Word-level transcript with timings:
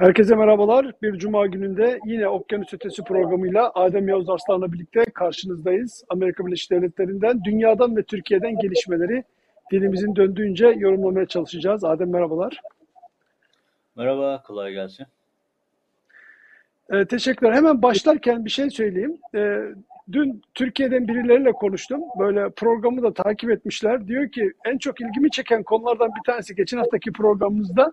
Herkese 0.00 0.34
merhabalar. 0.34 0.92
Bir 1.02 1.18
cuma 1.18 1.46
gününde 1.46 2.00
yine 2.04 2.28
Okyanus 2.28 2.74
Ötesi 2.74 3.04
programıyla 3.04 3.72
Adem 3.74 4.08
Yavuz 4.08 4.30
Arslan'la 4.30 4.72
birlikte 4.72 5.04
karşınızdayız. 5.04 6.04
Amerika 6.08 6.46
Birleşik 6.46 6.70
Devletleri'nden, 6.70 7.44
dünyadan 7.44 7.96
ve 7.96 8.02
Türkiye'den 8.02 8.58
gelişmeleri 8.58 9.24
dilimizin 9.72 10.16
döndüğünce 10.16 10.66
yorumlamaya 10.66 11.26
çalışacağız. 11.26 11.84
Adem 11.84 12.10
merhabalar. 12.10 12.60
Merhaba, 13.96 14.42
kolay 14.46 14.72
gelsin. 14.72 15.06
Ee, 16.92 17.04
teşekkürler. 17.04 17.52
Hemen 17.52 17.82
başlarken 17.82 18.44
bir 18.44 18.50
şey 18.50 18.70
söyleyeyim. 18.70 19.18
Ee, 19.34 19.60
dün 20.12 20.42
Türkiye'den 20.54 21.08
birileriyle 21.08 21.52
konuştum. 21.52 22.00
Böyle 22.18 22.50
programı 22.50 23.02
da 23.02 23.12
takip 23.14 23.50
etmişler. 23.50 24.06
Diyor 24.06 24.30
ki 24.30 24.52
en 24.64 24.78
çok 24.78 25.00
ilgimi 25.00 25.30
çeken 25.30 25.62
konulardan 25.62 26.08
bir 26.08 26.32
tanesi 26.32 26.54
geçen 26.54 26.78
haftaki 26.78 27.12
programımızda 27.12 27.92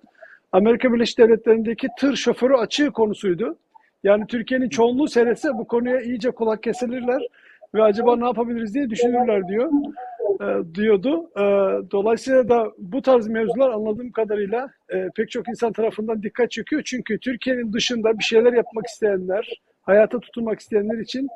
Amerika 0.52 0.94
Birleşik 0.94 1.18
Devletleri'ndeki 1.18 1.88
tır 2.00 2.16
şoförü 2.16 2.54
açığı 2.54 2.92
konusuydu. 2.92 3.58
Yani 4.04 4.28
Türkiye'nin 4.28 4.70
çoğunluğu 4.70 5.08
seyretse 5.08 5.50
bu 5.54 5.68
konuya 5.68 6.02
iyice 6.02 6.32
kulak 6.32 6.64
kesilirler 6.64 7.22
ve 7.76 7.84
acaba 7.84 8.16
ne 8.16 8.26
yapabiliriz 8.26 8.74
diye 8.74 8.90
düşünürler 8.90 9.48
diyor 9.48 9.72
e, 10.42 10.76
diyordu. 10.76 11.30
E, 11.36 11.44
dolayısıyla 11.92 12.50
da 12.50 12.72
bu 12.78 13.02
tarz 13.02 13.28
mevzular 13.28 13.70
anladığım 13.70 14.12
kadarıyla 14.12 14.72
e, 14.90 15.08
pek 15.16 15.32
çok 15.32 15.50
insan 15.50 15.74
tarafından 15.74 16.24
dikkat 16.24 16.52
çekiyor. 16.52 16.82
Çünkü 16.86 17.20
Türkiye'nin 17.20 17.74
dışında 17.74 18.20
bir 18.20 18.24
şeyler 18.24 18.54
yapmak 18.54 18.86
isteyenler, 18.86 19.62
hayata 19.82 20.20
tutunmak 20.20 20.60
isteyenler 20.60 20.98
için 20.98 21.28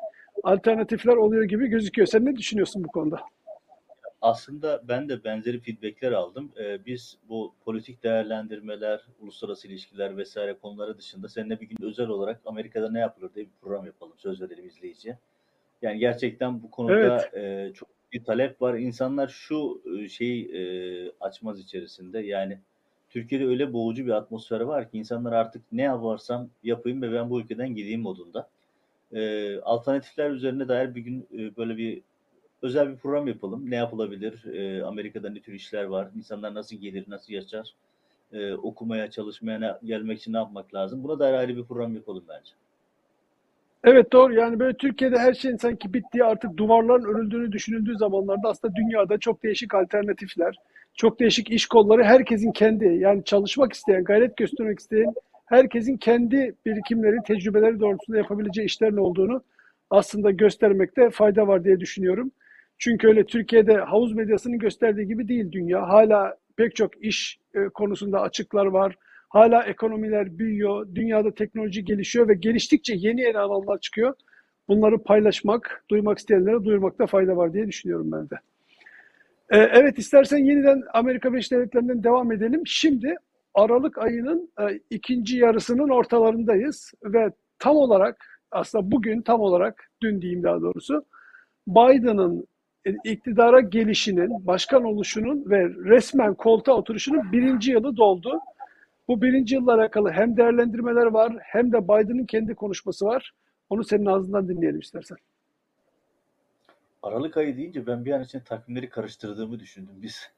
alternatifler 0.42 1.16
oluyor 1.16 1.44
gibi 1.44 1.66
gözüküyor. 1.66 2.06
Sen 2.06 2.24
ne 2.24 2.36
düşünüyorsun 2.36 2.84
bu 2.84 2.88
konuda? 2.88 3.20
Aslında 4.22 4.82
ben 4.88 5.08
de 5.08 5.24
benzeri 5.24 5.60
feedbackler 5.60 6.12
aldım. 6.12 6.52
Ee, 6.60 6.86
biz 6.86 7.18
bu 7.28 7.54
politik 7.64 8.02
değerlendirmeler, 8.02 9.00
uluslararası 9.20 9.68
ilişkiler 9.68 10.16
vesaire 10.16 10.54
konuları 10.54 10.98
dışında 10.98 11.28
seninle 11.28 11.60
bir 11.60 11.66
gün 11.66 11.86
özel 11.86 12.08
olarak 12.08 12.40
Amerika'da 12.46 12.90
ne 12.90 12.98
yapılır 12.98 13.34
diye 13.34 13.46
bir 13.46 13.50
program 13.60 13.86
yapalım. 13.86 14.12
Söz 14.16 14.42
verelim 14.42 14.66
izleyiciye. 14.66 15.18
Yani 15.82 15.98
gerçekten 15.98 16.62
bu 16.62 16.70
konuda 16.70 17.28
Evet. 17.32 17.34
e, 17.34 17.72
çok 17.74 17.88
bir 18.12 18.24
talep 18.24 18.62
var. 18.62 18.74
İnsanlar 18.74 19.28
şu 19.28 19.82
e, 19.98 20.08
şeyi 20.08 20.52
e, 20.56 20.62
açmaz 21.20 21.60
içerisinde. 21.60 22.20
Yani 22.20 22.58
Türkiye'de 23.10 23.46
öyle 23.46 23.72
boğucu 23.72 24.06
bir 24.06 24.10
atmosfer 24.10 24.60
var 24.60 24.90
ki 24.90 24.98
insanlar 24.98 25.32
artık 25.32 25.62
ne 25.72 25.82
yaparsam 25.82 26.48
yapayım 26.62 27.02
ve 27.02 27.12
ben 27.12 27.30
bu 27.30 27.40
ülkeden 27.40 27.74
gideyim 27.74 28.00
modunda. 28.00 28.48
E, 29.12 29.56
alternatifler 29.60 30.30
üzerine 30.30 30.68
dair 30.68 30.94
bir 30.94 31.00
gün 31.00 31.28
e, 31.38 31.56
böyle 31.56 31.76
bir 31.76 32.02
özel 32.62 32.90
bir 32.90 32.96
program 32.96 33.28
yapalım. 33.28 33.70
Ne 33.70 33.76
yapılabilir? 33.76 34.44
E, 34.54 34.84
Amerika'da 34.84 35.30
ne 35.30 35.40
tür 35.40 35.52
işler 35.52 35.84
var? 35.84 36.08
İnsanlar 36.16 36.54
nasıl 36.54 36.76
gelir, 36.76 37.04
nasıl 37.08 37.32
yaşar? 37.32 37.74
E, 38.32 38.52
okumaya, 38.52 39.10
çalışmaya 39.10 39.58
ne- 39.58 39.78
gelmek 39.84 40.18
için 40.18 40.32
ne 40.32 40.36
yapmak 40.36 40.74
lazım? 40.74 41.04
Buna 41.04 41.18
dair 41.18 41.34
ayrı 41.34 41.56
bir 41.56 41.64
program 41.64 41.94
yapalım 41.94 42.24
bence. 42.28 42.50
Evet 43.84 44.12
doğru 44.12 44.34
yani 44.34 44.58
böyle 44.58 44.76
Türkiye'de 44.76 45.18
her 45.18 45.34
şeyin 45.34 45.56
sanki 45.56 45.94
bittiği 45.94 46.24
artık 46.24 46.56
duvarların 46.56 47.04
örüldüğünü 47.04 47.52
düşünüldüğü 47.52 47.96
zamanlarda 47.96 48.48
aslında 48.48 48.74
dünyada 48.74 49.18
çok 49.18 49.42
değişik 49.42 49.74
alternatifler, 49.74 50.56
çok 50.94 51.20
değişik 51.20 51.50
iş 51.50 51.66
kolları 51.66 52.04
herkesin 52.04 52.52
kendi 52.52 52.84
yani 52.84 53.24
çalışmak 53.24 53.72
isteyen, 53.72 54.04
gayret 54.04 54.36
göstermek 54.36 54.78
isteyen 54.78 55.14
herkesin 55.46 55.96
kendi 55.96 56.54
birikimleri, 56.66 57.16
tecrübeleri 57.26 57.80
doğrultusunda 57.80 58.18
yapabileceği 58.18 58.66
işlerin 58.66 58.96
olduğunu 58.96 59.42
aslında 59.90 60.30
göstermekte 60.30 61.10
fayda 61.10 61.48
var 61.48 61.64
diye 61.64 61.80
düşünüyorum. 61.80 62.32
Çünkü 62.84 63.08
öyle 63.08 63.26
Türkiye'de 63.26 63.76
havuz 63.76 64.12
medyasının 64.12 64.58
gösterdiği 64.58 65.06
gibi 65.06 65.28
değil 65.28 65.52
dünya. 65.52 65.88
Hala 65.88 66.36
pek 66.56 66.76
çok 66.76 67.04
iş 67.04 67.38
e, 67.54 67.64
konusunda 67.64 68.20
açıklar 68.20 68.66
var. 68.66 68.96
Hala 69.28 69.62
ekonomiler 69.62 70.38
büyüyor, 70.38 70.86
dünyada 70.94 71.34
teknoloji 71.34 71.84
gelişiyor 71.84 72.28
ve 72.28 72.34
geliştikçe 72.34 72.94
yeni 72.96 73.20
yeni 73.20 73.38
alanlar 73.38 73.78
çıkıyor. 73.78 74.14
Bunları 74.68 74.98
paylaşmak, 75.02 75.84
duymak 75.90 76.18
isteyenlere 76.18 76.64
duyurmakta 76.64 77.06
fayda 77.06 77.36
var 77.36 77.52
diye 77.52 77.68
düşünüyorum 77.68 78.12
ben 78.12 78.30
de. 78.30 78.34
Ee, 79.50 79.70
evet 79.80 79.98
istersen 79.98 80.38
yeniden 80.38 80.82
Amerika 80.94 81.32
Birleşik 81.32 81.52
Devletleri'nden 81.52 82.04
devam 82.04 82.32
edelim. 82.32 82.62
Şimdi 82.66 83.16
Aralık 83.54 83.98
ayının 83.98 84.50
e, 84.60 84.80
ikinci 84.90 85.36
yarısının 85.36 85.88
ortalarındayız 85.88 86.92
ve 87.04 87.30
tam 87.58 87.76
olarak 87.76 88.40
aslında 88.50 88.90
bugün 88.90 89.22
tam 89.22 89.40
olarak 89.40 89.90
dün 90.02 90.22
diyeyim 90.22 90.42
daha 90.42 90.60
doğrusu 90.60 91.04
Biden'ın 91.66 92.40
e, 92.40 92.51
iktidara 93.04 93.60
gelişinin, 93.60 94.46
başkan 94.46 94.84
oluşunun 94.84 95.50
ve 95.50 95.68
resmen 95.68 96.34
koltuğa 96.34 96.74
oturuşunun 96.74 97.32
birinci 97.32 97.70
yılı 97.70 97.96
doldu. 97.96 98.40
Bu 99.08 99.22
birinci 99.22 99.54
yılla 99.54 99.74
alakalı 99.74 100.10
hem 100.10 100.36
değerlendirmeler 100.36 101.06
var 101.06 101.32
hem 101.40 101.72
de 101.72 101.84
Biden'ın 101.84 102.26
kendi 102.26 102.54
konuşması 102.54 103.06
var. 103.06 103.32
Onu 103.70 103.84
senin 103.84 104.06
ağzından 104.06 104.48
dinleyelim 104.48 104.80
istersen. 104.80 105.16
Aralık 107.02 107.36
ayı 107.36 107.56
deyince 107.56 107.86
ben 107.86 108.04
bir 108.04 108.12
an 108.12 108.22
için 108.22 108.40
takvimleri 108.40 108.88
karıştırdığımı 108.88 109.60
düşündüm. 109.60 109.94
Biz 110.02 110.30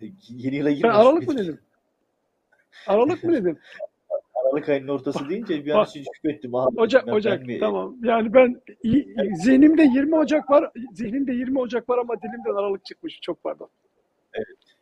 yeni 0.28 0.56
yıla 0.56 0.70
Ben 0.70 0.74
girmemiş 0.74 0.96
Aralık 0.96 1.28
mı 1.28 1.38
dedim? 1.38 1.60
Aralık 2.86 3.24
mı 3.24 3.32
dedim? 3.32 3.58
Aralık 4.52 4.68
ayının 4.68 4.88
ortası 4.88 5.28
deyince 5.28 5.64
bir 5.64 5.70
an 5.70 5.84
için 5.84 6.04
şüphettim. 6.14 6.54
Aha, 6.54 6.68
Ocak, 6.76 7.06
ben, 7.06 7.12
Ocak. 7.12 7.48
ben? 7.48 7.60
Tamam. 7.60 7.96
Yani 8.02 8.34
ben 8.34 8.60
zihnimde 9.34 9.82
20 9.82 10.16
Ocak 10.16 10.50
var. 10.50 10.70
Zihnimde 10.92 11.32
20 11.32 11.58
Ocak 11.58 11.88
var 11.88 11.98
ama 11.98 12.22
dilimden 12.22 12.60
Aralık 12.60 12.84
çıkmış. 12.84 13.20
Çok 13.20 13.42
pardon. 13.42 13.68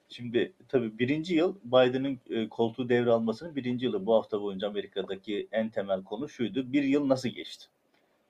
Şimdi 0.09 0.53
tabii 0.69 0.99
birinci 0.99 1.35
yıl 1.35 1.55
Biden'ın 1.65 2.19
e, 2.31 2.49
koltuğu 2.49 2.89
devralmasının 2.89 3.57
birinci 3.57 3.87
yılı 3.87 4.07
bu 4.07 4.15
hafta 4.15 4.41
boyunca 4.43 4.69
Amerika'daki 4.69 5.49
en 5.53 5.69
temel 5.69 6.05
konu 6.05 6.29
şuydu. 6.29 6.73
Bir 6.73 6.83
yıl 6.83 7.09
nasıl 7.09 7.29
geçti? 7.29 7.67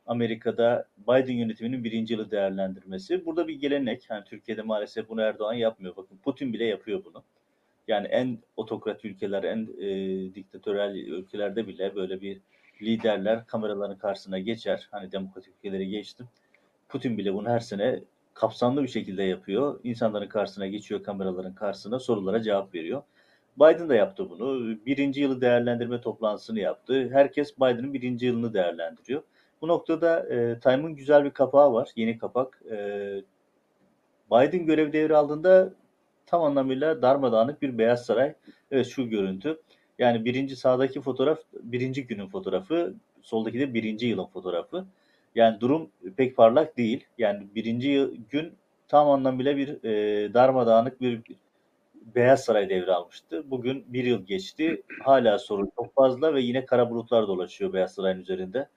Amerika'da 0.07 0.89
Biden 1.09 1.33
yönetiminin 1.33 1.85
birinci 1.85 2.15
yılı 2.15 2.31
değerlendirmesi. 2.31 3.27
Burada 3.27 3.49
bir 3.49 3.55
gelenek. 3.55 4.07
Yani 4.11 4.25
Türkiye'de 4.25 4.63
maalesef 4.63 5.09
bunu 5.09 5.21
Erdoğan 5.23 5.55
yapmıyor. 5.55 5.97
Bakın 5.97 6.19
Putin 6.25 6.53
bile 6.53 6.65
yapıyor 6.65 7.05
bunu. 7.05 7.23
Yani 7.91 8.07
en 8.07 8.39
otokrat 8.57 9.05
ülkeler, 9.05 9.45
en 9.45 9.69
e, 9.79 10.35
diktatörel 10.35 10.95
ülkelerde 10.95 11.67
bile 11.67 11.95
böyle 11.95 12.21
bir 12.21 12.41
liderler 12.83 13.47
kameraların 13.47 13.99
karşısına 13.99 14.39
geçer. 14.39 14.89
Hani 14.91 15.13
demokratik 15.13 15.55
ülkeleri 15.59 15.89
geçtim. 15.89 16.29
Putin 16.89 17.19
bile 17.19 17.35
bunu 17.35 17.49
her 17.49 17.61
sene 17.61 18.01
kapsamlı 18.35 18.83
bir 18.83 18.89
şekilde 18.89 19.23
yapıyor. 19.23 19.81
İnsanların 19.85 20.29
karşısına 20.29 20.67
geçiyor, 20.67 21.03
kameraların 21.03 21.55
karşısına 21.55 21.99
sorulara 21.99 22.43
cevap 22.43 22.75
veriyor. 22.75 23.03
Biden 23.57 23.89
da 23.89 23.95
yaptı 23.95 24.31
bunu. 24.31 24.77
Birinci 24.87 25.21
yılı 25.21 25.41
değerlendirme 25.41 26.01
toplantısını 26.01 26.61
yaptı. 26.61 27.09
Herkes 27.13 27.57
Biden'ın 27.57 27.95
birinci 27.95 28.27
yılını 28.27 28.55
değerlendiriyor. 28.55 29.23
Bu 29.61 29.69
noktada 29.69 30.29
e, 30.29 30.61
Time'ın 30.61 30.95
güzel 30.95 31.25
bir 31.25 31.31
kapağı 31.31 31.73
var, 31.73 31.91
yeni 31.97 32.19
kapak. 32.19 32.63
E, 32.71 32.77
Biden 34.31 34.67
görev 34.67 34.93
devraldığında 34.93 35.75
tam 36.31 36.43
anlamıyla 36.43 37.03
darmadağınık 37.03 37.63
bir 37.63 37.79
Beyaz 37.79 38.07
Saray. 38.07 38.35
Evet 38.71 38.87
şu 38.87 39.09
görüntü. 39.09 39.61
Yani 39.99 40.25
birinci 40.25 40.57
sağdaki 40.57 41.01
fotoğraf 41.01 41.39
birinci 41.63 42.07
günün 42.07 42.27
fotoğrafı, 42.27 42.95
soldaki 43.23 43.61
de 43.61 43.75
birinci 43.75 44.07
yılın 44.07 44.27
fotoğrafı. 44.27 44.85
Yani 45.35 45.61
durum 45.61 45.91
pek 46.17 46.37
parlak 46.37 46.77
değil. 46.77 47.05
Yani 47.19 47.47
birinci 47.55 48.11
gün 48.31 48.53
tam 48.89 49.11
anlamıyla 49.11 49.57
bir 49.57 49.85
e, 49.85 50.35
darmadağınık 50.35 51.01
bir 51.01 51.21
Beyaz 52.15 52.45
Saray 52.45 52.69
devralmıştı. 52.69 53.51
Bugün 53.51 53.85
bir 53.89 54.05
yıl 54.05 54.27
geçti. 54.27 54.83
Hala 55.03 55.39
sorun 55.39 55.71
çok 55.77 55.95
fazla 55.95 56.35
ve 56.35 56.41
yine 56.41 56.65
kara 56.65 56.91
bulutlar 56.91 57.29
dolaşıyor 57.29 57.73
Beyaz 57.73 57.95
Saray'ın 57.95 58.21
üzerinde. 58.21 58.69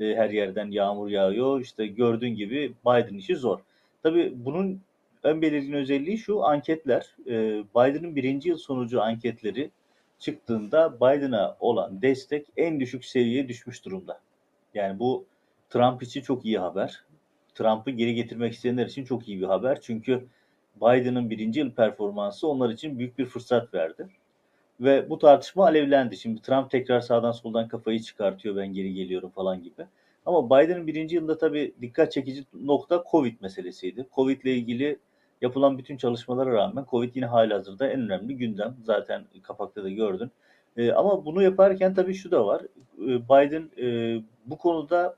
E, 0.00 0.14
her 0.14 0.30
yerden 0.30 0.70
yağmur 0.70 1.08
yağıyor. 1.08 1.60
İşte 1.60 1.86
gördüğün 1.86 2.34
gibi 2.34 2.72
Biden 2.86 3.14
işi 3.14 3.36
zor. 3.36 3.58
Tabii 4.02 4.32
bunun 4.36 4.80
en 5.24 5.42
belirgin 5.42 5.72
özelliği 5.72 6.18
şu 6.18 6.44
anketler. 6.44 7.16
E, 7.26 7.32
Biden'ın 7.76 8.16
birinci 8.16 8.48
yıl 8.48 8.56
sonucu 8.56 9.02
anketleri 9.02 9.70
çıktığında 10.18 10.96
Biden'a 10.96 11.56
olan 11.60 12.02
destek 12.02 12.46
en 12.56 12.80
düşük 12.80 13.04
seviyeye 13.04 13.48
düşmüş 13.48 13.84
durumda. 13.84 14.20
Yani 14.74 14.98
bu 14.98 15.24
Trump 15.70 16.02
için 16.02 16.22
çok 16.22 16.44
iyi 16.44 16.58
haber. 16.58 17.04
Trump'ı 17.54 17.90
geri 17.90 18.14
getirmek 18.14 18.52
isteyenler 18.52 18.86
için 18.86 19.04
çok 19.04 19.28
iyi 19.28 19.40
bir 19.40 19.46
haber. 19.46 19.80
Çünkü 19.80 20.26
Biden'ın 20.76 21.30
birinci 21.30 21.60
yıl 21.60 21.70
performansı 21.70 22.48
onlar 22.48 22.70
için 22.70 22.98
büyük 22.98 23.18
bir 23.18 23.26
fırsat 23.26 23.74
verdi. 23.74 24.08
Ve 24.80 25.10
bu 25.10 25.18
tartışma 25.18 25.64
alevlendi. 25.64 26.16
Şimdi 26.16 26.42
Trump 26.42 26.70
tekrar 26.70 27.00
sağdan 27.00 27.32
soldan 27.32 27.68
kafayı 27.68 28.00
çıkartıyor 28.00 28.56
ben 28.56 28.72
geri 28.74 28.94
geliyorum 28.94 29.30
falan 29.30 29.62
gibi. 29.62 29.86
Ama 30.26 30.46
Biden'ın 30.46 30.86
birinci 30.86 31.16
yılında 31.16 31.38
tabii 31.38 31.74
dikkat 31.80 32.12
çekici 32.12 32.44
nokta 32.52 33.04
Covid 33.10 33.40
meselesiydi. 33.40 34.06
Covid 34.14 34.42
ile 34.42 34.54
ilgili 34.54 34.98
yapılan 35.42 35.78
bütün 35.78 35.96
çalışmalara 35.96 36.52
rağmen 36.52 36.86
Covid 36.90 37.14
yine 37.14 37.26
halihazırda 37.26 37.88
en 37.88 38.00
önemli 38.00 38.36
gündem. 38.36 38.76
Zaten 38.84 39.24
kapakta 39.42 39.84
da 39.84 39.90
gördün. 39.90 40.30
Ee, 40.76 40.92
ama 40.92 41.24
bunu 41.24 41.42
yaparken 41.42 41.94
tabii 41.94 42.14
şu 42.14 42.30
da 42.30 42.46
var. 42.46 42.62
Ee, 42.98 43.04
Biden 43.04 43.70
e, 43.78 44.18
bu 44.46 44.58
konuda 44.58 45.16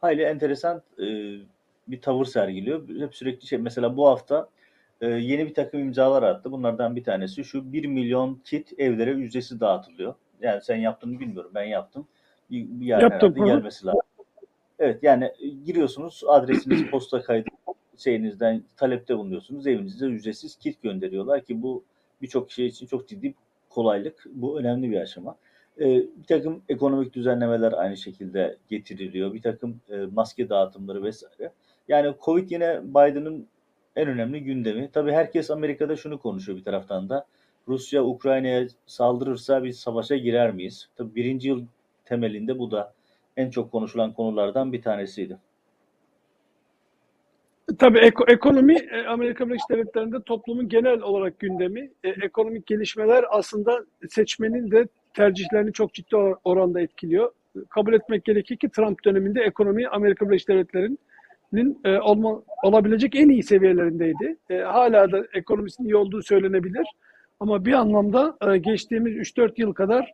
hayli 0.00 0.22
enteresan 0.22 0.82
e, 0.98 1.06
bir 1.88 2.00
tavır 2.00 2.24
sergiliyor. 2.24 2.88
Hep 3.00 3.14
sürekli 3.14 3.46
şey 3.46 3.58
mesela 3.58 3.96
bu 3.96 4.06
hafta 4.08 4.48
e, 5.00 5.06
yeni 5.06 5.46
bir 5.46 5.54
takım 5.54 5.80
imzalar 5.80 6.22
attı. 6.22 6.52
Bunlardan 6.52 6.96
bir 6.96 7.04
tanesi 7.04 7.44
şu 7.44 7.72
1 7.72 7.84
milyon 7.84 8.40
kit 8.44 8.80
evlere 8.80 9.10
ücretsiz 9.10 9.60
dağıtılıyor. 9.60 10.14
Yani 10.40 10.62
sen 10.62 10.76
yaptın 10.76 11.10
mı 11.10 11.20
bilmiyorum. 11.20 11.50
Ben 11.54 11.64
yaptım. 11.64 12.08
Bir, 12.50 12.66
bir 12.80 12.86
yer 12.86 13.00
Yaptım, 13.00 13.34
gelmesi 13.34 13.86
lazım. 13.86 14.00
Evet 14.78 15.02
yani 15.02 15.24
e, 15.24 15.48
giriyorsunuz 15.48 16.22
adresiniz 16.26 16.90
posta 16.90 17.22
kaydı 17.22 17.48
şeyinizden 17.98 18.62
talepte 18.76 19.18
bulunuyorsunuz. 19.18 19.66
Evinize 19.66 20.06
ücretsiz 20.06 20.56
kit 20.56 20.82
gönderiyorlar 20.82 21.44
ki 21.44 21.62
bu 21.62 21.84
birçok 22.22 22.52
şey 22.52 22.66
için 22.66 22.86
çok 22.86 23.08
ciddi 23.08 23.34
kolaylık. 23.68 24.26
Bu 24.32 24.60
önemli 24.60 24.90
bir 24.90 25.00
aşama. 25.00 25.36
Ee, 25.80 25.84
bir 25.96 26.26
takım 26.28 26.62
ekonomik 26.68 27.14
düzenlemeler 27.14 27.72
aynı 27.72 27.96
şekilde 27.96 28.56
getiriliyor. 28.68 29.34
Bir 29.34 29.42
takım 29.42 29.80
e, 29.90 29.96
maske 29.96 30.48
dağıtımları 30.48 31.02
vesaire. 31.02 31.52
Yani 31.88 32.14
Covid 32.24 32.50
yine 32.50 32.80
Biden'ın 32.84 33.46
en 33.96 34.08
önemli 34.08 34.44
gündemi. 34.44 34.90
Tabii 34.92 35.12
herkes 35.12 35.50
Amerika'da 35.50 35.96
şunu 35.96 36.18
konuşuyor 36.18 36.58
bir 36.58 36.64
taraftan 36.64 37.08
da. 37.08 37.26
Rusya 37.68 38.04
Ukrayna'ya 38.04 38.66
saldırırsa 38.86 39.64
biz 39.64 39.78
savaşa 39.78 40.16
girer 40.16 40.54
miyiz? 40.54 40.88
Tabii 40.96 41.14
birinci 41.14 41.48
yıl 41.48 41.64
temelinde 42.04 42.58
bu 42.58 42.70
da 42.70 42.94
en 43.36 43.50
çok 43.50 43.72
konuşulan 43.72 44.12
konulardan 44.12 44.72
bir 44.72 44.82
tanesiydi. 44.82 45.38
Tabii 47.76 47.98
eko- 47.98 48.32
ekonomi 48.32 48.74
e, 48.90 49.06
Amerika 49.06 49.48
Birleşik 49.48 49.70
Devletleri'nde 49.70 50.22
toplumun 50.22 50.68
genel 50.68 51.00
olarak 51.00 51.38
gündemi. 51.38 51.90
E, 52.04 52.08
ekonomik 52.08 52.66
gelişmeler 52.66 53.24
aslında 53.30 53.84
seçmenin 54.08 54.70
de 54.70 54.86
tercihlerini 55.14 55.72
çok 55.72 55.94
ciddi 55.94 56.14
or- 56.14 56.36
oranda 56.44 56.80
etkiliyor. 56.80 57.30
Kabul 57.68 57.92
etmek 57.92 58.24
gerekir 58.24 58.56
ki 58.56 58.68
Trump 58.68 59.04
döneminde 59.04 59.40
ekonomi 59.42 59.88
Amerika 59.88 60.28
Birleşik 60.28 60.48
Devletleri'nin 60.48 61.80
e, 61.84 61.98
olma, 61.98 62.42
olabilecek 62.62 63.14
en 63.16 63.28
iyi 63.28 63.42
seviyelerindeydi. 63.42 64.36
E, 64.50 64.58
hala 64.58 65.12
da 65.12 65.24
ekonomisinin 65.34 65.88
iyi 65.88 65.96
olduğu 65.96 66.22
söylenebilir. 66.22 66.86
Ama 67.40 67.64
bir 67.64 67.72
anlamda 67.72 68.36
e, 68.52 68.58
geçtiğimiz 68.58 69.16
3-4 69.16 69.52
yıl 69.56 69.72
kadar 69.72 70.12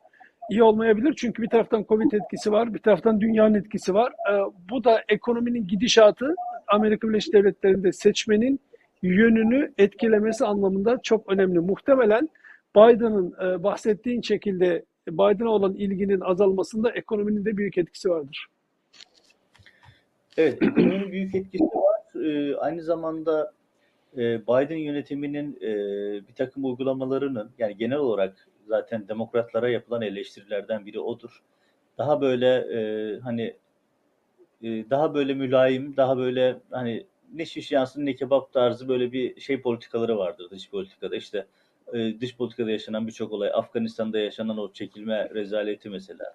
iyi 0.50 0.62
olmayabilir. 0.62 1.14
Çünkü 1.16 1.42
bir 1.42 1.48
taraftan 1.48 1.84
Covid 1.88 2.12
etkisi 2.12 2.52
var, 2.52 2.74
bir 2.74 2.78
taraftan 2.78 3.20
dünyanın 3.20 3.54
etkisi 3.54 3.94
var. 3.94 4.12
E, 4.12 4.32
bu 4.70 4.84
da 4.84 5.02
ekonominin 5.08 5.66
gidişatı 5.66 6.34
Amerika 6.66 7.08
Birleşik 7.08 7.34
Devletleri'nde 7.34 7.92
seçmenin 7.92 8.60
yönünü 9.02 9.72
etkilemesi 9.78 10.44
anlamında 10.44 10.98
çok 11.02 11.32
önemli. 11.32 11.60
Muhtemelen 11.60 12.28
Biden'ın 12.76 13.34
e, 13.44 13.62
bahsettiğin 13.62 14.20
şekilde 14.20 14.84
Biden'a 15.08 15.50
olan 15.50 15.74
ilginin 15.74 16.20
azalmasında 16.20 16.90
ekonominin 16.90 17.44
de 17.44 17.56
büyük 17.56 17.78
etkisi 17.78 18.10
vardır. 18.10 18.46
Evet, 20.36 20.62
ekonominin 20.62 21.12
büyük 21.12 21.34
etkisi 21.34 21.64
var. 21.64 22.24
Ee, 22.24 22.56
aynı 22.56 22.82
zamanda 22.82 23.52
e, 24.18 24.42
Biden 24.42 24.76
yönetiminin 24.76 25.58
e, 25.60 25.68
bir 26.28 26.34
takım 26.34 26.64
uygulamalarının 26.64 27.50
yani 27.58 27.76
genel 27.76 27.98
olarak 27.98 28.48
zaten 28.68 29.08
demokratlara 29.08 29.68
yapılan 29.68 30.02
eleştirilerden 30.02 30.86
biri 30.86 31.00
odur. 31.00 31.42
Daha 31.98 32.20
böyle 32.20 32.56
e, 32.56 33.20
hani 33.20 33.56
e, 34.62 34.90
daha 34.90 35.14
böyle 35.14 35.34
mülayim, 35.34 35.96
daha 35.96 36.16
böyle 36.18 36.56
hani 36.70 37.06
ne 37.34 37.46
şiş 37.46 37.72
yansın 37.72 38.06
ne 38.06 38.14
kebap 38.14 38.52
tarzı 38.52 38.88
böyle 38.88 39.12
bir 39.12 39.40
şey 39.40 39.60
politikaları 39.60 40.18
vardır 40.18 40.50
dış 40.50 40.70
politikada. 40.70 41.16
İşte 41.16 41.46
dış 42.20 42.36
politikada 42.36 42.70
yaşanan 42.70 43.06
birçok 43.06 43.32
olay, 43.32 43.50
Afganistan'da 43.54 44.18
yaşanan 44.18 44.58
o 44.58 44.72
çekilme 44.72 45.30
rezaleti 45.34 45.90
mesela. 45.90 46.34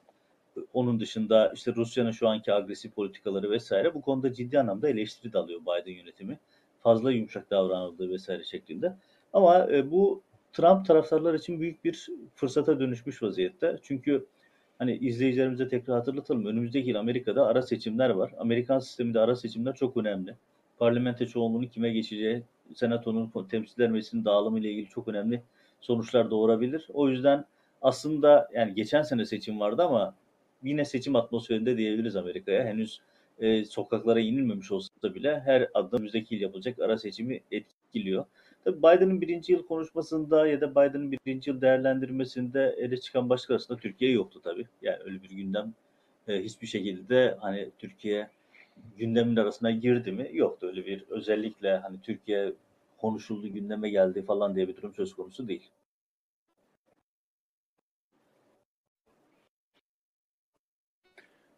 Onun 0.73 0.99
dışında 0.99 1.51
işte 1.55 1.75
Rusya'nın 1.75 2.11
şu 2.11 2.27
anki 2.27 2.53
agresif 2.53 2.95
politikaları 2.95 3.51
vesaire 3.51 3.93
bu 3.93 4.01
konuda 4.01 4.33
ciddi 4.33 4.59
anlamda 4.59 4.89
eleştiri 4.89 5.33
de 5.33 5.37
alıyor 5.37 5.61
Biden 5.61 5.91
yönetimi. 5.91 6.39
Fazla 6.83 7.11
yumuşak 7.11 7.51
davranıldığı 7.51 8.09
vesaire 8.09 8.43
şeklinde. 8.43 8.95
Ama 9.33 9.67
e, 9.71 9.91
bu 9.91 10.21
Trump 10.53 10.85
taraftarlar 10.85 11.33
için 11.33 11.59
büyük 11.59 11.83
bir 11.83 12.07
fırsata 12.35 12.79
dönüşmüş 12.79 13.23
vaziyette. 13.23 13.79
Çünkü 13.81 14.25
hani 14.79 14.97
izleyicilerimize 14.97 15.67
tekrar 15.67 15.95
hatırlatalım. 15.95 16.45
Önümüzdeki 16.45 16.89
yıl 16.89 16.95
Amerika'da 16.95 17.47
ara 17.47 17.61
seçimler 17.61 18.09
var. 18.09 18.31
Amerikan 18.37 18.79
sisteminde 18.79 19.19
ara 19.19 19.35
seçimler 19.35 19.75
çok 19.75 19.97
önemli. 19.97 20.35
Parlamento 20.77 21.25
çoğunluğunun 21.25 21.67
kime 21.67 21.89
geçeceği, 21.89 22.43
senatonun 22.75 23.31
temsilciler 23.49 23.89
meclisinin 23.89 24.25
dağılımı 24.25 24.59
ile 24.59 24.71
ilgili 24.71 24.89
çok 24.89 25.07
önemli 25.07 25.41
sonuçlar 25.81 26.31
doğurabilir. 26.31 26.87
O 26.93 27.09
yüzden 27.09 27.45
aslında 27.81 28.49
yani 28.53 28.73
geçen 28.73 29.01
sene 29.01 29.25
seçim 29.25 29.59
vardı 29.59 29.83
ama 29.83 30.15
yine 30.63 30.85
seçim 30.85 31.15
atmosferinde 31.15 31.77
diyebiliriz 31.77 32.15
Amerika'ya. 32.15 32.65
Henüz 32.65 33.01
e, 33.39 33.65
sokaklara 33.65 34.19
inilmemiş 34.19 34.71
olsa 34.71 34.89
bile 35.03 35.39
her 35.39 35.69
adım 35.73 35.97
önümüzdeki 35.99 36.35
yıl 36.35 36.41
yapılacak 36.41 36.79
ara 36.79 36.97
seçimi 36.97 37.41
etkiliyor. 37.51 38.25
Tabii 38.63 38.77
Biden'ın 38.79 39.21
birinci 39.21 39.53
yıl 39.53 39.65
konuşmasında 39.67 40.47
ya 40.47 40.61
da 40.61 40.71
Biden'ın 40.71 41.11
birinci 41.11 41.49
yıl 41.49 41.61
değerlendirmesinde 41.61 42.75
ele 42.77 42.97
çıkan 42.99 43.29
başka 43.29 43.53
arasında 43.53 43.77
Türkiye 43.77 44.11
yoktu 44.11 44.41
tabii. 44.43 44.67
Yani 44.81 44.97
öyle 45.05 45.23
bir 45.23 45.29
gündem 45.29 45.73
e, 46.27 46.43
hiçbir 46.43 46.67
şekilde 46.67 47.37
hani 47.41 47.69
Türkiye 47.79 48.29
gündemin 48.97 49.35
arasına 49.35 49.71
girdi 49.71 50.11
mi? 50.11 50.29
Yoktu 50.33 50.67
öyle 50.67 50.85
bir 50.85 51.03
özellikle 51.09 51.77
hani 51.77 52.01
Türkiye 52.01 52.53
konuşuldu 52.97 53.47
gündeme 53.53 53.89
geldi 53.89 54.21
falan 54.25 54.55
diye 54.55 54.67
bir 54.67 54.75
durum 54.77 54.93
söz 54.93 55.13
konusu 55.15 55.47
değil. 55.47 55.69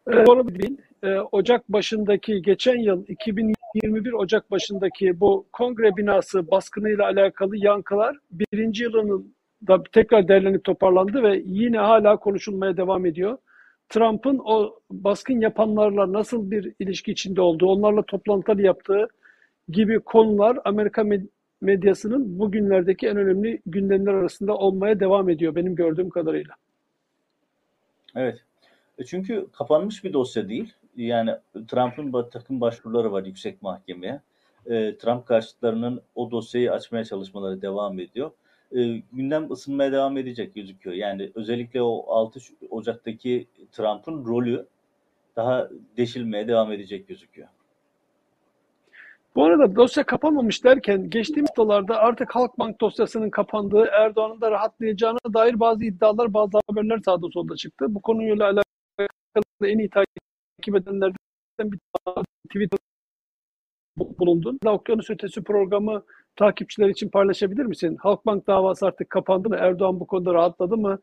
E, 0.06 0.12
Doğru 0.26 0.48
değil. 0.48 0.76
E, 1.02 1.18
Ocak 1.32 1.68
başındaki 1.68 2.42
geçen 2.42 2.78
yıl 2.78 3.04
2021 3.08 4.12
Ocak 4.12 4.50
başındaki 4.50 5.20
bu 5.20 5.46
kongre 5.52 5.96
binası 5.96 6.50
baskınıyla 6.50 7.04
alakalı 7.04 7.56
yankılar 7.56 8.16
birinci 8.30 8.82
yılının 8.84 9.34
da 9.68 9.82
tekrar 9.92 10.28
derlenip 10.28 10.64
toparlandı 10.64 11.22
ve 11.22 11.42
yine 11.46 11.78
hala 11.78 12.16
konuşulmaya 12.16 12.76
devam 12.76 13.06
ediyor. 13.06 13.38
Trump'ın 13.88 14.40
o 14.44 14.78
baskın 14.90 15.40
yapanlarla 15.40 16.12
nasıl 16.12 16.50
bir 16.50 16.72
ilişki 16.78 17.12
içinde 17.12 17.40
olduğu, 17.40 17.66
onlarla 17.66 18.02
toplantılar 18.02 18.58
yaptığı 18.58 19.08
gibi 19.68 20.00
konular 20.00 20.58
Amerika 20.64 21.02
med- 21.02 21.28
medyasının 21.60 22.38
bugünlerdeki 22.38 23.06
en 23.08 23.16
önemli 23.16 23.60
gündemler 23.66 24.12
arasında 24.14 24.56
olmaya 24.56 25.00
devam 25.00 25.28
ediyor 25.28 25.54
benim 25.54 25.74
gördüğüm 25.74 26.10
kadarıyla. 26.10 26.54
Evet. 28.16 28.38
E 28.98 29.04
Çünkü 29.04 29.46
kapanmış 29.52 30.04
bir 30.04 30.12
dosya 30.12 30.48
değil. 30.48 30.72
Yani 30.96 31.30
Trump'ın 31.68 32.30
takım 32.30 32.60
başvuruları 32.60 33.12
var 33.12 33.24
yüksek 33.24 33.62
mahkemeye. 33.62 34.20
E, 34.66 34.96
Trump 34.96 35.26
karşıtlarının 35.26 36.02
o 36.14 36.30
dosyayı 36.30 36.72
açmaya 36.72 37.04
çalışmaları 37.04 37.62
devam 37.62 38.00
ediyor. 38.00 38.30
E, 38.76 39.02
gündem 39.12 39.52
ısınmaya 39.52 39.92
devam 39.92 40.18
edecek 40.18 40.54
gözüküyor. 40.54 40.96
Yani 40.96 41.30
özellikle 41.34 41.82
o 41.82 42.04
6 42.08 42.40
Ş- 42.40 42.54
Ocak'taki 42.70 43.46
Trump'ın 43.72 44.24
rolü 44.24 44.66
daha 45.36 45.68
deşilmeye 45.96 46.48
devam 46.48 46.72
edecek 46.72 47.08
gözüküyor. 47.08 47.48
Bu 49.34 49.44
arada 49.44 49.76
dosya 49.76 50.04
kapanmamış 50.04 50.64
derken 50.64 51.10
geçtiğimiz 51.10 51.50
haftalarda 51.50 51.96
artık 51.96 52.34
Halkbank 52.34 52.80
dosyasının 52.80 53.30
kapandığı, 53.30 53.84
Erdoğan'ın 53.92 54.40
da 54.40 54.50
rahatlayacağına 54.50 55.18
dair 55.34 55.60
bazı 55.60 55.84
iddialar, 55.84 56.34
bazı 56.34 56.58
haberler 56.68 56.98
sağda 57.04 57.26
solda 57.32 57.56
çıktı. 57.56 57.86
Bu 57.88 58.02
konuyla 58.02 58.44
alakalı 58.44 58.64
en 59.64 59.78
iyi 59.78 59.90
takip 59.90 60.21
edenlerden 60.68 61.16
bir 61.60 61.78
tweet 62.48 62.72
bulundun. 63.98 64.58
Okyanus 64.66 65.10
Ötesi 65.10 65.42
programı 65.42 66.02
takipçiler 66.36 66.88
için 66.88 67.08
paylaşabilir 67.08 67.64
misin? 67.64 67.96
Halkbank 68.00 68.46
davası 68.46 68.86
artık 68.86 69.10
kapandı 69.10 69.48
mı? 69.48 69.56
Erdoğan 69.60 70.00
bu 70.00 70.06
konuda 70.06 70.34
rahatladı 70.34 70.76
mı? 70.76 70.98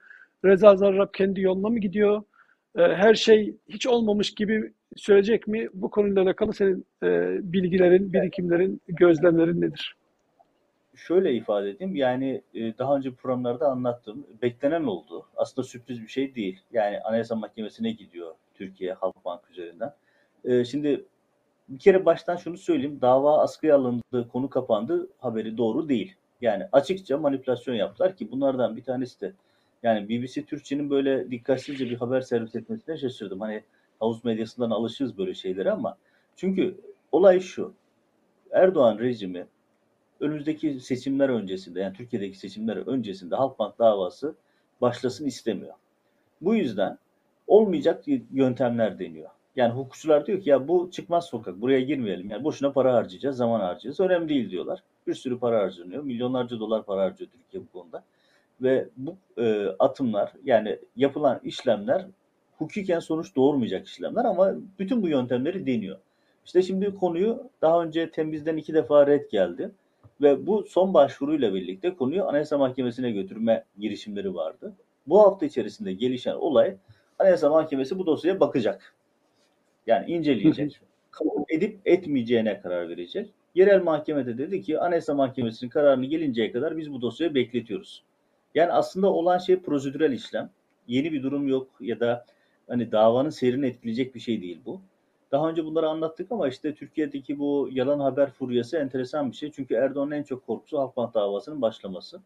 Reza 0.46 0.75
Zarrab 0.75 1.13
kendi 1.13 1.42
yoluna 1.42 1.70
mı 1.70 1.80
gidiyor? 1.80 2.24
Ee, 2.75 2.82
Her 2.82 3.16
şey 3.16 3.56
hiç 3.70 3.88
olmamış 3.88 4.34
gibi 4.36 4.74
söyleyecek 4.96 5.48
mi? 5.48 5.68
Bu 5.74 5.89
konuyla 5.89 6.22
alakalı 6.22 6.54
senin 6.54 6.86
e, 7.04 7.38
bilgilerin, 7.54 8.13
birikimlerin, 8.13 8.82
gözlemlerin 8.88 9.62
nedir? 9.62 9.96
Şöyle 10.96 11.34
ifade 11.34 11.70
edeyim. 11.70 11.96
Yani 11.96 12.42
e, 12.54 12.78
daha 12.78 12.98
önce 12.98 13.12
programlarda 13.12 13.68
anlattım. 13.68 14.28
Beklenen 14.42 14.84
oldu. 14.84 15.25
Aslında 15.36 15.68
sürpriz 15.68 16.01
bir 16.01 16.08
şey 16.08 16.36
değil. 16.36 16.60
Yani 16.74 17.00
Anayasa 17.00 17.36
Mahkemesi'ne 17.36 17.92
gidiyor 17.92 18.32
Türkiye 18.60 18.94
Halkbank 18.94 19.42
üzerinden. 19.51 19.94
E, 20.46 20.66
Şimdi 20.66 21.06
bir 21.70 21.80
kere 21.80 22.06
baştan 22.06 22.36
şunu 22.36 22.58
söyleyeyim. 22.58 23.01
Dava 23.01 23.42
askıya 23.42 23.75
alındı, 23.75 24.28
konu 24.32 24.50
kapandı 24.50 25.10
haberi 25.20 25.58
doğru 25.58 25.89
değil. 25.89 26.16
Yani 26.42 26.68
açıkça 26.72 27.18
manipülasyon 27.18 27.75
yaptılar 27.75 28.16
ki 28.16 28.32
bunlardan 28.32 28.78
bir 28.78 28.84
tanesi 28.84 29.22
de 29.22 29.34
yani 29.84 30.10
BBC 30.10 30.46
Türkçe'nin 30.46 30.89
böyle 30.89 31.32
dikkatsizce 31.32 31.89
bir 31.89 31.98
haber 31.98 32.22
servis 32.22 32.56
etmesine 32.56 32.98
şaşırdım. 32.98 33.42
Hani 33.42 33.63
havuz 34.00 34.25
medyasından 34.25 34.72
alışırız 34.72 35.18
böyle 35.18 35.34
şeylere 35.34 35.72
ama 35.72 35.98
çünkü 36.36 36.78
olay 37.12 37.39
şu. 37.39 37.74
Erdoğan 38.51 39.00
rejimi 39.00 39.48
önümüzdeki 40.20 40.80
seçimler 40.80 41.30
öncesinde 41.30 41.80
yani 41.80 41.94
Türkiye'deki 41.94 42.38
seçimler 42.38 42.78
öncesinde 42.78 43.36
Halkbank 43.36 43.80
davası 43.80 44.36
başlasın 44.82 45.25
istemiyor. 45.25 45.74
Bu 46.42 46.56
yüzden 46.56 46.98
olmayacak 47.50 48.03
yöntemler 48.32 49.00
deniyor. 49.00 49.29
Yani 49.56 49.74
hukukçular 49.74 50.25
diyor 50.25 50.41
ki 50.41 50.50
ya 50.50 50.68
bu 50.68 50.91
çıkmaz 50.91 51.25
sokak 51.25 51.62
buraya 51.62 51.82
girmeyelim. 51.82 52.29
Yani 52.29 52.44
boşuna 52.44 52.72
para 52.72 52.94
harcayacağız, 52.94 53.38
zaman 53.38 53.60
harcayacağız. 53.60 54.00
Önemli 54.00 54.29
değil 54.29 54.50
diyorlar. 54.50 54.84
Bir 55.08 55.13
sürü 55.13 55.39
para 55.39 55.60
harcanıyor. 55.60 56.03
Milyonlarca 56.03 56.60
dolar 56.60 56.84
para 56.86 57.01
harcıyor 57.01 57.29
Türkiye 57.32 57.63
bu 57.63 57.79
konuda. 57.79 58.03
Ve 58.62 58.88
bu 58.98 59.15
e, 59.41 59.65
atımlar 59.79 60.32
yani 60.44 60.79
yapılan 60.96 61.39
işlemler 61.44 62.06
hukuken 62.58 63.00
sonuç 63.00 63.36
doğurmayacak 63.36 63.88
işlemler 63.88 64.25
ama 64.25 64.53
bütün 64.79 65.01
bu 65.01 65.08
yöntemleri 65.08 65.65
deniyor. 65.65 65.98
İşte 66.46 66.62
şimdi 66.62 66.96
konuyu 66.96 67.44
daha 67.62 67.84
önce 67.84 68.12
temizden 68.12 68.58
iki 68.58 68.74
defa 68.74 69.08
red 69.08 69.32
geldi 69.32 69.72
ve 70.22 70.48
bu 70.48 70.63
son 70.63 70.94
başvuruyla 70.94 71.53
birlikte 71.53 71.96
konuyu 71.96 72.25
Anayasa 72.25 72.58
Mahkemesi'ne 72.58 73.12
götürme 73.12 73.63
girişimleri 73.79 74.36
vardı. 74.36 74.74
Bu 75.08 75.20
hafta 75.20 75.46
içerisinde 75.46 75.94
gelişen 75.94 76.36
olay 76.36 76.75
Anayasa 77.20 77.50
Mahkemesi 77.50 78.00
bu 78.00 78.06
dosyaya 78.06 78.40
bakacak. 78.40 78.96
Yani 79.88 80.12
inceleyecek. 80.12 80.82
kabul 81.12 81.44
edip 81.50 81.80
etmeyeceğine 81.86 82.62
karar 82.62 82.90
verecek. 82.90 83.34
Yerel 83.56 83.84
mahkemede 83.84 84.38
dedi 84.38 84.62
ki 84.62 84.80
Anayasa 84.80 85.14
Mahkemesi'nin 85.14 85.70
kararını 85.70 86.06
gelinceye 86.06 86.52
kadar 86.52 86.78
biz 86.78 86.92
bu 86.94 87.02
dosyayı 87.02 87.36
bekletiyoruz. 87.36 88.04
Yani 88.56 88.72
aslında 88.72 89.14
olan 89.14 89.38
şey 89.38 89.60
prosedürel 89.60 90.12
işlem. 90.12 90.50
Yeni 90.88 91.12
bir 91.12 91.24
durum 91.24 91.48
yok 91.48 91.68
ya 91.80 92.00
da 92.00 92.26
hani 92.68 92.92
davanın 92.92 93.30
seyrini 93.30 93.66
etkileyecek 93.66 94.16
bir 94.16 94.20
şey 94.20 94.42
değil 94.42 94.60
bu. 94.66 94.82
Daha 95.32 95.50
önce 95.50 95.66
bunları 95.66 95.88
anlattık 95.88 96.32
ama 96.32 96.48
işte 96.48 96.76
Türkiye'deki 96.76 97.40
bu 97.40 97.70
yalan 97.72 98.00
haber 98.00 98.32
furyası 98.32 98.78
enteresan 98.78 99.32
bir 99.32 99.36
şey. 99.36 99.52
Çünkü 99.52 99.74
Erdoğan'ın 99.74 100.12
en 100.12 100.24
çok 100.24 100.46
korkusu 100.46 100.80
Halkbank 100.80 101.14
davasının 101.14 101.62
başlaması. 101.62 102.22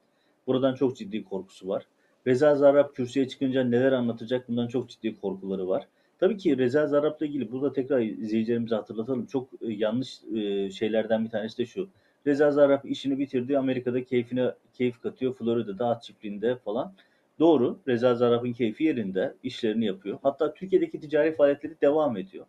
Buradan 0.48 0.76
çok 0.76 0.98
ciddi 0.98 1.24
korkusu 1.24 1.68
var. 1.68 1.88
Reza 2.28 2.56
Zarrab 2.56 2.94
kürsüye 2.94 3.28
çıkınca 3.28 3.64
neler 3.64 3.92
anlatacak 3.92 4.50
bundan 4.50 4.68
çok 4.68 4.90
ciddi 4.90 5.22
korkuları 5.22 5.68
var. 5.68 5.88
Tabii 6.20 6.38
ki 6.38 6.58
Reza 6.58 6.88
Zarrab'la 6.88 7.26
ilgili 7.26 7.52
burada 7.52 7.74
tekrar 7.74 8.02
izleyicilerimize 8.02 8.76
hatırlatalım. 8.76 9.26
Çok 9.26 9.50
e, 9.62 9.72
yanlış 9.72 10.20
e, 10.36 10.72
şeylerden 10.72 11.26
bir 11.26 11.30
tanesi 11.30 11.58
de 11.58 11.66
şu. 11.66 11.90
Reza 12.28 12.52
Zarrab 12.52 12.86
işini 12.86 13.20
bitirdi. 13.20 13.58
Amerika'da 13.58 14.04
keyfine 14.04 14.52
keyif 14.74 15.02
katıyor. 15.02 15.34
Florida'da 15.34 15.88
at 15.88 16.04
çiftliğinde 16.04 16.56
falan. 16.56 16.94
Doğru. 17.40 17.80
Reza 17.88 18.16
Zarrab'ın 18.16 18.54
keyfi 18.54 18.84
yerinde. 18.84 19.34
işlerini 19.44 19.86
yapıyor. 19.86 20.20
Hatta 20.24 20.54
Türkiye'deki 20.54 21.00
ticari 21.00 21.36
faaliyetleri 21.36 21.74
devam 21.82 22.18
ediyor. 22.18 22.46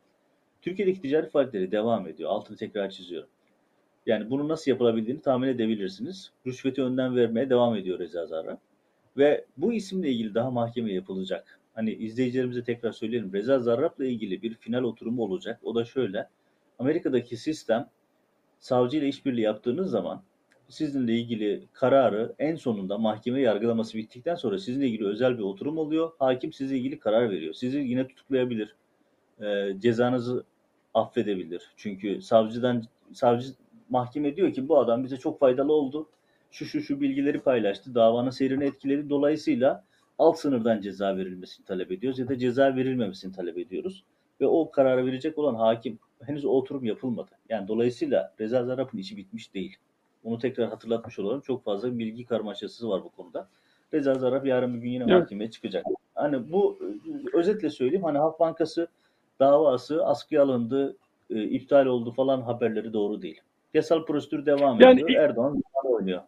Türkiye'deki 0.62 1.02
ticari 1.02 1.28
faaliyetleri 1.31 1.73
devam 1.73 2.09
ediyor. 2.09 2.31
Altını 2.31 2.57
tekrar 2.57 2.90
çiziyorum. 2.90 3.28
Yani 4.07 4.31
bunu 4.31 4.49
nasıl 4.49 4.71
yapılabildiğini 4.71 5.21
tahmin 5.21 5.49
edebilirsiniz. 5.49 6.33
Rüşveti 6.47 6.83
önden 6.83 7.16
vermeye 7.16 7.50
devam 7.50 7.76
ediyor 7.76 7.99
Reza 7.99 8.26
Zarrab. 8.26 8.57
Ve 9.16 9.44
bu 9.56 9.73
isimle 9.73 10.11
ilgili 10.11 10.35
daha 10.35 10.50
mahkeme 10.50 10.92
yapılacak. 10.92 11.61
Hani 11.75 11.92
izleyicilerimize 11.92 12.64
tekrar 12.64 12.92
söyleyelim. 12.92 13.33
Reza 13.33 13.59
Zarrab'la 13.59 14.06
ilgili 14.06 14.42
bir 14.42 14.54
final 14.54 14.83
oturumu 14.83 15.23
olacak. 15.23 15.61
O 15.62 15.75
da 15.75 15.85
şöyle. 15.85 16.28
Amerika'daki 16.78 17.37
sistem 17.37 17.88
savcı 18.59 18.99
ile 18.99 19.09
işbirliği 19.09 19.42
yaptığınız 19.42 19.90
zaman 19.90 20.23
sizinle 20.68 21.14
ilgili 21.14 21.68
kararı 21.73 22.35
en 22.38 22.56
sonunda 22.56 22.99
mahkeme 22.99 23.40
yargılaması 23.40 23.99
bittikten 23.99 24.35
sonra 24.35 24.59
sizinle 24.59 24.87
ilgili 24.87 25.06
özel 25.06 25.38
bir 25.38 25.42
oturum 25.42 25.78
oluyor. 25.78 26.12
Hakim 26.18 26.52
sizle 26.52 26.78
ilgili 26.78 26.99
karar 26.99 27.30
veriyor. 27.30 27.54
Sizi 27.54 27.78
yine 27.78 28.09
tutuklayabilir. 28.09 28.75
E, 29.40 29.76
cezanızı 29.78 30.44
affedebilir. 30.94 31.73
Çünkü 31.76 32.23
savcıdan 32.23 32.83
savcı 33.12 33.49
mahkeme 33.90 34.37
diyor 34.37 34.52
ki 34.52 34.68
bu 34.68 34.78
adam 34.78 35.04
bize 35.04 35.16
çok 35.16 35.40
faydalı 35.40 35.73
oldu. 35.73 36.09
Şu 36.54 36.64
şu 36.64 36.80
şu 36.80 37.00
bilgileri 37.00 37.40
paylaştı. 37.40 37.94
Davanın 37.94 38.30
seyrini 38.30 38.64
etkiledi. 38.64 39.11
Dolayısıyla 39.11 39.84
alt 40.18 40.38
sınırdan 40.38 40.80
ceza 40.80 41.16
verilmesini 41.16 41.66
talep 41.66 41.92
ediyoruz 41.92 42.18
ya 42.18 42.28
da 42.28 42.38
ceza 42.38 42.76
verilmemesini 42.76 43.32
talep 43.32 43.58
ediyoruz. 43.58 44.04
Ve 44.40 44.46
o 44.46 44.70
kararı 44.70 45.06
verecek 45.06 45.38
olan 45.38 45.54
hakim 45.54 45.99
henüz 46.23 46.44
o 46.44 46.49
oturum 46.49 46.84
yapılmadı. 46.84 47.30
Yani 47.49 47.68
dolayısıyla 47.68 48.32
Reza 48.40 48.64
Zarrab'ın 48.64 48.99
işi 48.99 49.16
bitmiş 49.16 49.54
değil. 49.54 49.76
Onu 50.25 50.38
tekrar 50.38 50.68
hatırlatmış 50.68 51.18
olalım. 51.18 51.40
Çok 51.40 51.64
fazla 51.64 51.99
bilgi 51.99 52.25
karmaşası 52.25 52.88
var 52.88 53.04
bu 53.04 53.08
konuda. 53.08 53.49
Reza 53.94 54.14
Zarrab 54.14 54.46
yarın 54.46 54.75
bir 54.75 54.78
gün 54.78 54.90
yine 54.90 55.04
Evet. 55.08 55.20
mahkemeye 55.20 55.50
çıkacak. 55.50 55.84
Hani 56.14 56.52
bu 56.52 56.78
özetle 57.34 57.70
söyleyeyim 57.70 58.04
hani 58.04 58.18
Halk 58.18 58.40
Bankası 58.40 58.88
davası 59.40 60.06
askıya 60.06 60.42
alındı, 60.42 60.96
e, 61.30 61.42
iptal 61.42 61.87
oldu 61.87 62.12
falan 62.12 62.40
haberleri 62.40 62.92
doğru 62.92 63.23
değil. 63.23 63.40
Yasal 63.75 64.04
prosedür 64.04 64.46
devam 64.46 64.80
Yani- 64.80 65.02
ediyor. 65.02 65.23
Erdoğan 65.23 65.62
oynuyor. 65.84 66.23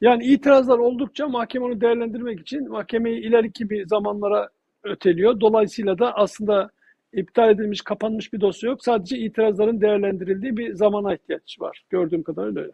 Yani 0.00 0.24
itirazlar 0.24 0.78
oldukça 0.78 1.28
mahkeme 1.28 1.64
onu 1.64 1.80
değerlendirmek 1.80 2.40
için 2.40 2.68
mahkemeyi 2.68 3.20
ileriki 3.20 3.70
bir 3.70 3.86
zamanlara 3.86 4.48
öteliyor. 4.82 5.40
Dolayısıyla 5.40 5.98
da 5.98 6.14
aslında 6.14 6.70
iptal 7.12 7.50
edilmiş, 7.50 7.80
kapanmış 7.80 8.32
bir 8.32 8.40
dosya 8.40 8.70
yok. 8.70 8.84
Sadece 8.84 9.18
itirazların 9.18 9.80
değerlendirildiği 9.80 10.56
bir 10.56 10.74
zamana 10.74 11.14
ihtiyaç 11.14 11.60
var. 11.60 11.84
Gördüğüm 11.90 12.22
kadarıyla 12.22 12.62
öyle. 12.62 12.72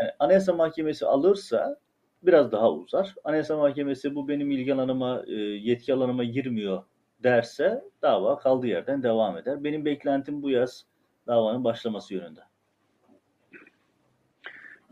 Yani 0.00 0.10
Anayasa 0.18 0.52
Mahkemesi 0.52 1.06
alırsa 1.06 1.76
biraz 2.22 2.52
daha 2.52 2.72
uzar. 2.72 3.14
Anayasa 3.24 3.56
Mahkemesi 3.56 4.14
bu 4.14 4.28
benim 4.28 4.50
ilgi 4.50 4.74
alanıma, 4.74 5.22
e, 5.26 5.32
yetki 5.32 5.94
alanıma 5.94 6.24
girmiyor 6.24 6.82
derse 7.22 7.84
dava 8.02 8.38
kaldığı 8.38 8.66
yerden 8.66 9.02
devam 9.02 9.38
eder. 9.38 9.64
Benim 9.64 9.84
beklentim 9.84 10.42
bu 10.42 10.50
yaz 10.50 10.86
davanın 11.26 11.64
başlaması 11.64 12.14
yönünde. 12.14 12.40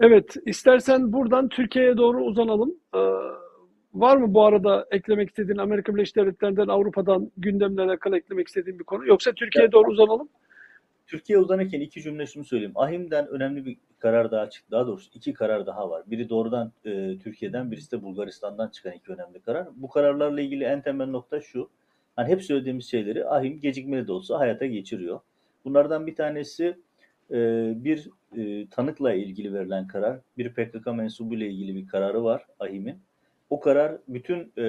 Evet, 0.02 0.36
istersen 0.46 1.12
buradan 1.12 1.48
Türkiye'ye 1.48 1.96
doğru 1.96 2.24
uzanalım. 2.24 2.74
Ee, 2.94 2.98
var 3.94 4.16
mı 4.16 4.34
bu 4.34 4.44
arada 4.44 4.86
eklemek 4.90 5.28
istediğin 5.28 5.58
Amerika 5.58 5.94
Birleşik 5.94 6.16
Devletleri'nden, 6.16 6.68
Avrupa'dan 6.68 7.30
gündemle 7.36 7.82
alakalı 7.82 8.16
eklemek 8.16 8.48
istediğin 8.48 8.78
bir 8.78 8.84
konu? 8.84 9.06
Yoksa 9.06 9.32
Türkiye'ye 9.32 9.72
doğru 9.72 9.90
uzanalım. 9.90 10.28
Türkiye 11.06 11.38
uzanırken 11.38 11.80
iki 11.80 12.02
cümle 12.02 12.26
şunu 12.26 12.44
söyleyeyim. 12.44 12.72
Ahim'den 12.74 13.26
önemli 13.26 13.64
bir 13.66 13.76
karar 13.98 14.30
daha 14.30 14.50
çıktı. 14.50 14.70
Daha 14.70 14.86
doğrusu 14.86 15.10
iki 15.14 15.32
karar 15.32 15.66
daha 15.66 15.90
var. 15.90 16.02
Biri 16.06 16.28
doğrudan 16.28 16.72
e, 16.84 17.18
Türkiye'den, 17.18 17.70
birisi 17.70 17.92
de 17.92 18.02
Bulgaristan'dan 18.02 18.68
çıkan 18.68 18.92
iki 18.92 19.12
önemli 19.12 19.40
karar. 19.40 19.68
Bu 19.76 19.88
kararlarla 19.88 20.40
ilgili 20.40 20.64
en 20.64 20.82
temel 20.82 21.06
nokta 21.06 21.40
şu. 21.40 21.70
Hani 22.16 22.28
hep 22.28 22.42
söylediğimiz 22.42 22.90
şeyleri 22.90 23.26
Ahim 23.26 23.60
gecikmeli 23.60 24.06
de 24.06 24.12
olsa 24.12 24.38
hayata 24.38 24.66
geçiriyor. 24.66 25.20
Bunlardan 25.64 26.06
bir 26.06 26.14
tanesi 26.14 26.76
bir 27.84 28.10
e, 28.36 28.68
tanıkla 28.68 29.14
ilgili 29.14 29.54
verilen 29.54 29.86
karar. 29.86 30.20
Bir 30.38 30.52
PKK 30.54 30.86
mensubu 30.86 31.34
ile 31.34 31.48
ilgili 31.48 31.74
bir 31.74 31.86
kararı 31.88 32.24
var 32.24 32.46
Ahim'in. 32.60 32.98
O 33.50 33.60
karar 33.60 33.98
bütün 34.08 34.52
e, 34.58 34.64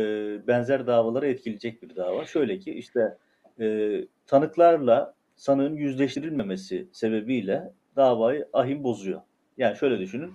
benzer 0.48 0.88
davaları 0.88 1.28
etkileyecek 1.28 1.84
bir 1.84 1.96
dava. 1.96 2.26
Şöyle 2.26 2.60
ki 2.60 2.74
işte 2.74 3.18
e, 3.60 3.98
tanıklarla 4.26 5.14
sanığın 5.36 5.76
yüzleştirilmemesi 5.76 6.88
sebebiyle 6.92 7.74
davayı 7.96 8.48
ahim 8.54 8.84
bozuyor. 8.84 9.22
Yani 9.58 9.78
şöyle 9.78 10.00
düşünün. 10.00 10.34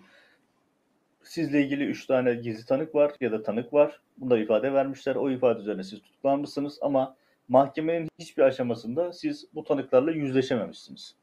Sizle 1.22 1.62
ilgili 1.62 1.84
3 1.84 2.06
tane 2.06 2.34
gizli 2.34 2.66
tanık 2.66 2.94
var 2.94 3.12
ya 3.20 3.32
da 3.32 3.42
tanık 3.42 3.72
var. 3.72 4.00
Bunlar 4.18 4.38
ifade 4.38 4.72
vermişler. 4.72 5.16
O 5.16 5.30
ifade 5.30 5.60
üzerine 5.60 5.82
siz 5.82 6.02
tutuklanmışsınız 6.02 6.78
ama 6.82 7.16
mahkemenin 7.48 8.08
hiçbir 8.18 8.42
aşamasında 8.42 9.12
siz 9.12 9.46
bu 9.54 9.64
tanıklarla 9.64 10.10
yüzleşememişsiniz. 10.10 11.16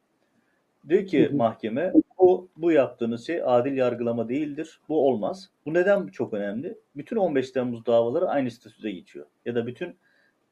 Diyor 0.89 1.05
ki 1.05 1.29
mahkeme 1.33 1.93
bu, 2.19 2.49
bu 2.57 2.71
yaptığınız 2.71 3.27
şey 3.27 3.41
adil 3.45 3.77
yargılama 3.77 4.29
değildir. 4.29 4.79
Bu 4.89 5.07
olmaz. 5.07 5.49
Bu 5.65 5.73
neden 5.73 6.07
çok 6.07 6.33
önemli? 6.33 6.77
Bütün 6.95 7.15
15 7.15 7.51
Temmuz 7.51 7.85
davaları 7.85 8.27
aynı 8.29 8.51
statüde 8.51 8.91
geçiyor. 8.91 9.25
Ya 9.45 9.55
da 9.55 9.67
bütün 9.67 9.95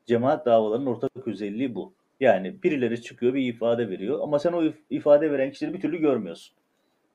cemaat 0.05 0.45
davalarının 0.45 0.85
ortak 0.85 1.27
özelliği 1.27 1.75
bu. 1.75 1.93
Yani 2.19 2.63
birileri 2.63 3.01
çıkıyor 3.01 3.33
bir 3.33 3.53
ifade 3.53 3.89
veriyor 3.89 4.19
ama 4.23 4.39
sen 4.39 4.53
o 4.53 4.63
if- 4.63 4.83
ifade 4.89 5.31
veren 5.31 5.51
kişileri 5.51 5.73
bir 5.73 5.81
türlü 5.81 5.97
görmüyorsun. 5.97 6.55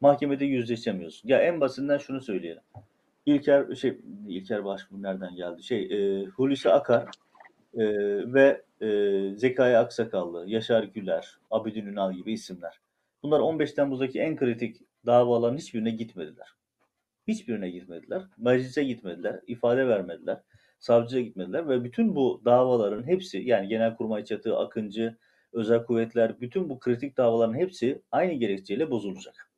Mahkemede 0.00 0.44
yüzleşemiyorsun. 0.44 1.28
Ya 1.28 1.38
en 1.42 1.60
basitinden 1.60 1.98
şunu 1.98 2.20
söyleyelim. 2.20 2.62
İlker 3.26 3.74
şey 3.74 3.98
İlker 4.28 4.64
Başbuğ 4.64 5.02
nereden 5.02 5.36
geldi? 5.36 5.62
Şey 5.62 5.82
e, 5.82 6.24
Hulusi 6.26 6.70
Akar 6.70 7.02
e, 7.74 7.84
ve 8.34 8.62
e, 8.80 8.88
Zekai 9.36 9.76
Aksakallı, 9.76 10.44
Yaşar 10.46 10.82
Güler, 10.84 11.38
Abidin 11.50 11.86
Ünal 11.86 12.12
gibi 12.12 12.32
isimler. 12.32 12.80
Bunlar 13.22 13.40
15 13.40 13.72
Temmuz'daki 13.72 14.20
en 14.20 14.36
kritik 14.36 14.76
davaların 15.06 15.56
hiçbirine 15.56 15.90
gitmediler. 15.90 16.48
Hiçbirine 17.28 17.70
gitmediler. 17.70 18.22
Meclise 18.38 18.84
gitmediler. 18.84 19.40
ifade 19.46 19.88
vermediler. 19.88 20.40
Savcıya 20.78 21.22
gitmediler 21.22 21.68
ve 21.68 21.84
bütün 21.84 22.16
bu 22.16 22.42
davaların 22.44 23.06
hepsi 23.06 23.38
yani 23.38 23.68
Genelkurmay 23.68 24.24
Çatı, 24.24 24.56
Akıncı, 24.56 25.16
Özel 25.52 25.84
Kuvvetler 25.84 26.40
bütün 26.40 26.70
bu 26.70 26.78
kritik 26.78 27.16
davaların 27.16 27.54
hepsi 27.54 28.02
aynı 28.12 28.32
gerekçeyle 28.32 28.90
bozulacak. 28.90 29.50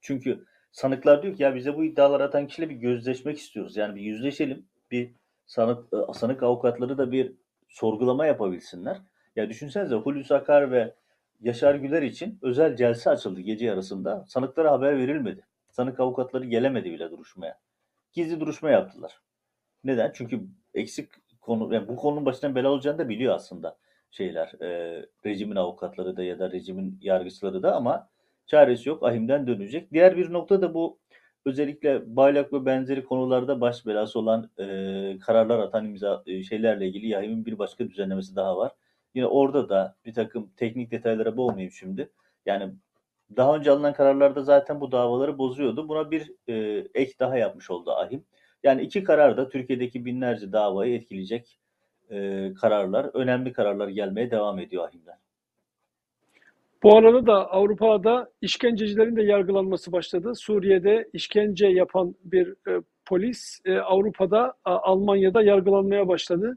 Çünkü 0.00 0.44
sanıklar 0.72 1.22
diyor 1.22 1.36
ki 1.36 1.42
ya 1.42 1.54
bize 1.54 1.76
bu 1.76 1.84
iddiaları 1.84 2.24
atan 2.24 2.46
kişiyle 2.46 2.70
bir 2.70 2.74
gözleşmek 2.74 3.38
istiyoruz. 3.38 3.76
Yani 3.76 3.96
bir 3.96 4.00
yüzleşelim. 4.00 4.66
Bir 4.90 5.10
sanık, 5.46 5.88
sanık 6.14 6.42
avukatları 6.42 6.98
da 6.98 7.12
bir 7.12 7.32
sorgulama 7.68 8.26
yapabilsinler. 8.26 8.98
Ya 9.36 9.48
düşünsenize 9.48 9.94
Hulusi 9.94 10.34
Akar 10.34 10.72
ve 10.72 10.94
Yaşar 11.40 11.74
Güler 11.74 12.02
için 12.02 12.38
özel 12.42 12.76
celse 12.76 13.10
açıldı 13.10 13.40
gece 13.40 13.66
yarısında. 13.66 14.24
Sanıklara 14.28 14.72
haber 14.72 14.98
verilmedi. 14.98 15.46
Sanık 15.70 16.00
avukatları 16.00 16.44
gelemedi 16.44 16.92
bile 16.92 17.10
duruşmaya. 17.10 17.58
Gizli 18.12 18.40
duruşma 18.40 18.70
yaptılar. 18.70 19.20
Neden? 19.84 20.10
Çünkü 20.14 20.40
eksik 20.74 21.08
konu, 21.40 21.74
yani 21.74 21.88
bu 21.88 21.96
konunun 21.96 22.26
başına 22.26 22.54
bela 22.54 22.70
olacağını 22.70 22.98
da 22.98 23.08
biliyor 23.08 23.34
aslında 23.34 23.76
şeyler, 24.10 24.52
e, 24.62 25.06
rejimin 25.26 25.56
avukatları 25.56 26.16
da 26.16 26.22
ya 26.22 26.38
da 26.38 26.50
rejimin 26.52 26.98
yargıçları 27.02 27.62
da 27.62 27.76
ama 27.76 28.08
çaresi 28.46 28.88
yok, 28.88 29.02
ahimden 29.02 29.46
dönecek. 29.46 29.92
Diğer 29.92 30.16
bir 30.16 30.32
nokta 30.32 30.62
da 30.62 30.74
bu 30.74 30.98
özellikle 31.44 32.16
Bayrak 32.16 32.52
ve 32.52 32.66
benzeri 32.66 33.04
konularda 33.04 33.60
baş 33.60 33.86
belası 33.86 34.18
olan 34.18 34.50
e, 34.58 34.64
kararlar 35.20 35.58
atan 35.58 35.86
imza 35.86 36.22
e, 36.26 36.42
şeylerle 36.42 36.86
ilgili 36.88 37.08
YAHİM'in 37.08 37.46
bir 37.46 37.58
başka 37.58 37.88
düzenlemesi 37.88 38.36
daha 38.36 38.56
var. 38.56 38.72
Yine 39.18 39.26
orada 39.26 39.68
da 39.68 39.96
bir 40.04 40.14
takım 40.14 40.50
teknik 40.56 40.90
detaylara 40.90 41.36
boğmayayım 41.36 41.72
şimdi. 41.72 42.10
Yani 42.46 42.72
daha 43.36 43.56
önce 43.56 43.70
alınan 43.70 43.92
kararlarda 43.92 44.42
zaten 44.42 44.80
bu 44.80 44.92
davaları 44.92 45.38
bozuyordu. 45.38 45.88
Buna 45.88 46.10
bir 46.10 46.32
e, 46.48 46.84
ek 46.94 47.12
daha 47.18 47.38
yapmış 47.38 47.70
oldu 47.70 47.90
AHİM. 47.90 48.24
Yani 48.62 48.82
iki 48.82 49.04
karar 49.04 49.36
da 49.36 49.48
Türkiye'deki 49.48 50.04
binlerce 50.04 50.52
davayı 50.52 50.94
etkileyecek 50.94 51.58
e, 52.10 52.48
kararlar, 52.60 53.10
önemli 53.14 53.52
kararlar 53.52 53.88
gelmeye 53.88 54.30
devam 54.30 54.58
ediyor 54.58 54.84
AHİM'den. 54.84 55.18
Bu 56.82 56.96
arada 56.96 57.26
da 57.26 57.50
Avrupa'da 57.50 58.30
işkencecilerin 58.40 59.16
de 59.16 59.22
yargılanması 59.22 59.92
başladı. 59.92 60.34
Suriye'de 60.34 61.08
işkence 61.12 61.66
yapan 61.66 62.14
bir 62.24 62.48
e, 62.48 62.82
polis 63.06 63.60
e, 63.64 63.78
Avrupa'da, 63.78 64.54
a, 64.64 64.78
Almanya'da 64.78 65.42
yargılanmaya 65.42 66.08
başladı. 66.08 66.56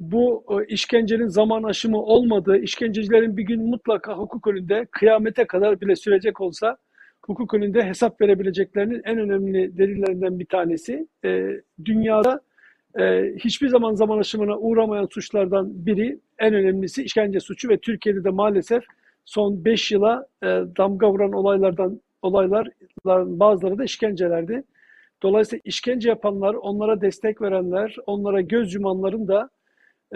Bu 0.00 0.44
e, 0.50 0.66
işkencenin 0.66 1.28
zaman 1.28 1.62
aşımı 1.62 2.02
olmadığı, 2.02 2.56
işkencecilerin 2.56 3.36
bir 3.36 3.42
gün 3.42 3.70
mutlaka 3.70 4.14
hukuk 4.14 4.46
önünde 4.46 4.86
kıyamete 4.90 5.46
kadar 5.46 5.80
bile 5.80 5.96
sürecek 5.96 6.40
olsa 6.40 6.76
hukuk 7.26 7.54
önünde 7.54 7.82
hesap 7.82 8.20
verebileceklerinin 8.20 9.02
en 9.04 9.18
önemli 9.18 9.78
delillerinden 9.78 10.38
bir 10.38 10.46
tanesi. 10.46 11.08
E, 11.24 11.48
dünyada 11.84 12.40
e, 12.98 13.34
hiçbir 13.38 13.68
zaman 13.68 13.94
zaman 13.94 14.18
aşımına 14.18 14.58
uğramayan 14.58 15.08
suçlardan 15.10 15.86
biri, 15.86 16.20
en 16.38 16.54
önemlisi 16.54 17.02
işkence 17.02 17.40
suçu 17.40 17.68
ve 17.68 17.78
Türkiye'de 17.78 18.24
de 18.24 18.30
maalesef 18.30 18.84
son 19.24 19.64
5 19.64 19.92
yıla 19.92 20.26
e, 20.42 20.46
damga 20.78 21.10
vuran 21.10 21.32
olaylardan 21.32 22.00
olayların 22.22 22.72
bazıları 23.40 23.78
da 23.78 23.84
işkencelerdi. 23.84 24.62
Dolayısıyla 25.22 25.60
işkence 25.64 26.08
yapanlar, 26.08 26.54
onlara 26.54 27.00
destek 27.00 27.42
verenler, 27.42 27.96
onlara 28.06 28.40
göz 28.40 28.74
yumanların 28.74 29.28
da 29.28 29.50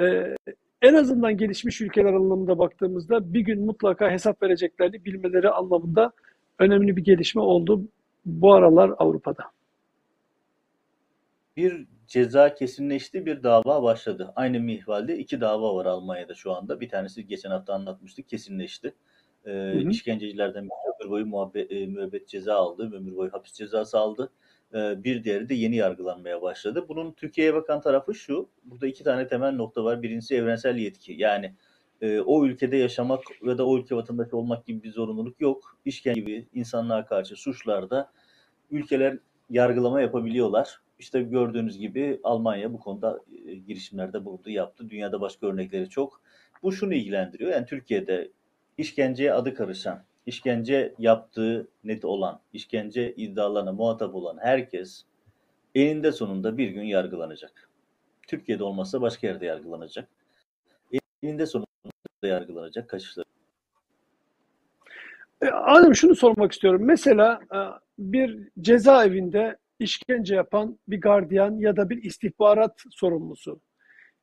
e, 0.01 0.37
en 0.83 0.95
azından 0.95 1.37
gelişmiş 1.37 1.81
ülkeler 1.81 2.13
anlamında 2.13 2.59
baktığımızda 2.59 3.35
bir 3.35 3.41
gün 3.41 3.67
mutlaka 3.67 4.11
hesap 4.11 4.43
vereceklerini 4.43 5.05
bilmeleri 5.05 5.51
anlamında 5.51 6.13
önemli 6.59 6.97
bir 6.97 7.05
gelişme 7.05 7.43
oldu 7.43 7.83
bu 8.25 8.55
aralar 8.55 8.93
Avrupa'da. 8.99 9.45
Bir 11.57 11.87
ceza 12.07 12.55
kesinleşti, 12.55 13.27
bir 13.27 13.43
dava 13.43 13.83
başladı. 13.83 14.33
Aynı 14.37 14.61
mihvalde 14.61 15.19
iki 15.19 15.41
dava 15.41 15.75
var 15.75 15.87
Almanya'da 15.87 16.35
şu 16.35 16.53
anda. 16.53 16.81
Bir 16.81 16.89
tanesi 16.89 17.27
geçen 17.27 17.51
hafta 17.51 17.75
anlatmıştık, 17.75 18.29
kesinleşti. 18.29 18.95
Ee, 19.47 19.51
hı 19.51 19.79
hı. 19.79 19.91
İşkencecilerden 19.91 20.65
bir 20.65 21.05
ömür 21.05 21.11
boyu 21.11 21.27
muhabbet, 21.27 21.73
e, 21.73 21.87
müebbet 21.87 22.29
ceza 22.29 22.55
aldı, 22.55 22.91
ömür 22.95 23.17
boyu 23.17 23.33
hapis 23.33 23.53
cezası 23.53 23.99
aldı. 23.99 24.31
Ee, 24.75 25.05
bir 25.05 25.25
diğeri 25.25 25.49
de 25.49 25.55
yeni 25.55 25.77
yargılanmaya 25.77 26.43
başladı. 26.43 26.85
Bunun 26.89 27.13
Türkiye'ye 27.13 27.55
bakan 27.55 27.81
tarafı 27.81 28.15
şu, 28.15 28.49
burada 28.65 28.87
iki 28.87 29.05
tane 29.05 29.27
temel 29.29 29.53
nokta 29.53 29.85
var. 29.85 30.03
Birincisi 30.03 30.35
evrensel 30.35 30.77
yetki. 30.77 31.13
Yani 31.13 31.55
e, 32.01 32.21
o 32.21 32.47
ülkede 32.47 32.77
yaşamak 32.77 33.21
ya 33.43 33.59
da 33.59 33.67
o 33.67 33.79
ülke 33.79 33.97
vatandaşı 33.97 34.37
olmak 34.37 34.67
gibi 34.67 34.83
bir 34.83 34.91
zorunluluk 34.93 35.41
yok. 35.41 35.79
İşkence 35.85 36.21
gibi 36.21 36.49
insanlığa 36.55 37.07
karşı 37.07 37.37
suçlarda 37.37 38.13
ülkeler 38.71 39.19
yargılama 39.51 40.01
yapabiliyorlar. 40.01 40.81
İşte 40.99 41.23
gördüğünüz 41.23 41.79
gibi 41.79 42.21
Almanya 42.25 42.73
bu 42.73 42.81
konuda 42.81 43.21
e, 43.47 43.55
girişimlerde 43.55 44.25
bulundu, 44.25 44.51
yaptı. 44.51 44.91
Dünyada 44.91 45.21
başka 45.21 45.47
örnekleri 45.47 45.89
çok. 45.89 46.21
Bu 46.63 46.73
şunu 46.73 46.95
ilgilendiriyor. 46.95 47.51
Yani 47.53 47.67
Türkiye'de 47.67 48.31
işkenceye 48.79 49.33
adı 49.33 49.55
karışan, 49.55 50.05
işkence 50.27 50.95
yaptığı 50.99 51.69
net 51.85 52.05
olan, 52.05 52.41
işkence 52.53 53.15
iddialarına 53.15 53.73
muhatap 53.73 54.15
olan 54.15 54.39
herkes 54.41 55.05
eninde 55.75 56.13
sonunda 56.13 56.59
bir 56.59 56.69
gün 56.69 56.83
yargılanacak. 56.83 57.69
Türkiye'de 58.29 58.65
olmazsa 58.65 59.01
başka 59.01 59.27
yerde 59.27 59.47
yargılanacak. 59.47 60.09
Eninde 61.23 61.47
sonunda 61.47 61.69
yargılanacak 62.23 62.89
kaçışları. 62.89 63.27
E, 65.43 65.47
Adem 65.47 65.95
şunu 65.95 66.15
sormak 66.15 66.53
istiyorum. 66.53 66.83
Mesela 66.85 67.41
e, 67.55 67.59
bir 67.99 68.49
cezaevinde 68.61 69.57
işkence 69.79 70.35
yapan 70.35 70.79
bir 70.89 71.01
gardiyan 71.01 71.59
ya 71.59 71.77
da 71.77 71.91
bir 71.91 72.03
istihbarat 72.03 72.83
sorumlusu 72.91 73.61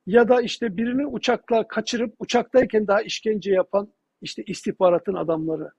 ya 0.06 0.30
da 0.30 0.42
işte 0.42 0.78
birini 0.78 1.08
uçakla 1.08 1.68
kaçırıp 1.68 2.16
uçaktayken 2.20 2.88
daha 2.88 3.02
işkence 3.02 3.52
yapan 3.52 3.94
işte 4.22 4.44
istihbaratın 4.44 5.14
adamları 5.14 5.72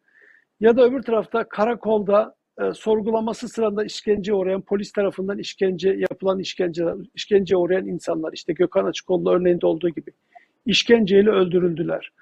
ya 0.63 0.77
da 0.77 0.85
öbür 0.85 1.03
tarafta 1.03 1.45
karakolda 1.49 2.35
e, 2.61 2.73
sorgulaması 2.75 3.49
sırasında 3.49 3.85
işkence 3.85 4.35
uğrayan 4.35 4.61
polis 4.61 4.93
tarafından 4.93 5.39
işkence 5.39 5.91
yapılan 5.91 6.39
işkence 6.39 6.85
işkence 7.15 7.57
uğrayan 7.57 7.87
insanlar 7.87 8.33
işte 8.33 8.53
Gökhan 8.53 8.85
Açıkoğlu 8.85 9.33
örneğinde 9.33 9.67
olduğu 9.67 9.89
gibi 9.89 10.11
işkenceyle 10.67 11.31
öldürüldüler. 11.31 12.13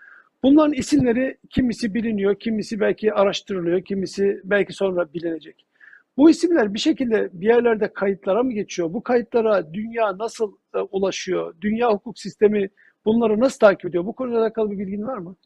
Bunların 0.42 0.72
isimleri 0.72 1.37
kimisi 1.50 1.94
biliniyor, 1.94 2.35
kimisi 2.35 2.81
belki 2.81 3.12
araştırılıyor, 3.12 3.85
kimisi 3.85 4.40
belki 4.44 4.72
sonra 4.72 5.12
bilinecek. 5.14 5.66
Bu 6.16 6.31
isimler 6.31 6.74
bir 6.74 6.79
şekilde 6.79 7.31
bir 7.33 7.46
yerlerde 7.46 7.92
kayıtlara 7.92 8.42
mı 8.42 8.53
geçiyor? 8.53 8.92
Bu 8.92 9.03
kayıtlara 9.03 9.74
dünya 9.74 10.18
nasıl 10.18 10.53
e, 10.74 10.79
ulaşıyor? 10.79 11.55
Dünya 11.61 11.92
hukuk 11.92 12.18
sistemi 12.18 12.70
bunları 13.05 13.40
nasıl 13.40 13.59
takip 13.59 13.87
ediyor? 13.87 14.07
Bu 14.07 14.12
konuyla 14.12 14.40
alakalı 14.40 14.70
bir 14.70 14.79
bilgin 14.79 15.07
var 15.07 15.18
mı? 15.18 15.37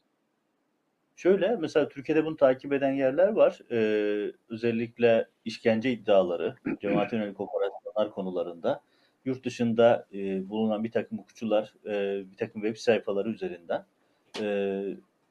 Şöyle 1.15 1.55
mesela 1.55 1.89
Türkiye'de 1.89 2.25
bunu 2.25 2.37
takip 2.37 2.73
eden 2.73 2.93
yerler 2.93 3.27
var. 3.27 3.59
Ee, 3.71 4.31
özellikle 4.49 5.27
işkence 5.45 5.91
iddiaları, 5.91 6.55
cemaate 6.81 7.15
yönelik 7.15 7.39
operasyonlar 7.41 8.11
konularında 8.11 8.81
yurt 9.25 9.45
dışında 9.45 10.07
e, 10.13 10.49
bulunan 10.49 10.83
bir 10.83 10.91
takım 10.91 11.17
hukukçular 11.17 11.73
e, 11.85 12.23
bir 12.31 12.37
takım 12.37 12.61
web 12.61 12.77
sayfaları 12.77 13.29
üzerinden 13.29 13.85
e, 14.41 14.83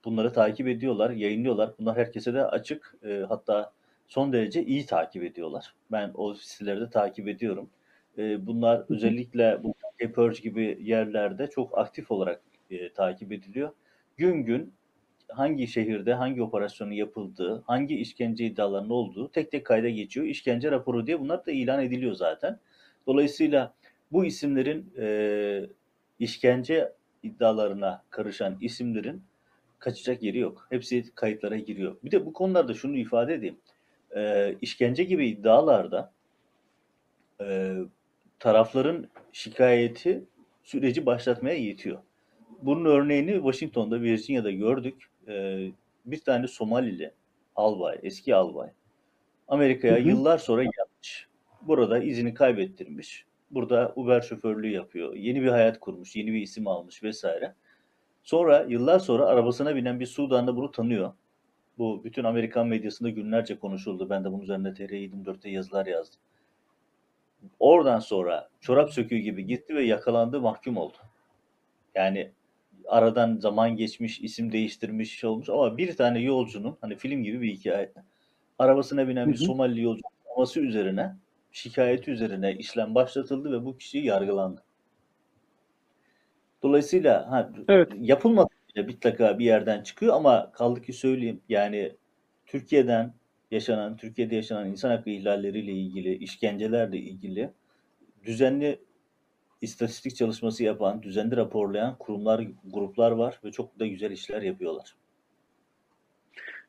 bunları 0.05 0.33
takip 0.33 0.69
ediyorlar, 0.69 1.11
yayınlıyorlar. 1.11 1.71
Bunlar 1.79 1.97
herkese 1.97 2.35
de 2.35 2.45
açık. 2.45 2.95
E, 3.05 3.25
hatta 3.29 3.73
son 4.09 4.33
derece 4.33 4.65
iyi 4.65 4.87
takip 4.87 5.25
ediyorlar. 5.25 5.75
Ben 5.93 6.11
o 6.15 6.35
siteleri 6.35 6.81
de 6.81 6.91
takip 6.91 7.29
ediyorum. 7.29 7.71
E, 8.19 8.47
bunlar 8.47 8.85
özellikle 8.89 9.63
bu 9.63 9.75
Purge 10.15 10.41
gibi 10.41 10.79
yerlerde 10.81 11.51
çok 11.51 11.79
aktif 11.79 12.11
olarak 12.11 12.43
e, 12.71 12.93
takip 12.93 13.33
ediliyor. 13.33 13.71
Gün 14.17 14.45
gün 14.45 14.73
hangi 15.29 15.67
şehirde 15.67 16.15
hangi 16.15 16.43
operasyonun 16.43 16.93
yapıldığı, 16.93 17.63
hangi 17.67 17.97
işkence 17.97 18.47
iddialarının 18.47 18.91
olduğu 18.91 19.33
tek 19.33 19.51
tek 19.51 19.67
kayda 19.67 19.89
geçiyor. 19.89 20.27
İşkence 20.27 20.71
raporu 20.71 21.07
diye 21.07 21.21
bunlar 21.21 21.47
da 21.47 21.53
ilan 21.53 21.83
ediliyor 21.83 22.15
zaten. 22.15 22.59
Dolayısıyla 23.07 23.75
bu 24.13 24.25
isimlerin 24.25 24.93
e, 24.99 25.67
işkence 26.19 26.93
iddialarına 27.23 28.05
karışan 28.11 28.57
isimlerin 28.61 29.23
kaçacak 29.79 30.23
yeri 30.23 30.39
yok. 30.39 30.67
Hepsi 30.71 31.15
kayıtlara 31.15 31.57
giriyor. 31.57 31.97
Bir 32.05 32.11
de 32.11 32.27
bu 32.27 32.33
konularda 32.33 32.75
şunu 32.75 32.97
ifade 32.97 33.35
edeyim. 33.35 33.57
E, 34.17 34.55
işkence 34.61 35.05
gibi 35.05 35.29
iddialarda 35.29 36.13
e, 37.41 37.77
tarafların 38.39 39.09
şikayeti 39.33 40.25
süreci 40.65 41.07
başlatmaya 41.07 41.57
yetiyor. 41.57 41.99
Bunun 42.63 42.85
örneğini 42.85 43.35
Washington'da, 43.35 44.01
Virginia'da 44.03 44.51
gördük. 44.51 45.11
E, 45.29 45.67
bir 46.05 46.21
tane 46.21 46.49
Somalili 46.49 47.13
albay, 47.57 47.99
eski 48.03 48.35
albay. 48.35 48.71
Amerika'ya 49.49 49.99
yıllar 49.99 50.39
sonra 50.39 50.63
gelmiş. 50.63 51.29
Burada 51.63 51.99
izini 51.99 52.35
kaybettirmiş. 52.35 53.25
Burada 53.51 53.93
Uber 53.97 54.21
şoförlüğü 54.21 54.71
yapıyor. 54.71 55.15
Yeni 55.15 55.43
bir 55.43 55.49
hayat 55.49 55.81
kurmuş, 55.81 56.17
yeni 56.17 56.33
bir 56.33 56.41
isim 56.41 56.67
almış 56.67 57.03
vesaire. 57.03 57.55
Sonra 58.23 58.67
yıllar 58.69 58.99
sonra 58.99 59.27
arabasına 59.27 59.77
binen 59.77 60.01
bir 60.01 60.07
Sudanlı 60.07 60.57
bunu 60.57 60.71
tanıyor. 60.71 61.13
Bu 61.79 62.05
bütün 62.05 62.25
Amerikan 62.25 62.67
medyasında 62.67 63.11
günlerce 63.11 63.59
konuşuldu. 63.59 64.11
Ben 64.11 64.25
de 64.25 64.33
bunun 64.33 64.43
üzerine 64.43 64.69
TR24'te 64.69 65.51
yazılar 65.51 65.87
yazdım. 65.87 66.21
Oradan 67.59 67.99
sonra 67.99 68.49
çorap 68.61 68.91
söküğü 68.91 69.19
gibi 69.19 69.47
gitti 69.47 69.75
ve 69.75 69.83
yakalandı, 69.83 70.41
mahkum 70.41 70.77
oldu. 70.77 70.97
Yani 71.95 72.33
aradan 72.89 73.37
zaman 73.37 73.77
geçmiş, 73.77 74.21
isim 74.21 74.53
değiştirmiş 74.53 75.19
şey 75.19 75.31
olmuş 75.31 75.49
ama 75.49 75.77
bir 75.77 75.97
tane 75.97 76.21
yolcunun 76.21 76.77
hani 76.81 76.97
film 76.97 77.23
gibi 77.23 77.41
bir 77.41 77.53
hikaye. 77.53 77.93
Arabasına 78.59 79.09
binen 79.09 79.33
bir 79.33 79.37
Somali 79.37 79.83
yolcu 79.83 80.03
olması 80.25 80.61
üzerine 80.61 81.17
şikayeti 81.53 82.11
üzerine 82.11 82.55
işlem 82.55 82.95
başlatıldı 82.95 83.53
ve 83.53 83.65
bu 83.65 83.79
kişi 83.79 83.99
yargılandı. 83.99 84.63
Dolayısıyla 86.63 87.31
ha, 87.31 87.51
evet. 87.69 87.93
yapılmadı 88.01 88.49
mutlaka 88.77 89.39
bir 89.39 89.45
yerden 89.45 89.83
çıkıyor 89.83 90.15
ama 90.15 90.53
kaldı 90.53 90.83
ki 90.83 90.93
söyleyeyim 90.93 91.41
yani 91.49 91.93
Türkiye'den 92.47 93.15
yaşanan, 93.51 93.97
Türkiye'de 93.97 94.35
yaşanan 94.37 94.71
insan 94.71 94.91
hakkı 94.91 95.11
ihlalleriyle 95.11 95.73
ilgili, 95.73 96.15
işkencelerle 96.15 96.99
ilgili 96.99 97.51
düzenli 98.25 98.81
istatistik 99.65 100.17
çalışması 100.17 100.65
yapan, 100.65 101.03
düzenli 101.03 101.37
raporlayan 101.37 101.97
kurumlar, 101.99 102.45
gruplar 102.65 103.11
var 103.11 103.41
ve 103.45 103.51
çok 103.51 103.79
da 103.79 103.87
güzel 103.87 104.11
işler 104.11 104.43
yapıyorlar. 104.43 104.95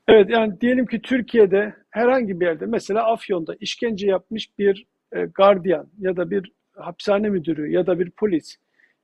Evet 0.07 0.29
yani 0.29 0.61
diyelim 0.61 0.85
ki 0.85 1.01
Türkiye'de 1.01 1.73
herhangi 1.89 2.39
bir 2.39 2.45
yerde 2.45 2.65
mesela 2.65 3.11
Afyon'da 3.11 3.55
işkence 3.59 4.07
yapmış 4.07 4.49
bir 4.59 4.85
e, 5.11 5.21
gardiyan 5.21 5.87
ya 5.99 6.17
da 6.17 6.29
bir 6.31 6.51
hapishane 6.75 7.29
müdürü 7.29 7.71
ya 7.71 7.87
da 7.87 7.99
bir 7.99 8.11
polis 8.11 8.57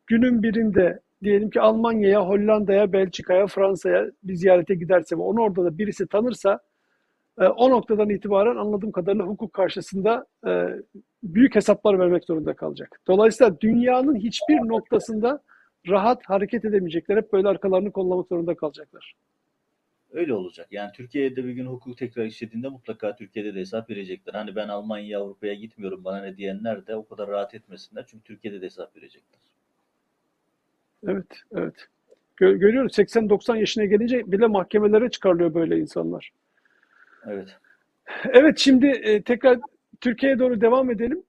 günün 0.07 0.43
birinde 0.43 0.99
diyelim 1.23 1.49
ki 1.49 1.61
Almanya'ya, 1.61 2.27
Hollanda'ya, 2.27 2.93
Belçika'ya, 2.93 3.47
Fransa'ya 3.47 4.05
bir 4.23 4.35
ziyarete 4.35 4.75
giderse 4.75 5.15
ve 5.17 5.21
onu 5.21 5.41
orada 5.41 5.65
da 5.65 5.77
birisi 5.77 6.07
tanırsa 6.07 6.59
e, 7.41 7.47
o 7.47 7.69
noktadan 7.69 8.09
itibaren 8.09 8.55
anladığım 8.55 8.91
kadarıyla 8.91 9.25
hukuk 9.25 9.53
karşısında 9.53 10.25
e, 10.47 10.67
büyük 11.23 11.55
hesaplar 11.55 11.99
vermek 11.99 12.25
zorunda 12.25 12.53
kalacak. 12.53 13.01
Dolayısıyla 13.07 13.61
dünyanın 13.61 14.15
hiçbir 14.15 14.55
noktasında 14.55 15.41
rahat 15.87 16.23
hareket 16.25 16.65
edemeyecekler. 16.65 17.17
Hep 17.17 17.33
böyle 17.33 17.47
arkalarını 17.47 17.91
kollamak 17.91 18.27
zorunda 18.27 18.55
kalacaklar. 18.55 19.15
Öyle 20.13 20.33
olacak. 20.33 20.67
Yani 20.71 20.91
Türkiye'de 20.91 21.45
bir 21.45 21.51
gün 21.51 21.65
hukuk 21.65 21.97
tekrar 21.97 22.25
işlediğinde 22.25 22.69
mutlaka 22.69 23.15
Türkiye'de 23.15 23.55
de 23.55 23.59
hesap 23.59 23.89
verecekler. 23.89 24.33
Hani 24.33 24.55
ben 24.55 24.67
Almanya'ya, 24.67 25.19
Avrupa'ya 25.19 25.53
gitmiyorum 25.53 26.03
bana 26.03 26.21
ne 26.21 26.37
diyenler 26.37 26.87
de 26.87 26.95
o 26.95 27.07
kadar 27.07 27.27
rahat 27.27 27.53
etmesinler. 27.55 28.05
Çünkü 28.07 28.23
Türkiye'de 28.23 28.61
de 28.61 28.65
hesap 28.65 28.95
verecekler. 28.95 29.39
Evet, 31.07 31.41
evet. 31.51 31.87
Gö- 32.37 32.57
görüyoruz 32.57 32.97
80-90 32.97 33.57
yaşına 33.57 33.85
gelince 33.85 34.31
bile 34.31 34.47
mahkemelere 34.47 35.09
çıkarılıyor 35.09 35.53
böyle 35.53 35.79
insanlar. 35.79 36.31
Evet. 37.27 37.57
Evet 38.33 38.59
şimdi 38.59 38.87
e, 38.87 39.21
tekrar 39.23 39.59
Türkiye'ye 40.01 40.39
doğru 40.39 40.61
devam 40.61 40.91
edelim. 40.91 41.23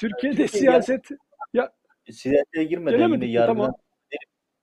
Türkiye'de 0.00 0.36
Türkiye 0.36 0.48
siyaset 0.48 1.08
ya 1.54 1.72
Siyasete 2.10 2.64
girmeden 2.64 2.98
gelemedik 2.98 3.22
yine 3.22 3.30
mi? 3.30 3.34
yargıdan 3.34 3.56
Tamam. 3.56 3.74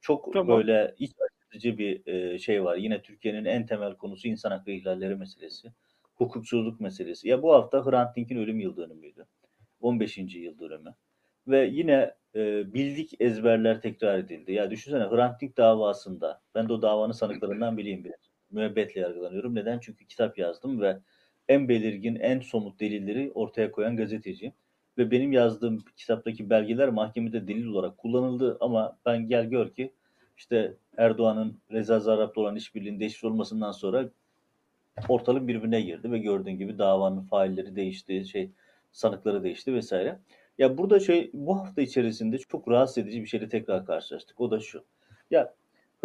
çok 0.01 0.33
Tamam. 0.33 0.57
böyle 0.57 0.95
iç 0.99 1.11
açıcı 1.49 1.77
bir 1.77 2.07
e, 2.07 2.39
şey 2.39 2.63
var. 2.63 2.75
Yine 2.77 3.01
Türkiye'nin 3.01 3.45
en 3.45 3.65
temel 3.65 3.95
konusu 3.95 4.27
insan 4.27 4.51
hakkı 4.51 4.71
ihlalleri 4.71 5.15
meselesi. 5.15 5.71
Hukuksuzluk 6.15 6.79
meselesi. 6.79 7.29
Ya 7.29 7.41
bu 7.41 7.53
hafta 7.53 7.85
Hrant 7.85 8.15
Dink'in 8.15 8.37
ölüm 8.37 8.59
yıl 8.59 8.77
dönümüydü. 8.77 9.25
15. 9.81 10.17
yıl 10.17 10.59
dönümü. 10.59 10.95
Ve 11.47 11.65
yine 11.65 12.13
e, 12.35 12.73
bildik 12.73 13.13
ezberler 13.19 13.81
tekrar 13.81 14.17
edildi. 14.19 14.51
Ya 14.51 14.71
düşünsene 14.71 15.03
Hrant 15.03 15.41
Dink 15.41 15.57
davasında 15.57 16.41
ben 16.55 16.69
de 16.69 16.73
o 16.73 16.81
davanın 16.81 17.11
sanıklarından 17.11 17.77
biriyim 17.77 18.03
bir. 18.03 18.13
Müebbetle 18.51 19.01
yargılanıyorum. 19.01 19.55
Neden? 19.55 19.79
Çünkü 19.79 20.05
kitap 20.05 20.37
yazdım 20.37 20.81
ve 20.81 20.97
en 21.47 21.69
belirgin, 21.69 22.15
en 22.15 22.39
somut 22.39 22.79
delilleri 22.79 23.31
ortaya 23.35 23.71
koyan 23.71 23.97
gazeteci. 23.97 24.53
Ve 24.97 25.11
benim 25.11 25.31
yazdığım 25.31 25.83
kitaptaki 25.97 26.49
belgeler 26.49 26.89
mahkemede 26.89 27.47
delil 27.47 27.65
olarak 27.65 27.97
kullanıldı 27.97 28.57
ama 28.59 28.97
ben 29.05 29.27
gel 29.27 29.45
gör 29.45 29.69
ki 29.69 29.93
işte 30.37 30.73
Erdoğan'ın 30.97 31.57
Reza 31.71 31.99
Zarrab'la 31.99 32.41
olan 32.41 32.55
işbirliğinin 32.55 32.99
değişmiş 32.99 33.23
olmasından 33.23 33.71
sonra 33.71 34.09
ortalık 35.09 35.47
birbirine 35.47 35.81
girdi 35.81 36.11
ve 36.11 36.19
gördüğün 36.19 36.57
gibi 36.57 36.77
davanın 36.77 37.21
failleri 37.21 37.75
değişti, 37.75 38.25
şey 38.25 38.51
sanıkları 38.91 39.43
değişti 39.43 39.73
vesaire. 39.73 40.19
Ya 40.57 40.77
burada 40.77 40.99
şey 40.99 41.29
bu 41.33 41.59
hafta 41.59 41.81
içerisinde 41.81 42.37
çok 42.37 42.67
rahatsız 42.67 42.97
edici 42.97 43.21
bir 43.21 43.27
şeyle 43.27 43.49
tekrar 43.49 43.85
karşılaştık. 43.85 44.41
O 44.41 44.51
da 44.51 44.59
şu. 44.59 44.83
Ya 45.31 45.53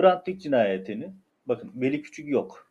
Hrant 0.00 0.26
Dink 0.26 0.40
cinayetini 0.40 1.12
bakın 1.46 1.72
Veli 1.74 2.02
Küçük 2.02 2.28
yok. 2.28 2.70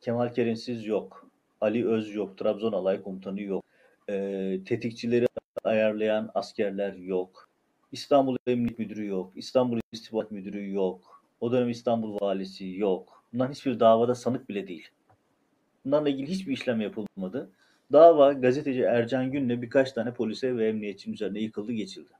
Kemal 0.00 0.34
Kerimsiz 0.34 0.86
yok. 0.86 1.30
Ali 1.60 1.88
Öz 1.88 2.14
yok. 2.14 2.38
Trabzon 2.38 2.72
Alay 2.72 3.02
Komutanı 3.02 3.42
yok. 3.42 3.64
Ee, 4.08 4.60
tetikçileri 4.66 5.26
ayarlayan 5.64 6.30
askerler 6.34 6.92
yok. 6.94 7.48
İstanbul 7.92 8.36
Emniyet 8.46 8.78
Müdürü 8.78 9.06
yok. 9.06 9.32
İstanbul 9.36 9.80
İstihbarat 9.92 10.30
Müdürü 10.30 10.72
yok. 10.72 11.22
O 11.40 11.52
dönem 11.52 11.70
İstanbul 11.70 12.18
Valisi 12.20 12.66
yok. 12.66 13.24
Bunların 13.32 13.52
hiçbir 13.52 13.80
davada 13.80 14.14
sanık 14.14 14.48
bile 14.48 14.68
değil. 14.68 14.88
Bunlarla 15.84 16.08
ilgili 16.08 16.30
hiçbir 16.30 16.52
işlem 16.52 16.80
yapılmadı. 16.80 17.50
Dava 17.92 18.32
gazeteci 18.32 18.82
Ercan 18.82 19.32
Gün'le 19.32 19.62
birkaç 19.62 19.92
tane 19.92 20.14
polise 20.14 20.56
ve 20.56 20.68
emniyetçinin 20.68 21.14
üzerine 21.14 21.40
yıkıldı 21.40 21.72
geçildi. 21.72 22.10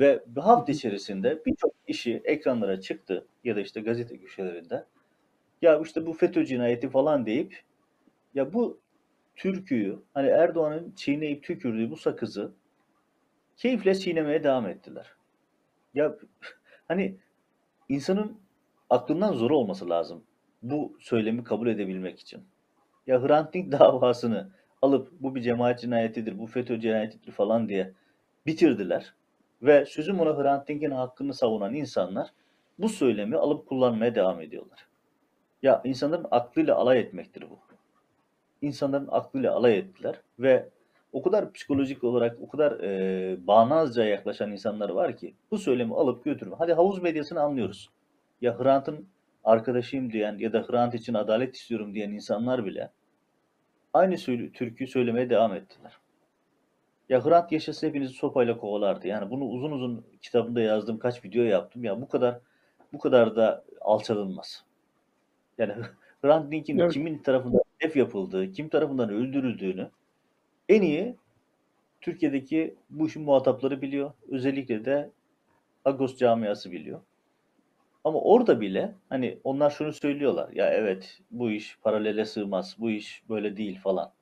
Ve 0.00 0.22
bir 0.26 0.40
hafta 0.40 0.72
içerisinde 0.72 1.42
birçok 1.46 1.72
işi 1.86 2.22
ekranlara 2.24 2.80
çıktı 2.80 3.26
ya 3.44 3.56
da 3.56 3.60
işte 3.60 3.80
gazete 3.80 4.18
köşelerinde. 4.18 4.86
Ya 5.62 5.80
işte 5.80 6.06
bu 6.06 6.12
FETÖ 6.12 6.44
cinayeti 6.44 6.90
falan 6.90 7.26
deyip 7.26 7.62
ya 8.34 8.52
bu 8.52 8.80
türküyü 9.36 9.98
hani 10.14 10.28
Erdoğan'ın 10.28 10.92
çiğneyip 10.96 11.44
tükürdüğü 11.44 11.90
bu 11.90 11.96
sakızı 11.96 12.52
keyifle 13.56 13.94
çiğnemeye 13.94 14.44
devam 14.44 14.66
ettiler. 14.66 15.14
Ya 15.94 16.16
hani 16.88 17.16
insanın 17.88 18.40
aklından 18.90 19.32
zor 19.32 19.50
olması 19.50 19.90
lazım 19.90 20.24
bu 20.62 20.96
söylemi 21.00 21.44
kabul 21.44 21.68
edebilmek 21.68 22.20
için. 22.20 22.44
Ya 23.06 23.22
Hrant 23.22 23.54
Dink 23.54 23.72
davasını 23.80 24.50
alıp 24.82 25.12
bu 25.20 25.34
bir 25.34 25.42
cemaat 25.42 25.80
cinayetidir, 25.80 26.38
bu 26.38 26.46
FETÖ 26.46 26.80
cinayetidir 26.80 27.32
falan 27.32 27.68
diye 27.68 27.92
bitirdiler. 28.46 29.14
Ve 29.62 29.86
sözüm 29.86 30.20
ona 30.20 30.42
Hrant 30.42 30.68
Dink'in 30.68 30.90
hakkını 30.90 31.34
savunan 31.34 31.74
insanlar 31.74 32.32
bu 32.78 32.88
söylemi 32.88 33.36
alıp 33.36 33.68
kullanmaya 33.68 34.14
devam 34.14 34.40
ediyorlar. 34.40 34.86
Ya 35.62 35.80
insanların 35.84 36.26
aklıyla 36.30 36.76
alay 36.76 37.00
etmektir 37.00 37.42
bu. 37.50 37.58
İnsanların 38.62 39.08
aklıyla 39.10 39.54
alay 39.54 39.78
ettiler 39.78 40.20
ve 40.38 40.68
o 41.12 41.22
kadar 41.22 41.52
psikolojik 41.52 42.04
olarak 42.04 42.36
o 42.40 42.48
kadar 42.48 42.80
e, 42.80 43.36
bağnazca 43.46 44.04
yaklaşan 44.04 44.52
insanlar 44.52 44.90
var 44.90 45.16
ki 45.16 45.34
bu 45.50 45.58
söylemi 45.58 45.94
alıp 45.94 46.24
götürme. 46.24 46.56
Hadi 46.58 46.72
havuz 46.72 47.02
medyasını 47.02 47.40
anlıyoruz. 47.40 47.90
Ya 48.40 48.58
Hrant'ın 48.58 49.06
arkadaşıyım 49.44 50.12
diyen 50.12 50.38
ya 50.38 50.52
da 50.52 50.66
Hrant 50.68 50.94
için 50.94 51.14
adalet 51.14 51.56
istiyorum 51.56 51.94
diyen 51.94 52.10
insanlar 52.10 52.64
bile 52.64 52.90
aynı 53.92 54.16
türküyü 54.52 54.88
söylemeye 54.88 55.30
devam 55.30 55.54
ettiler. 55.54 55.92
Ya 57.10 57.24
Hrant 57.24 57.52
yaşasa 57.52 57.86
hepinizi 57.86 58.14
sopayla 58.14 58.58
kovalardı. 58.58 59.08
Yani 59.08 59.30
bunu 59.30 59.44
uzun 59.44 59.70
uzun 59.70 60.06
kitabımda 60.22 60.60
yazdığım 60.60 60.98
kaç 60.98 61.24
video 61.24 61.42
yaptım. 61.42 61.84
Ya 61.84 62.00
bu 62.02 62.08
kadar 62.08 62.40
bu 62.92 62.98
kadar 62.98 63.36
da 63.36 63.64
alçalınmaz. 63.80 64.64
Yani 65.58 65.74
Hrant 66.22 66.52
Dink'in 66.52 66.78
Evet. 66.78 66.92
kimin 66.92 67.18
tarafından 67.18 67.62
hedef 67.78 67.96
yapıldığı, 67.96 68.52
kim 68.52 68.68
tarafından 68.68 69.10
öldürüldüğünü 69.10 69.90
en 70.68 70.82
iyi 70.82 71.16
Türkiye'deki 72.00 72.74
bu 72.90 73.06
işin 73.06 73.22
muhatapları 73.22 73.82
biliyor. 73.82 74.12
Özellikle 74.30 74.84
de 74.84 75.10
Agos 75.84 76.16
camiası 76.16 76.72
biliyor. 76.72 77.00
Ama 78.04 78.20
orada 78.20 78.60
bile 78.60 78.94
hani 79.08 79.38
onlar 79.44 79.70
şunu 79.70 79.92
söylüyorlar. 79.92 80.50
Ya 80.52 80.70
evet 80.70 81.20
bu 81.30 81.50
iş 81.50 81.78
paralele 81.82 82.24
sığmaz. 82.24 82.76
Bu 82.78 82.90
iş 82.90 83.22
böyle 83.28 83.56
değil 83.56 83.80
falan. 83.80 84.12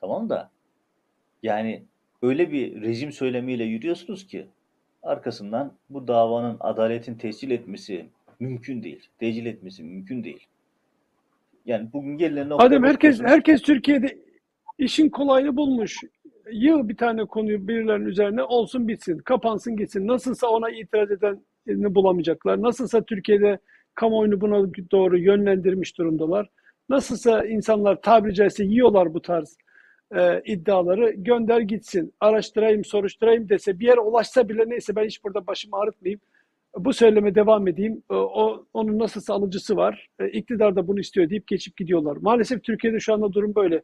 Tamam 0.00 0.28
da 0.28 0.50
yani 1.42 1.84
öyle 2.22 2.52
bir 2.52 2.82
rejim 2.82 3.12
söylemiyle 3.12 3.64
yürüyorsunuz 3.64 4.26
ki 4.26 4.46
arkasından 5.02 5.72
bu 5.90 6.08
davanın 6.08 6.56
adaletin 6.60 7.14
tescil 7.14 7.50
etmesi 7.50 8.06
mümkün 8.40 8.82
değil. 8.82 9.08
Tecil 9.18 9.46
etmesi 9.46 9.82
mümkün 9.82 10.24
değil. 10.24 10.46
Yani 11.66 11.88
bugün 11.92 12.12
noktaya 12.12 12.56
Adem 12.56 12.84
herkes 12.84 13.20
herkes 13.20 13.62
Türkiye'de 13.62 14.18
işin 14.78 15.08
kolayını 15.08 15.56
bulmuş. 15.56 15.96
Yığ 16.52 16.88
bir 16.88 16.96
tane 16.96 17.24
konuyu 17.24 17.68
birilerinin 17.68 18.06
üzerine 18.06 18.42
olsun 18.42 18.88
bitsin, 18.88 19.18
kapansın 19.18 19.76
gitsin. 19.76 20.06
Nasılsa 20.06 20.48
ona 20.48 20.70
itiraz 20.70 21.10
edenini 21.10 21.94
bulamayacaklar. 21.94 22.62
Nasılsa 22.62 23.02
Türkiye'de 23.02 23.58
kamuoyunu 23.94 24.40
buna 24.40 24.74
doğru 24.92 25.18
yönlendirmiş 25.18 25.98
durumdalar. 25.98 26.48
Nasılsa 26.88 27.44
insanlar 27.44 28.02
tabiri 28.02 28.34
caizse 28.34 28.64
yiyorlar 28.64 29.14
bu 29.14 29.22
tarz 29.22 29.56
e, 30.16 30.42
iddiaları. 30.44 31.10
Gönder 31.10 31.60
gitsin, 31.60 32.14
araştırayım, 32.20 32.84
soruşturayım 32.84 33.48
dese 33.48 33.78
bir 33.80 33.86
yere 33.86 34.00
ulaşsa 34.00 34.48
bile 34.48 34.64
neyse 34.66 34.96
ben 34.96 35.04
hiç 35.04 35.24
burada 35.24 35.46
başımı 35.46 35.76
ağrıtmayayım. 35.76 36.20
Bu 36.76 36.92
söyleme 36.92 37.34
devam 37.34 37.68
edeyim. 37.68 38.02
E, 38.10 38.14
O, 38.14 38.66
onun 38.74 38.98
nasılsa 38.98 39.34
alıcısı 39.34 39.76
var. 39.76 40.08
E, 40.20 40.28
iktidar 40.28 40.76
da 40.76 40.88
bunu 40.88 41.00
istiyor 41.00 41.30
deyip 41.30 41.46
geçip 41.46 41.76
gidiyorlar. 41.76 42.16
Maalesef 42.16 42.62
Türkiye'de 42.64 43.00
şu 43.00 43.14
anda 43.14 43.32
durum 43.32 43.54
böyle. 43.54 43.76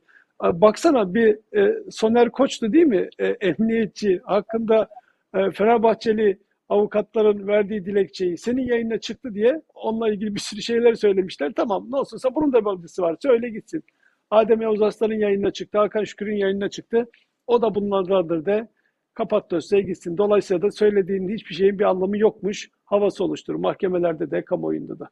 E, 0.45 0.61
Baksana 0.61 1.15
bir 1.15 1.39
e, 1.57 1.77
Soner 1.91 2.31
Koç'tu 2.31 2.73
değil 2.73 2.87
mi? 2.87 3.09
E, 3.19 3.27
emniyetçi 3.27 4.21
hakkında 4.25 4.89
e, 5.35 5.51
Fenerbahçeli 5.51 6.39
avukatların 6.69 7.47
verdiği 7.47 7.85
dilekçeyi 7.85 8.39
senin 8.39 8.62
yayına 8.67 8.99
çıktı 9.01 9.35
diye 9.35 9.62
onunla 9.75 10.09
ilgili 10.11 10.35
bir 10.35 10.41
sürü 10.41 10.62
şeyler 10.62 10.95
söylemişler. 10.95 11.53
Tamam 11.57 11.87
ne 11.91 11.97
olsunsa 11.97 12.35
bunun 12.35 12.53
da 12.53 12.65
balıkçısı 12.65 13.03
var. 13.03 13.17
Söyle 13.23 13.49
gitsin. 13.49 13.85
Adem 14.31 14.62
Yavuz 14.62 14.83
Aslan'ın 14.83 15.15
yayınına 15.15 15.51
çıktı. 15.51 15.79
Hakan 15.79 16.05
Şükür'ün 16.05 16.37
yayınına 16.37 16.71
çıktı. 16.71 17.11
O 17.47 17.62
da 17.62 17.75
bunlardandır 17.75 18.47
de 18.47 18.69
kapat 19.15 19.51
dosyaya 19.51 19.85
gitsin. 19.85 20.19
Dolayısıyla 20.19 20.62
da 20.62 20.71
söylediğin 20.71 21.29
hiçbir 21.29 21.55
şeyin 21.55 21.79
bir 21.79 21.85
anlamı 21.85 22.19
yokmuş 22.19 22.71
havası 22.85 23.25
oluşturur. 23.25 23.59
Mahkemelerde 23.59 24.31
de 24.31 24.45
kamuoyunda 24.45 24.99
da. 24.99 25.11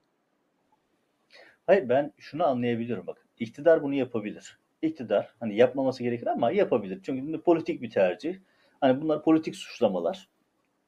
Hayır 1.66 1.88
ben 1.88 2.12
şunu 2.18 2.44
anlayabiliyorum 2.46 3.06
bakın. 3.06 3.24
İktidar 3.38 3.82
bunu 3.82 3.94
yapabilir. 3.94 4.58
İktidar 4.82 5.34
hani 5.40 5.56
yapmaması 5.56 6.02
gerekir 6.02 6.26
ama 6.26 6.50
yapabilir. 6.50 7.00
Çünkü 7.02 7.40
politik 7.40 7.82
bir 7.82 7.90
tercih. 7.90 8.36
Hani 8.80 9.02
bunlar 9.02 9.22
politik 9.22 9.56
suçlamalar. 9.56 10.28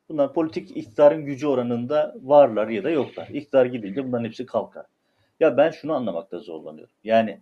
Bunlar 0.09 0.33
politik 0.33 0.77
iktidarın 0.77 1.25
gücü 1.25 1.47
oranında 1.47 2.15
varlar 2.23 2.69
ya 2.69 2.85
da 2.85 2.91
yoklar. 2.91 3.29
İktidar 3.29 3.67
gidince 3.67 4.07
bunların 4.07 4.25
hepsi 4.25 4.47
kalkar. 4.47 4.87
Ya 5.41 5.57
ben 5.57 5.71
şunu 5.71 5.93
anlamakta 5.93 6.39
zorlanıyorum. 6.39 6.95
Yani 7.05 7.41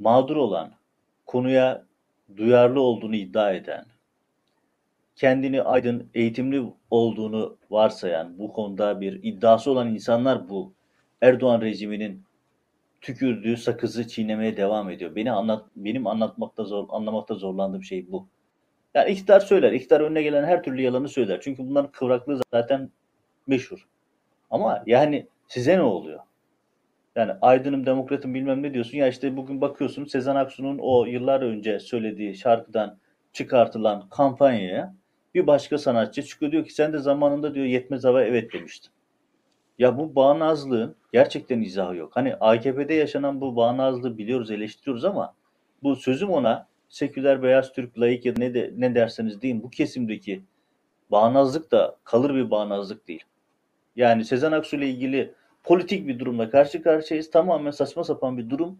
mağdur 0.00 0.36
olan, 0.36 0.72
konuya 1.26 1.84
duyarlı 2.36 2.80
olduğunu 2.80 3.16
iddia 3.16 3.52
eden, 3.52 3.84
kendini 5.16 5.62
aydın, 5.62 6.10
eğitimli 6.14 6.62
olduğunu 6.90 7.56
varsayan, 7.70 8.38
bu 8.38 8.52
konuda 8.52 9.00
bir 9.00 9.22
iddiası 9.22 9.70
olan 9.70 9.88
insanlar 9.88 10.48
bu 10.48 10.72
Erdoğan 11.22 11.60
rejiminin 11.60 12.22
tükürdüğü 13.00 13.56
sakızı 13.56 14.08
çiğnemeye 14.08 14.56
devam 14.56 14.90
ediyor. 14.90 15.16
Beni 15.16 15.32
anlat, 15.32 15.66
benim 15.76 16.06
anlatmakta 16.06 16.64
zor, 16.64 16.86
anlamakta 16.90 17.34
zorlandığım 17.34 17.84
şey 17.84 18.12
bu. 18.12 18.26
Yani 18.94 19.10
iktidar 19.10 19.40
söyler, 19.40 19.72
iktidar 19.72 20.00
önüne 20.00 20.22
gelen 20.22 20.44
her 20.44 20.62
türlü 20.62 20.82
yalanı 20.82 21.08
söyler. 21.08 21.40
Çünkü 21.40 21.68
bunların 21.68 21.92
kıvraklığı 21.92 22.40
zaten 22.52 22.90
meşhur. 23.46 23.88
Ama 24.50 24.82
yani 24.86 25.26
size 25.48 25.76
ne 25.76 25.82
oluyor? 25.82 26.20
Yani 27.16 27.32
aydınım, 27.42 27.86
demokratım 27.86 28.34
bilmem 28.34 28.62
ne 28.62 28.74
diyorsun. 28.74 28.98
Ya 28.98 29.08
işte 29.08 29.36
bugün 29.36 29.60
bakıyorsun 29.60 30.04
Sezen 30.04 30.36
Aksu'nun 30.36 30.78
o 30.82 31.04
yıllar 31.04 31.42
önce 31.42 31.80
söylediği 31.80 32.34
şarkıdan 32.34 32.98
çıkartılan 33.32 34.08
kampanyaya 34.08 34.94
bir 35.34 35.46
başka 35.46 35.78
sanatçı 35.78 36.22
çıkıyor 36.22 36.52
diyor 36.52 36.64
ki 36.64 36.74
sen 36.74 36.92
de 36.92 36.98
zamanında 36.98 37.54
diyor 37.54 37.66
yetmez 37.66 38.04
hava 38.04 38.22
evet 38.22 38.52
demiştin. 38.52 38.90
Ya 39.78 39.98
bu 39.98 40.14
bağnazlığın 40.14 40.96
gerçekten 41.12 41.60
izahı 41.60 41.96
yok. 41.96 42.16
Hani 42.16 42.34
AKP'de 42.34 42.94
yaşanan 42.94 43.40
bu 43.40 43.56
bağnazlığı 43.56 44.18
biliyoruz, 44.18 44.50
eleştiriyoruz 44.50 45.04
ama 45.04 45.34
bu 45.82 45.96
sözüm 45.96 46.30
ona 46.30 46.66
seküler 46.88 47.42
beyaz 47.42 47.72
Türk 47.72 47.98
layık 47.98 48.24
ya 48.24 48.34
ne, 48.36 48.54
de, 48.54 48.72
ne 48.76 48.94
derseniz 48.94 49.42
deyin 49.42 49.62
bu 49.62 49.70
kesimdeki 49.70 50.42
bağnazlık 51.10 51.70
da 51.70 51.96
kalır 52.04 52.34
bir 52.34 52.50
bağnazlık 52.50 53.08
değil. 53.08 53.24
Yani 53.96 54.24
Sezen 54.24 54.52
Aksu 54.52 54.76
ile 54.76 54.88
ilgili 54.88 55.34
politik 55.64 56.08
bir 56.08 56.18
durumla 56.18 56.50
karşı 56.50 56.82
karşıyayız. 56.82 57.30
Tamamen 57.30 57.70
saçma 57.70 58.04
sapan 58.04 58.38
bir 58.38 58.50
durum. 58.50 58.78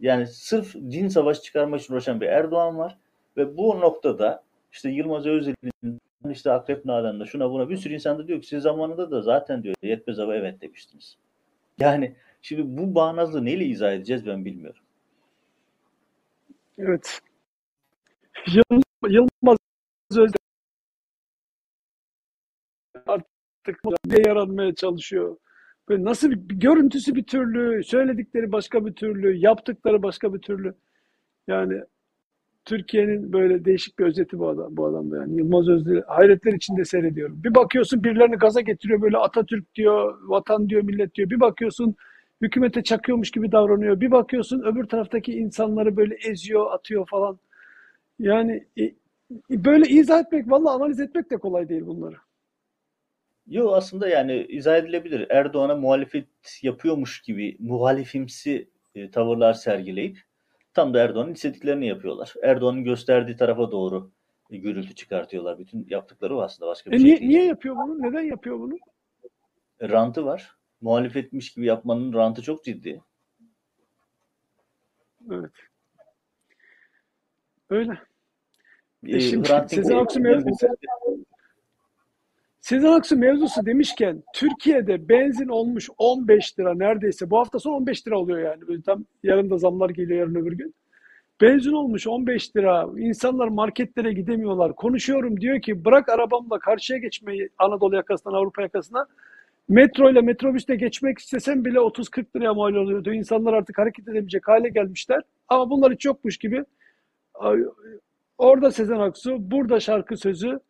Yani 0.00 0.26
sırf 0.26 0.74
din 0.74 1.08
savaşı 1.08 1.42
çıkarmak 1.42 1.80
için 1.80 1.94
uğraşan 1.94 2.20
bir 2.20 2.26
Erdoğan 2.26 2.78
var. 2.78 2.98
Ve 3.36 3.56
bu 3.56 3.80
noktada 3.80 4.44
işte 4.72 4.90
Yılmaz 4.90 5.26
Özel'in 5.26 6.00
işte 6.30 6.52
Akrep 6.52 6.84
Nalan'da 6.84 7.26
şuna 7.26 7.50
buna 7.50 7.68
bir 7.68 7.76
sürü 7.76 7.94
insan 7.94 8.18
da 8.18 8.28
diyor 8.28 8.40
ki 8.40 8.46
siz 8.46 8.62
zamanında 8.62 9.10
da 9.10 9.22
zaten 9.22 9.62
diyor 9.62 9.74
yetmez 9.82 10.18
ama 10.18 10.34
evet 10.34 10.60
demiştiniz. 10.60 11.16
Yani 11.78 12.16
şimdi 12.42 12.78
bu 12.78 12.94
bağnazlığı 12.94 13.44
neyle 13.44 13.64
izah 13.64 13.92
edeceğiz 13.92 14.26
ben 14.26 14.44
bilmiyorum. 14.44 14.82
Evet. 16.78 17.20
Yıl- 18.46 18.82
Yılmaz 19.08 19.58
Özdemir 20.10 20.36
artık 23.06 23.80
yaranmaya 24.26 24.74
çalışıyor. 24.74 25.36
Böyle 25.88 26.04
nasıl 26.04 26.30
bir, 26.30 26.36
görüntüsü 26.36 27.14
bir 27.14 27.24
türlü, 27.24 27.84
söyledikleri 27.84 28.52
başka 28.52 28.86
bir 28.86 28.92
türlü, 28.92 29.36
yaptıkları 29.36 30.02
başka 30.02 30.34
bir 30.34 30.38
türlü. 30.38 30.74
Yani 31.48 31.82
Türkiye'nin 32.64 33.32
böyle 33.32 33.64
değişik 33.64 33.98
bir 33.98 34.04
özeti 34.04 34.38
bu 34.38 34.48
adam 34.48 34.76
bu 34.76 34.86
adamda 34.86 35.16
yani. 35.16 35.36
Yılmaz 35.36 35.68
Özdemir 35.68 36.02
hayretler 36.02 36.52
içinde 36.52 36.84
seyrediyorum. 36.84 37.40
Bir 37.44 37.54
bakıyorsun 37.54 38.04
birilerini 38.04 38.36
gaza 38.36 38.60
getiriyor 38.60 39.02
böyle 39.02 39.16
Atatürk 39.16 39.74
diyor, 39.74 40.18
vatan 40.28 40.68
diyor, 40.68 40.82
millet 40.82 41.14
diyor. 41.14 41.30
Bir 41.30 41.40
bakıyorsun 41.40 41.94
hükümete 42.42 42.82
çakıyormuş 42.82 43.30
gibi 43.30 43.52
davranıyor. 43.52 44.00
Bir 44.00 44.10
bakıyorsun 44.10 44.62
öbür 44.62 44.84
taraftaki 44.84 45.32
insanları 45.32 45.96
böyle 45.96 46.14
eziyor, 46.14 46.72
atıyor 46.72 47.06
falan. 47.06 47.38
Yani 48.18 48.64
e, 48.80 48.94
böyle 49.50 49.88
izah 49.88 50.20
etmek, 50.20 50.50
vallahi 50.50 50.74
analiz 50.74 51.00
etmek 51.00 51.30
de 51.30 51.36
kolay 51.36 51.68
değil 51.68 51.86
bunları. 51.86 52.16
Yo 53.46 53.72
aslında 53.72 54.08
yani 54.08 54.46
izah 54.48 54.76
edilebilir. 54.76 55.26
Erdoğan'a 55.30 55.76
muhalefet 55.76 56.28
yapıyormuş 56.62 57.20
gibi 57.22 57.56
muhalifimsi 57.60 58.68
e, 58.94 59.10
tavırlar 59.10 59.52
sergileyip 59.54 60.18
tam 60.74 60.94
da 60.94 61.02
Erdoğan'ın 61.02 61.32
istediklerini 61.32 61.86
yapıyorlar. 61.86 62.34
Erdoğan'ın 62.42 62.84
gösterdiği 62.84 63.36
tarafa 63.36 63.70
doğru 63.72 64.10
e, 64.50 64.56
gürültü 64.56 64.94
çıkartıyorlar. 64.94 65.58
Bütün 65.58 65.86
yaptıkları 65.90 66.42
aslında 66.42 66.70
başka 66.70 66.90
bir 66.90 66.96
E 66.96 66.98
şey 66.98 67.04
niye, 67.06 67.18
değil. 67.20 67.28
niye 67.28 67.44
yapıyor 67.44 67.76
bunu? 67.76 68.02
Neden 68.02 68.22
yapıyor 68.22 68.58
bunu? 68.58 68.78
E, 69.80 69.88
Rantı 69.88 70.24
var. 70.24 70.56
Muhalefetmiş 70.80 71.54
gibi 71.54 71.66
yapmanın 71.66 72.12
rantı 72.12 72.42
çok 72.42 72.64
ciddi. 72.64 73.02
Evet. 75.30 75.50
Öyle. 77.70 77.92
E, 79.06 79.16
E 79.16 79.20
şimdi 79.20 79.48
Hrant 79.48 79.70
Dink 79.70 79.82
Sezen 79.82 79.96
Aksu 79.96 80.20
mevzusu, 80.20 80.66
Sezen 82.66 82.92
Aksu 82.92 83.16
mevzusu 83.16 83.66
demişken 83.66 84.22
Türkiye'de 84.34 85.08
benzin 85.08 85.48
olmuş 85.48 85.88
15 85.98 86.58
lira 86.58 86.74
neredeyse. 86.74 87.30
Bu 87.30 87.38
hafta 87.38 87.58
sonu 87.58 87.74
15 87.74 88.06
lira 88.06 88.18
oluyor 88.18 88.38
yani. 88.38 88.68
Böyle 88.68 88.82
tam 88.82 89.04
yarın 89.22 89.50
da 89.50 89.58
zamlar 89.58 89.90
geliyor 89.90 90.20
yarın 90.20 90.34
öbür 90.34 90.52
gün. 90.52 90.74
Benzin 91.40 91.72
olmuş 91.72 92.06
15 92.06 92.56
lira. 92.56 92.88
İnsanlar 92.98 93.48
marketlere 93.48 94.12
gidemiyorlar. 94.12 94.74
Konuşuyorum 94.74 95.40
diyor 95.40 95.62
ki 95.62 95.84
bırak 95.84 96.08
arabamla 96.08 96.58
karşıya 96.58 96.98
geçmeyi 96.98 97.48
Anadolu 97.58 97.96
yakasından 97.96 98.34
Avrupa 98.34 98.62
yakasına. 98.62 99.06
Metro 99.68 100.10
ile 100.10 100.20
metrobüsle 100.20 100.76
geçmek 100.76 101.18
istesem 101.18 101.64
bile 101.64 101.78
30-40 101.78 102.36
liraya 102.36 102.54
mal 102.54 102.74
oluyordu. 102.74 103.12
İnsanlar 103.12 103.52
artık 103.52 103.78
hareket 103.78 104.08
edemeyecek 104.08 104.48
hale 104.48 104.68
gelmişler. 104.68 105.22
Ama 105.48 105.70
bunlar 105.70 105.92
hiç 105.92 106.04
yokmuş 106.04 106.38
gibi. 106.38 106.64
Orada 108.38 108.70
Sezen 108.70 108.98
Aksu, 109.00 109.50
burada 109.50 109.80
şarkı 109.80 110.16
sözü 110.16 110.60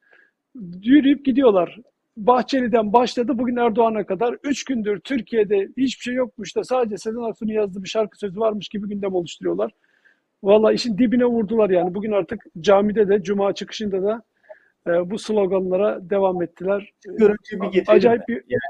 yürüyüp 0.82 1.24
gidiyorlar. 1.24 1.78
Bahçeli'den 2.16 2.92
başladı 2.92 3.38
bugün 3.38 3.56
Erdoğan'a 3.56 4.06
kadar. 4.06 4.36
Üç 4.42 4.64
gündür 4.64 5.00
Türkiye'de 5.00 5.68
hiçbir 5.76 6.02
şey 6.02 6.14
yokmuş 6.14 6.56
da 6.56 6.64
sadece 6.64 6.98
Sezen 6.98 7.30
Aksu'nun 7.30 7.52
yazdığı 7.52 7.82
bir 7.82 7.88
şarkı 7.88 8.18
sözü 8.18 8.40
varmış 8.40 8.68
gibi 8.68 8.88
gündem 8.88 9.14
oluşturuyorlar. 9.14 9.72
Vallahi 10.42 10.74
işin 10.74 10.98
dibine 10.98 11.24
vurdular 11.24 11.70
yani. 11.70 11.94
Bugün 11.94 12.12
artık 12.12 12.44
camide 12.60 13.08
de, 13.08 13.22
cuma 13.22 13.52
çıkışında 13.52 14.02
da 14.02 14.22
e, 14.86 15.10
bu 15.10 15.18
sloganlara 15.18 16.10
devam 16.10 16.42
ettiler. 16.42 16.92
Şu 17.06 17.16
görüntüyü 17.16 17.60
bir 17.60 17.66
getirelim 17.66 17.96
Acayip 17.96 18.28
bir 18.28 18.34
Yani 18.34 18.60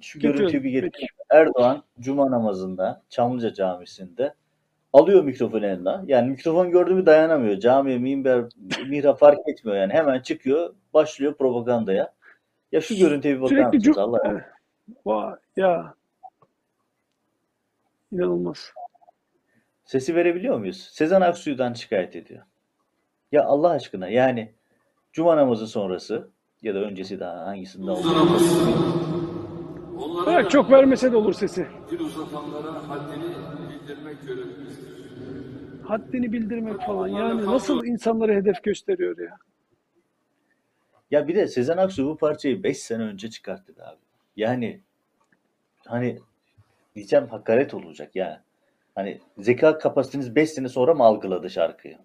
şu 0.00 0.18
görüntüyü 0.20 0.48
bir 0.48 0.70
getiriyorum. 0.70 0.88
getirelim. 0.88 1.16
Erdoğan 1.30 1.82
Cuma 2.00 2.30
namazında 2.30 3.02
Çamlıca 3.08 3.54
Camisi'nde 3.54 4.34
alıyor 4.92 5.24
mikrofonu 5.24 5.66
eline. 5.66 5.96
Yani 6.06 6.30
mikrofon 6.30 6.70
gördü 6.70 6.94
mü 6.94 7.06
dayanamıyor. 7.06 7.58
Camiye, 7.58 7.98
minber, 7.98 8.44
mihrap 8.86 9.18
fark 9.18 9.38
etmiyor 9.48 9.78
yani. 9.78 9.92
Hemen 9.92 10.20
çıkıyor, 10.20 10.74
başlıyor 10.94 11.34
propagandaya. 11.34 12.12
Ya 12.72 12.80
şu 12.80 12.96
görüntüye 12.96 13.36
bir 13.36 13.40
bakar 13.40 13.56
Sürekli 13.56 13.76
mısınız 13.76 13.98
Allah 13.98 14.16
aşkına? 14.16 14.44
Vay 15.06 15.34
ya. 15.56 15.94
İnanılmaz. 18.12 18.72
Sesi 19.84 20.14
verebiliyor 20.14 20.58
muyuz? 20.58 20.88
Sezen 20.92 21.20
Aksu'dan 21.20 21.72
şikayet 21.72 22.16
ediyor. 22.16 22.42
Ya 23.32 23.44
Allah 23.44 23.70
aşkına 23.70 24.08
yani 24.08 24.54
Cuma 25.16 25.36
namazı 25.36 25.66
sonrası 25.66 26.28
ya 26.62 26.74
da 26.74 26.78
öncesi 26.78 27.20
daha 27.20 27.46
hangisinde 27.46 27.90
oldu? 27.90 28.08
Onlara 29.98 30.48
çok 30.48 30.70
vermese 30.70 31.12
de 31.12 31.16
olur 31.16 31.32
sesi. 31.32 31.66
dil 31.90 32.00
uzatanlara 32.00 32.88
haddini 32.88 33.24
bildirmek 33.88 34.26
görevimizdir. 34.26 34.96
Haddini 35.84 36.32
bildirmek 36.32 36.80
falan. 36.80 37.08
Yani 37.08 37.46
nasıl 37.46 37.84
insanları 37.84 38.34
hedef 38.34 38.62
gösteriyor 38.62 39.18
ya. 39.18 39.36
Ya 41.10 41.28
bir 41.28 41.34
de 41.34 41.48
Sezen 41.48 41.76
Aksu 41.76 42.06
bu 42.06 42.16
parçayı 42.16 42.62
5 42.62 42.78
sene 42.78 43.02
önce 43.02 43.30
çıkarttı 43.30 43.74
abi. 43.84 44.00
Yani 44.36 44.80
hani 45.86 46.18
diyeceğim 46.94 47.26
hakaret 47.26 47.74
olacak 47.74 48.16
ya. 48.16 48.42
Hani 48.94 49.20
zeka 49.38 49.78
kapasiteniz 49.78 50.36
5 50.36 50.50
sene 50.50 50.68
sonra 50.68 50.94
mı 50.94 51.04
algıladı 51.04 51.50
şarkıyı? 51.50 51.98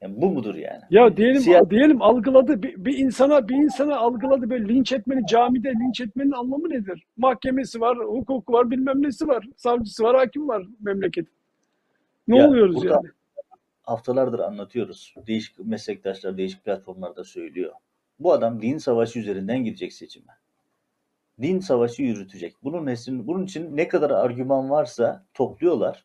Yani 0.00 0.20
bu 0.20 0.30
mudur 0.30 0.54
yani? 0.54 0.80
Ya 0.90 1.16
diyelim 1.16 1.42
Siyah- 1.42 1.70
diyelim 1.70 2.02
algıladı 2.02 2.62
bir, 2.62 2.84
bir 2.84 2.98
insana 2.98 3.48
bir 3.48 3.54
insana 3.54 3.96
algıladı 3.96 4.50
böyle 4.50 4.68
linç 4.68 4.92
etmeni 4.92 5.26
camide 5.26 5.70
linç 5.70 6.00
etmenin 6.00 6.30
anlamı 6.30 6.70
nedir? 6.70 7.06
Mahkemesi 7.16 7.80
var, 7.80 7.98
hukuku 7.98 8.52
var, 8.52 8.70
bilmem 8.70 9.02
nesi 9.02 9.28
var, 9.28 9.48
savcısı 9.56 10.02
var, 10.04 10.16
hakim 10.16 10.48
var 10.48 10.66
memleket. 10.80 11.26
Ne 12.28 12.38
Ya 12.38 12.48
oluyoruz 12.48 12.84
yani? 12.84 13.08
haftalardır 13.82 14.38
anlatıyoruz. 14.38 15.14
Değişik 15.26 15.58
meslektaşlar 15.58 16.36
değişik 16.36 16.64
platformlarda 16.64 17.24
söylüyor. 17.24 17.72
Bu 18.20 18.32
adam 18.32 18.62
din 18.62 18.78
savaşı 18.78 19.18
üzerinden 19.18 19.64
gidecek 19.64 19.92
seçime. 19.92 20.32
Din 21.42 21.60
savaşı 21.60 22.02
yürütecek. 22.02 22.54
Bunun 22.62 22.86
için, 22.92 23.26
bunun 23.26 23.44
için 23.44 23.76
ne 23.76 23.88
kadar 23.88 24.10
argüman 24.10 24.70
varsa 24.70 25.24
topluyorlar. 25.34 26.04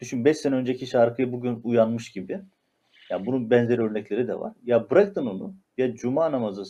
Düşün 0.00 0.24
5 0.24 0.36
sene 0.38 0.54
önceki 0.54 0.86
şarkıyı 0.86 1.32
bugün 1.32 1.60
uyanmış 1.64 2.12
gibi. 2.12 2.40
Ya 3.10 3.26
bunun 3.26 3.50
benzeri 3.50 3.82
örnekleri 3.82 4.28
de 4.28 4.40
var. 4.40 4.52
Ya 4.64 4.90
bırakın 4.90 5.26
onu. 5.26 5.54
Ya 5.78 5.94
cuma 5.94 6.32
namazı 6.32 6.64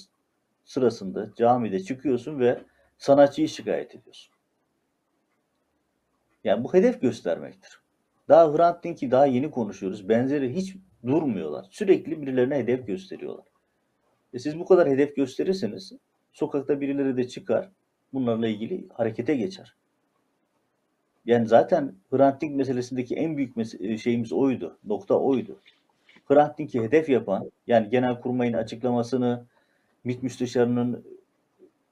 sırasında 0.64 1.30
camide 1.36 1.80
çıkıyorsun 1.80 2.40
ve 2.40 2.60
sanatçıyı 2.98 3.48
şikayet 3.48 3.94
ediyorsun. 3.94 4.34
Yani 6.44 6.64
bu 6.64 6.74
hedef 6.74 7.00
göstermektir. 7.00 7.80
Daha 8.28 8.54
Hrant 8.54 8.84
Dink'i 8.84 9.10
daha 9.10 9.26
yeni 9.26 9.50
konuşuyoruz. 9.50 10.08
Benzeri 10.08 10.54
hiç 10.54 10.76
durmuyorlar. 11.06 11.66
Sürekli 11.70 12.22
birilerine 12.22 12.56
hedef 12.58 12.86
gösteriyorlar. 12.86 13.44
E 14.34 14.38
siz 14.38 14.58
bu 14.58 14.64
kadar 14.64 14.88
hedef 14.88 15.16
gösterirseniz 15.16 15.92
sokakta 16.32 16.80
birileri 16.80 17.16
de 17.16 17.28
çıkar 17.28 17.68
bunlarla 18.12 18.48
ilgili 18.48 18.88
harekete 18.88 19.36
geçer. 19.36 19.74
Yani 21.26 21.48
zaten 21.48 21.94
Hrant 22.10 22.40
Dink 22.40 22.56
meselesindeki 22.56 23.14
en 23.14 23.36
büyük 23.36 23.56
mes- 23.56 23.98
şeyimiz 23.98 24.32
oydu. 24.32 24.78
Nokta 24.84 25.14
oydu. 25.14 25.58
Hrant 26.30 26.58
hedef 26.58 27.08
yapan, 27.08 27.50
yani 27.66 27.90
Genelkurmay'ın 27.90 28.52
açıklamasını, 28.52 29.44
MİT 30.04 30.22
Müsteşarı'nın 30.22 31.04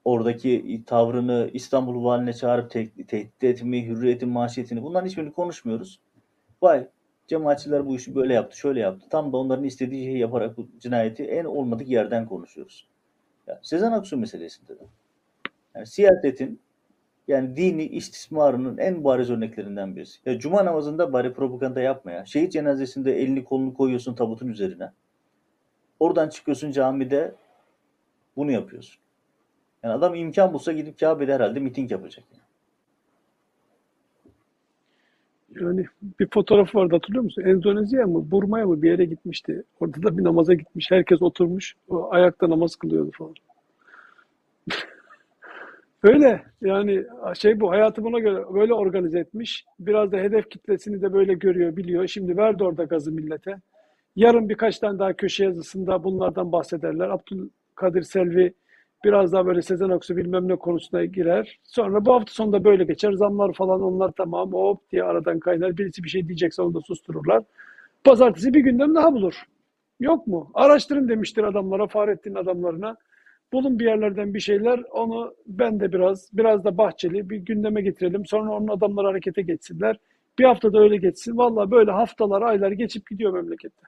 oradaki 0.05 0.83
tavrını, 0.87 1.51
İstanbul 1.53 2.05
Valiliğine 2.05 2.33
çağırıp 2.33 2.70
te- 2.70 3.05
tehdit 3.07 3.44
etmeyi, 3.44 3.87
hürriyetin 3.87 4.29
manşetini 4.29 4.83
bunların 4.83 5.07
hiçbirini 5.07 5.33
konuşmuyoruz. 5.33 6.01
Vay 6.62 6.87
cemaatçiler 7.27 7.87
bu 7.87 7.96
işi 7.96 8.14
böyle 8.14 8.35
yaptı, 8.35 8.59
şöyle 8.59 8.81
yaptı. 8.81 9.07
Tam 9.11 9.33
da 9.33 9.37
onların 9.37 9.64
istediği 9.64 10.05
şeyi 10.05 10.18
yaparak 10.18 10.57
bu 10.57 10.68
cinayeti 10.79 11.24
en 11.24 11.44
olmadık 11.44 11.88
yerden 11.88 12.27
konuşuyoruz. 12.27 12.88
Ya, 13.46 13.61
Sezen 13.62 13.92
Aksu 13.92 14.16
meselesinde 14.16 14.79
de. 14.79 14.83
Yani 15.74 15.87
siyasetin 15.87 16.61
yani 17.28 17.56
dini 17.56 17.84
istismarının 17.84 18.78
en 18.78 19.04
bariz 19.04 19.30
örneklerinden 19.30 19.96
birisi. 19.96 20.18
Ya 20.26 20.38
cuma 20.38 20.64
namazında 20.64 21.12
bari 21.12 21.32
propaganda 21.32 21.80
yapma 21.80 22.12
ya. 22.12 22.26
Şehit 22.26 22.52
cenazesinde 22.52 23.22
elini 23.22 23.44
kolunu 23.44 23.74
koyuyorsun 23.74 24.14
tabutun 24.14 24.48
üzerine. 24.48 24.92
Oradan 26.00 26.28
çıkıyorsun 26.28 26.70
camide 26.70 27.34
bunu 28.36 28.50
yapıyorsun. 28.50 29.00
Yani 29.82 29.94
adam 29.94 30.14
imkan 30.14 30.52
bulsa 30.52 30.72
gidip 30.72 31.00
Kabe'de 31.00 31.34
herhalde 31.34 31.60
miting 31.60 31.92
yapacak. 31.92 32.24
Yani. 32.32 32.42
Yani 35.60 35.86
bir 36.20 36.28
fotoğraf 36.30 36.74
vardı 36.74 36.94
hatırlıyor 36.94 37.24
musun? 37.24 37.42
Endonezya 37.42 38.06
mı, 38.06 38.30
Burma'ya 38.30 38.66
mı 38.66 38.82
bir 38.82 38.90
yere 38.90 39.04
gitmişti. 39.04 39.62
Orada 39.80 40.02
da 40.02 40.18
bir 40.18 40.24
namaza 40.24 40.54
gitmiş. 40.54 40.90
Herkes 40.90 41.22
oturmuş. 41.22 41.76
Ayakta 42.10 42.50
namaz 42.50 42.76
kılıyordu 42.76 43.10
falan. 43.18 43.34
Öyle 46.02 46.42
yani 46.61 47.04
şey 47.38 47.61
bu 47.61 47.70
hayatı 47.70 48.04
buna 48.04 48.18
göre 48.18 48.44
böyle 48.54 48.74
organize 48.74 49.18
etmiş. 49.18 49.64
Biraz 49.80 50.12
da 50.12 50.16
hedef 50.16 50.50
kitlesini 50.50 51.02
de 51.02 51.12
böyle 51.12 51.34
görüyor, 51.34 51.76
biliyor. 51.76 52.06
Şimdi 52.06 52.37
verdi 52.37 52.64
orada 52.64 52.84
gazı 52.84 53.12
millete. 53.12 53.56
Yarın 54.16 54.48
birkaç 54.48 54.78
tane 54.78 54.98
daha 54.98 55.12
köşe 55.12 55.44
yazısında 55.44 56.04
bunlardan 56.04 56.52
bahsederler. 56.52 57.08
Abdülkadir 57.08 58.02
Selvi 58.02 58.54
biraz 59.04 59.32
daha 59.32 59.46
böyle 59.46 59.62
Sezen 59.62 59.88
Aksu 59.88 60.16
bilmem 60.16 60.48
ne 60.48 60.56
konusuna 60.56 61.04
girer. 61.04 61.58
Sonra 61.64 62.04
bu 62.04 62.14
hafta 62.14 62.32
sonunda 62.32 62.64
böyle 62.64 62.84
geçer. 62.84 63.12
Zamlar 63.12 63.52
falan 63.52 63.82
onlar 63.82 64.12
tamam 64.16 64.52
hop 64.52 64.90
diye 64.92 65.04
aradan 65.04 65.38
kaynar. 65.38 65.78
Birisi 65.78 66.04
bir 66.04 66.08
şey 66.08 66.28
diyecekse 66.28 66.62
onu 66.62 66.74
da 66.74 66.80
sustururlar. 66.80 67.42
Pazartesi 68.04 68.54
bir 68.54 68.61
gündem 68.61 68.94
daha 68.94 69.12
bulur. 69.12 69.34
Yok 70.00 70.26
mu? 70.26 70.50
Araştırın 70.54 71.08
demiştir 71.08 71.44
adamlara, 71.44 71.87
Fahrettin 71.87 72.34
adamlarına. 72.34 72.96
Bulun 73.52 73.78
bir 73.78 73.84
yerlerden 73.84 74.34
bir 74.34 74.40
şeyler. 74.40 74.78
Onu 74.90 75.34
ben 75.46 75.80
de 75.80 75.92
biraz, 75.92 76.28
biraz 76.32 76.64
da 76.64 76.78
Bahçeli 76.78 77.30
bir 77.30 77.37
gündeme 77.37 77.82
getirelim. 77.82 78.26
Sonra 78.26 78.52
onun 78.52 78.68
adamları 78.68 79.06
harekete 79.06 79.42
geçsinler. 79.42 79.96
Bir 80.38 80.44
haftada 80.44 80.78
öyle 80.80 80.96
geçsin. 80.96 81.37
Vallahi 81.37 81.70
böyle 81.70 81.90
haftalar, 81.90 82.42
aylar 82.42 82.70
geçip 82.70 83.11
gidiyor 83.11 83.32
memlekette. 83.32 83.82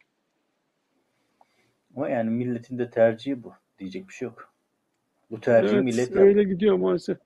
Ama 1.97 2.09
yani 2.09 2.31
milletin 2.31 2.79
de 2.79 2.91
tercihi 2.91 3.43
bu. 3.43 3.53
Diyecek 3.79 4.09
bir 4.09 4.13
şey 4.13 4.27
yok. 4.27 4.53
Bu 5.31 5.41
tercihi 5.41 5.75
Evet, 5.75 5.85
millet 5.85 6.17
öyle 6.17 6.41
yaptı. 6.41 6.55
gidiyor 6.55 6.77
maalesef. 6.77 7.19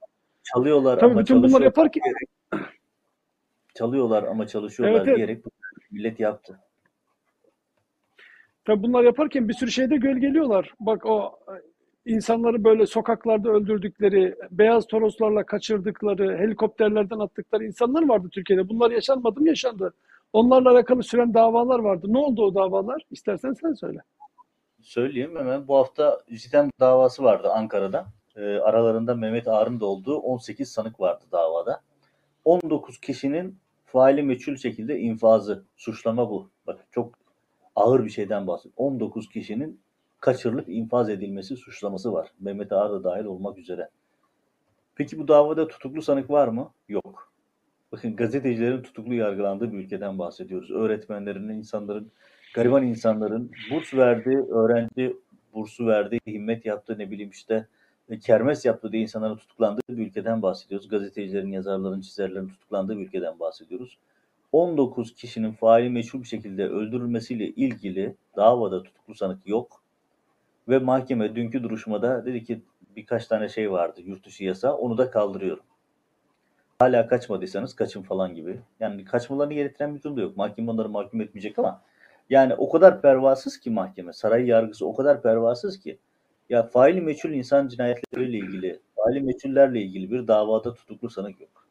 Çalıyorlar 0.42 1.00
Tabii 1.00 1.12
ama 1.12 1.20
bütün 1.20 1.34
çalışıyorlar 1.34 1.64
yaparken 1.66 2.02
diyerek, 2.04 2.68
çalıyorlar 3.74 4.22
ama 4.22 4.46
çalışıyorlar 4.46 4.96
Evet, 4.96 5.08
evet. 5.08 5.16
diyerek 5.16 5.44
millet 5.90 6.20
yaptı. 6.20 6.58
Tabii 8.64 8.82
bunlar 8.82 9.04
yaparken 9.04 9.48
bir 9.48 9.54
sürü 9.54 9.70
şeyde 9.70 9.96
gölgeliyorlar. 9.96 10.74
Bak 10.80 11.06
o 11.06 11.38
insanları 12.06 12.64
böyle 12.64 12.86
sokaklarda 12.86 13.50
öldürdükleri, 13.50 14.34
beyaz 14.50 14.86
toroslarla 14.86 15.46
kaçırdıkları, 15.46 16.38
helikopterlerden 16.38 17.18
attıkları 17.18 17.64
insanlar 17.64 18.08
vardı 18.08 18.28
Türkiye'de. 18.32 18.68
Bunlar 18.68 18.90
yaşanmadı 18.90 19.40
mı? 19.40 19.48
Yaşandı. 19.48 19.94
Onlarla 20.32 20.70
alakalı 20.70 21.02
süren 21.02 21.34
davalar 21.34 21.78
vardı. 21.78 22.06
Ne 22.10 22.18
oldu 22.18 22.44
o 22.44 22.54
davalar? 22.54 23.02
İstersen 23.10 23.52
sen 23.52 23.72
söyle. 23.72 23.98
Söyleyeyim 24.82 25.36
hemen 25.36 25.68
bu 25.68 25.76
hafta 25.76 26.20
JITEM 26.28 26.70
davası 26.80 27.22
vardı 27.22 27.48
Ankara'da. 27.52 28.06
Ee, 28.36 28.40
aralarında 28.40 29.14
Mehmet 29.14 29.48
Ağar'ın 29.48 29.80
da 29.80 29.86
olduğu 29.86 30.18
18 30.18 30.68
sanık 30.68 31.00
vardı 31.00 31.24
davada. 31.32 31.80
19 32.44 32.98
kişinin 33.00 33.58
faili 33.84 34.22
meçhul 34.22 34.56
şekilde 34.56 34.98
infazı, 34.98 35.64
suçlama 35.76 36.30
bu. 36.30 36.50
Bak 36.66 36.86
çok 36.90 37.14
ağır 37.76 38.04
bir 38.04 38.10
şeyden 38.10 38.46
bahsediyorum. 38.46 38.84
19 38.84 39.28
kişinin 39.28 39.80
kaçırılıp 40.24 40.68
infaz 40.68 41.10
edilmesi 41.10 41.56
suçlaması 41.56 42.12
var. 42.12 42.28
Mehmet 42.40 42.72
Ağar 42.72 42.92
da 42.92 43.04
dahil 43.04 43.24
olmak 43.24 43.58
üzere. 43.58 43.88
Peki 44.94 45.18
bu 45.18 45.28
davada 45.28 45.68
tutuklu 45.68 46.02
sanık 46.02 46.30
var 46.30 46.48
mı? 46.48 46.70
Yok. 46.88 47.32
Bakın 47.92 48.16
gazetecilerin 48.16 48.82
tutuklu 48.82 49.14
yargılandığı 49.14 49.72
bir 49.72 49.78
ülkeden 49.78 50.18
bahsediyoruz. 50.18 50.70
Öğretmenlerin, 50.70 51.48
insanların, 51.48 52.10
gariban 52.54 52.82
insanların 52.82 53.50
burs 53.70 53.94
verdiği, 53.94 54.36
öğrenci 54.36 55.16
bursu 55.54 55.86
verdiği, 55.86 56.20
himmet 56.26 56.66
yaptığı 56.66 56.98
ne 56.98 57.10
bileyim 57.10 57.30
işte 57.30 57.66
e, 58.08 58.18
kermes 58.18 58.64
yaptığı 58.64 58.92
diye 58.92 59.02
insanların 59.02 59.36
tutuklandığı 59.36 59.82
bir 59.88 60.06
ülkeden 60.06 60.42
bahsediyoruz. 60.42 60.88
Gazetecilerin, 60.88 61.52
yazarların, 61.52 62.00
çizerlerin 62.00 62.48
tutuklandığı 62.48 62.98
bir 62.98 63.06
ülkeden 63.06 63.40
bahsediyoruz. 63.40 63.98
19 64.52 65.14
kişinin 65.14 65.52
faili 65.52 65.90
meçhul 65.90 66.22
bir 66.22 66.28
şekilde 66.28 66.68
öldürülmesiyle 66.68 67.48
ilgili 67.48 68.16
davada 68.36 68.82
tutuklu 68.82 69.14
sanık 69.14 69.46
yok. 69.46 69.83
Ve 70.68 70.78
mahkeme 70.78 71.36
dünkü 71.36 71.62
duruşmada 71.62 72.26
dedi 72.26 72.44
ki 72.44 72.62
birkaç 72.96 73.26
tane 73.26 73.48
şey 73.48 73.70
vardı 73.72 74.00
yurt 74.04 74.26
dışı 74.26 74.44
yasa 74.44 74.76
onu 74.76 74.98
da 74.98 75.10
kaldırıyorum. 75.10 75.64
Hala 76.78 77.06
kaçmadıysanız 77.06 77.76
kaçın 77.76 78.02
falan 78.02 78.34
gibi. 78.34 78.60
Yani 78.80 79.04
kaçmalarını 79.04 79.54
gerektiren 79.54 79.94
bir 79.94 80.02
durum 80.02 80.16
da 80.16 80.20
yok. 80.20 80.36
Mahkeme 80.36 80.70
onları 80.70 80.88
mahkum 80.88 81.20
etmeyecek 81.20 81.58
ama 81.58 81.82
yani 82.30 82.54
o 82.54 82.70
kadar 82.70 83.02
pervasız 83.02 83.60
ki 83.60 83.70
mahkeme, 83.70 84.12
saray 84.12 84.46
yargısı 84.46 84.86
o 84.86 84.94
kadar 84.94 85.22
pervasız 85.22 85.80
ki 85.80 85.98
ya 86.50 86.62
faili 86.62 87.00
meçhul 87.00 87.30
insan 87.30 87.68
cinayetleriyle 87.68 88.38
ilgili, 88.38 88.80
faili 88.96 89.20
meçhullerle 89.20 89.82
ilgili 89.82 90.10
bir 90.10 90.28
davada 90.28 90.74
tutuklu 90.74 91.10
sanık 91.10 91.40
yok. 91.40 91.66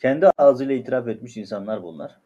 Kendi 0.00 0.26
ağzıyla 0.38 0.74
itiraf 0.74 1.08
etmiş 1.08 1.36
insanlar 1.36 1.82
bunlar. 1.82 2.18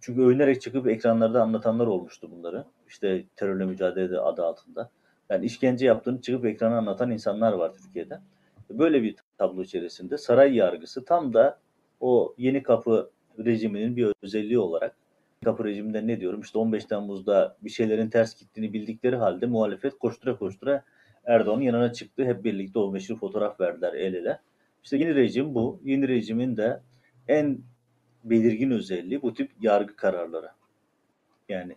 Çünkü 0.00 0.22
övünerek 0.22 0.62
çıkıp 0.62 0.88
ekranlarda 0.88 1.42
anlatanlar 1.42 1.86
olmuştu 1.86 2.30
bunları. 2.30 2.64
İşte 2.92 3.24
terörle 3.36 3.64
mücadele 3.64 4.18
adı 4.18 4.44
altında. 4.44 4.90
Yani 5.30 5.46
işkence 5.46 5.86
yaptığını 5.86 6.20
çıkıp 6.20 6.46
ekrana 6.46 6.78
anlatan 6.78 7.10
insanlar 7.10 7.52
var 7.52 7.72
Türkiye'de. 7.72 8.20
Böyle 8.70 9.02
bir 9.02 9.16
tablo 9.38 9.62
içerisinde 9.62 10.18
saray 10.18 10.56
yargısı 10.56 11.04
tam 11.04 11.34
da 11.34 11.58
o 12.00 12.34
yeni 12.38 12.62
kapı 12.62 13.10
rejiminin 13.38 13.96
bir 13.96 14.12
özelliği 14.22 14.58
olarak 14.58 14.96
kapı 15.44 15.64
rejiminde 15.64 16.06
ne 16.06 16.20
diyorum 16.20 16.40
işte 16.40 16.58
15 16.58 16.84
Temmuz'da 16.84 17.56
bir 17.62 17.70
şeylerin 17.70 18.10
ters 18.10 18.40
gittiğini 18.40 18.72
bildikleri 18.72 19.16
halde 19.16 19.46
muhalefet 19.46 19.98
koştura 19.98 20.36
koştura 20.36 20.84
Erdoğan'ın 21.24 21.62
yanına 21.62 21.92
çıktı. 21.92 22.24
Hep 22.24 22.44
birlikte 22.44 22.78
o 22.78 22.92
meşhur 22.92 23.18
fotoğraf 23.18 23.60
verdiler 23.60 23.94
el 23.94 24.14
ele. 24.14 24.40
İşte 24.84 24.96
yeni 24.96 25.14
rejim 25.14 25.54
bu. 25.54 25.80
Yeni 25.84 26.08
rejimin 26.08 26.56
de 26.56 26.80
en 27.28 27.58
belirgin 28.24 28.70
özelliği 28.70 29.22
bu 29.22 29.34
tip 29.34 29.50
yargı 29.60 29.96
kararları. 29.96 30.48
Yani 31.48 31.76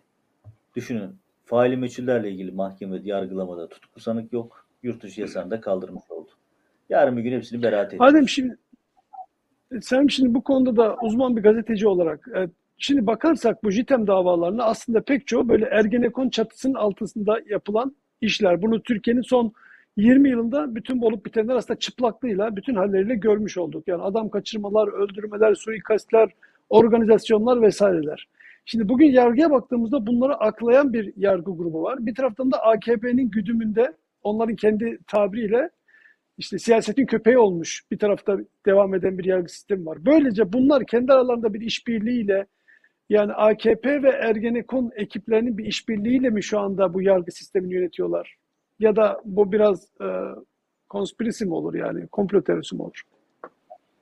düşünün 0.76 1.10
faili 1.44 1.76
meçhullerle 1.76 2.30
ilgili 2.30 2.52
mahkemede 2.52 3.08
yargılamada 3.08 3.68
tutuklu 3.68 4.00
sanık 4.00 4.32
yok. 4.32 4.66
Yurt 4.82 5.02
dışı 5.02 5.20
yasağını 5.20 5.50
da 5.50 5.60
kaldırmış 5.60 6.10
oldu. 6.10 6.30
Yarın 6.88 7.16
bir 7.16 7.22
gün 7.22 7.32
hepsini 7.32 7.62
beraat 7.62 7.94
edeceğiz. 7.94 8.12
Adem 8.14 8.28
şimdi 8.28 8.56
sen 9.82 10.06
şimdi 10.06 10.34
bu 10.34 10.44
konuda 10.44 10.76
da 10.76 10.96
uzman 11.02 11.36
bir 11.36 11.42
gazeteci 11.42 11.88
olarak 11.88 12.28
e, 12.36 12.48
şimdi 12.78 13.06
bakarsak 13.06 13.64
bu 13.64 13.70
JITEM 13.70 14.06
davalarına 14.06 14.64
aslında 14.64 15.00
pek 15.00 15.26
çoğu 15.26 15.48
böyle 15.48 15.64
Ergenekon 15.64 16.28
çatısının 16.28 16.74
altında 16.74 17.40
yapılan 17.50 17.96
işler. 18.20 18.62
Bunu 18.62 18.82
Türkiye'nin 18.82 19.22
son 19.22 19.52
20 19.96 20.30
yılında 20.30 20.74
bütün 20.74 21.02
olup 21.02 21.26
bitenler 21.26 21.54
aslında 21.54 21.78
çıplaklığıyla, 21.78 22.56
bütün 22.56 22.74
halleriyle 22.74 23.14
görmüş 23.14 23.58
olduk. 23.58 23.88
Yani 23.88 24.02
adam 24.02 24.28
kaçırmalar, 24.28 24.88
öldürmeler, 24.88 25.54
suikastler, 25.54 26.30
organizasyonlar 26.68 27.62
vesaireler. 27.62 28.28
Şimdi 28.68 28.88
bugün 28.88 29.06
yargıya 29.06 29.50
baktığımızda 29.50 30.06
bunları 30.06 30.34
aklayan 30.34 30.92
bir 30.92 31.12
yargı 31.16 31.56
grubu 31.56 31.82
var. 31.82 32.06
Bir 32.06 32.14
taraftan 32.14 32.52
da 32.52 32.62
AKP'nin 32.62 33.30
güdümünde 33.30 33.92
onların 34.22 34.56
kendi 34.56 34.98
tabiriyle 35.06 35.70
işte 36.38 36.58
siyasetin 36.58 37.06
köpeği 37.06 37.38
olmuş 37.38 37.82
bir 37.90 37.98
tarafta 37.98 38.38
devam 38.66 38.94
eden 38.94 39.18
bir 39.18 39.24
yargı 39.24 39.48
sistemi 39.48 39.86
var. 39.86 39.98
Böylece 40.06 40.52
bunlar 40.52 40.86
kendi 40.86 41.12
aralarında 41.12 41.54
bir 41.54 41.60
işbirliğiyle 41.60 42.46
yani 43.10 43.32
AKP 43.32 44.02
ve 44.02 44.10
Ergenekon 44.10 44.90
ekiplerinin 44.96 45.58
bir 45.58 45.64
işbirliğiyle 45.64 46.30
mi 46.30 46.42
şu 46.42 46.60
anda 46.60 46.94
bu 46.94 47.02
yargı 47.02 47.32
sistemini 47.32 47.74
yönetiyorlar? 47.74 48.36
Ya 48.78 48.96
da 48.96 49.20
bu 49.24 49.52
biraz 49.52 49.88
e, 50.00 50.08
konspirisi 50.88 51.46
mi 51.46 51.54
olur 51.54 51.74
yani 51.74 52.06
komplo 52.06 52.42
teorisi 52.42 52.76
mi 52.76 52.82
olur? 52.82 53.02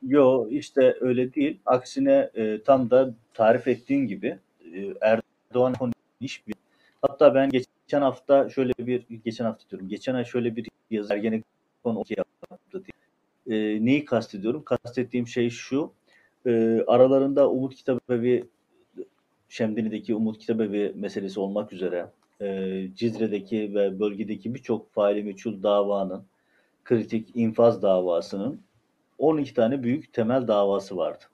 Yo 0.03 0.49
işte 0.51 0.97
öyle 1.01 1.35
değil. 1.35 1.61
Aksine 1.67 2.31
e, 2.35 2.62
tam 2.62 2.91
da 2.91 3.15
tarif 3.35 3.69
ettiğin 3.69 4.07
gibi 4.07 4.39
Erdoğan 5.01 5.75
iş 6.20 6.47
bir. 6.49 6.55
Hatta 7.03 7.35
ben 7.35 7.51
geçen 7.51 8.03
hafta 8.03 8.49
şöyle 8.49 8.72
bir 8.79 9.05
geçen 9.25 9.45
hafta 9.45 9.70
diyorum. 9.70 9.89
Geçen 9.89 10.14
ay 10.14 10.25
şöyle 10.25 10.57
bir 10.57 10.68
yazı 10.91 11.14
Ergenekon 11.14 11.45
okey 11.85 12.16
yaptı 12.18 12.83
diye. 12.85 12.95
E, 13.59 13.85
neyi 13.85 14.05
kastediyorum? 14.05 14.64
Kastettiğim 14.64 15.27
şey 15.27 15.51
şu. 15.51 15.93
Ee, 16.47 16.85
aralarında 16.87 17.51
Umut 17.51 17.75
Kitabevi, 17.75 18.45
Şemdinli'deki 19.49 20.14
Umut 20.14 20.39
Kitabevi 20.39 20.93
meselesi 20.95 21.41
olmak 21.41 21.72
üzere 21.72 22.07
e, 22.41 22.89
Cizre'deki 22.95 23.75
ve 23.75 24.01
bölgedeki 24.01 24.55
birçok 24.55 24.93
faili 24.93 25.22
meçhul 25.22 25.62
davanın, 25.62 26.25
kritik 26.85 27.29
infaz 27.35 27.83
davasının 27.83 28.61
12 29.18 29.55
tane 29.55 29.83
büyük 29.83 30.12
temel 30.12 30.49
davası 30.49 30.97
vardı. 30.97 31.25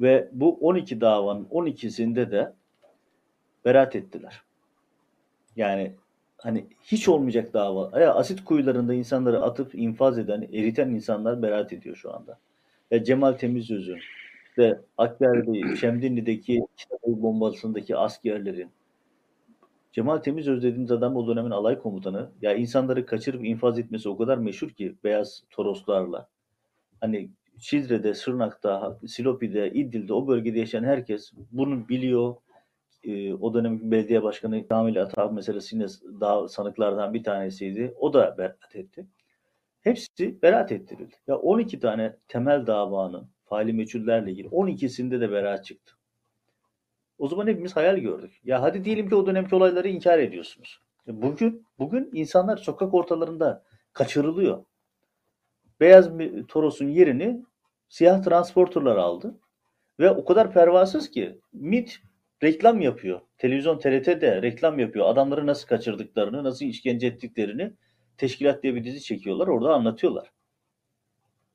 Ve 0.00 0.28
bu 0.32 0.58
12 0.60 1.00
davanın 1.00 1.44
12'sinde 1.44 2.30
de 2.30 2.52
beraat 3.64 3.96
ettiler. 3.96 4.42
Yani 5.56 5.92
hani 6.38 6.66
hiç 6.82 7.08
olmayacak 7.08 7.54
dava. 7.54 8.00
Ya 8.00 8.14
asit 8.14 8.44
kuyularında 8.44 8.94
insanları 8.94 9.42
atıp 9.42 9.74
infaz 9.74 10.18
eden, 10.18 10.42
eriten 10.42 10.88
insanlar 10.90 11.42
beraat 11.42 11.72
ediyor 11.72 11.96
şu 11.96 12.14
anda. 12.14 12.38
Ya 12.90 13.04
Cemal 13.04 13.32
Temizöz'ün 13.32 13.98
ve 14.58 14.78
Hakkari'de, 14.96 15.76
Şemdinli'deki 15.76 16.60
Kitabevi 16.76 17.22
bombasındaki 17.22 17.96
askerlerin 17.96 18.70
Cemal 19.92 20.18
Temizöz 20.18 20.62
dediğimiz 20.62 20.90
adam 20.90 21.16
o 21.16 21.26
dönemin 21.26 21.50
alay 21.50 21.78
komutanı. 21.78 22.30
Ya 22.42 22.54
insanları 22.54 23.06
kaçırıp 23.06 23.44
infaz 23.44 23.78
etmesi 23.78 24.08
o 24.08 24.18
kadar 24.18 24.38
meşhur 24.38 24.70
ki 24.70 24.94
beyaz 25.04 25.42
toroslarla. 25.50 26.28
Hani 27.00 27.30
Şizre'de, 27.62 28.14
Sırnak'ta, 28.14 28.98
Silopi'de, 29.06 29.72
İdil'de 29.72 30.14
o 30.14 30.28
bölgede 30.28 30.58
yaşayan 30.58 30.84
herkes 30.84 31.32
bunu 31.52 31.88
biliyor. 31.88 32.34
Ee, 33.04 33.34
o 33.34 33.54
dönemin 33.54 33.90
belediye 33.90 34.22
başkanı 34.22 34.68
Kamil 34.68 35.02
Atab 35.02 35.32
meselesi 35.32 35.76
yine 35.76 35.86
daha 36.20 36.48
sanıklardan 36.48 37.14
bir 37.14 37.24
tanesiydi. 37.24 37.94
O 37.98 38.12
da 38.12 38.38
beraat 38.38 38.76
etti. 38.76 39.06
Hepsi 39.80 40.42
beraat 40.42 40.72
ettirildi. 40.72 41.14
Ya 41.26 41.36
12 41.36 41.80
tane 41.80 42.16
temel 42.28 42.66
davanın 42.66 43.28
faili 43.44 43.72
meçhullerle 43.72 44.30
ilgili 44.30 44.48
12'sinde 44.48 45.20
de 45.20 45.30
beraat 45.30 45.64
çıktı. 45.64 45.94
O 47.18 47.28
zaman 47.28 47.46
hepimiz 47.46 47.76
hayal 47.76 47.96
gördük. 47.98 48.40
Ya 48.44 48.62
hadi 48.62 48.84
diyelim 48.84 49.08
ki 49.08 49.14
o 49.14 49.26
dönemki 49.26 49.54
olayları 49.54 49.88
inkar 49.88 50.18
ediyorsunuz. 50.18 50.80
Bugün 51.06 51.66
bugün 51.78 52.10
insanlar 52.12 52.56
sokak 52.56 52.94
ortalarında 52.94 53.64
kaçırılıyor. 53.92 54.64
Beyaz 55.80 56.10
Toros'un 56.48 56.88
yerini 56.88 57.42
siyah 57.92 58.22
transporterlar 58.22 58.96
aldı. 58.96 59.34
Ve 60.00 60.10
o 60.10 60.24
kadar 60.24 60.52
pervasız 60.52 61.10
ki 61.10 61.38
MIT 61.52 62.00
reklam 62.42 62.80
yapıyor. 62.80 63.20
Televizyon 63.38 63.78
TRT'de 63.78 64.42
reklam 64.42 64.78
yapıyor. 64.78 65.06
Adamları 65.08 65.46
nasıl 65.46 65.68
kaçırdıklarını, 65.68 66.44
nasıl 66.44 66.64
işkence 66.64 67.06
ettiklerini 67.06 67.72
Teşkilat 68.18 68.62
diye 68.62 68.74
bir 68.74 68.84
dizi 68.84 69.02
çekiyorlar. 69.02 69.46
Orada 69.46 69.74
anlatıyorlar. 69.74 70.32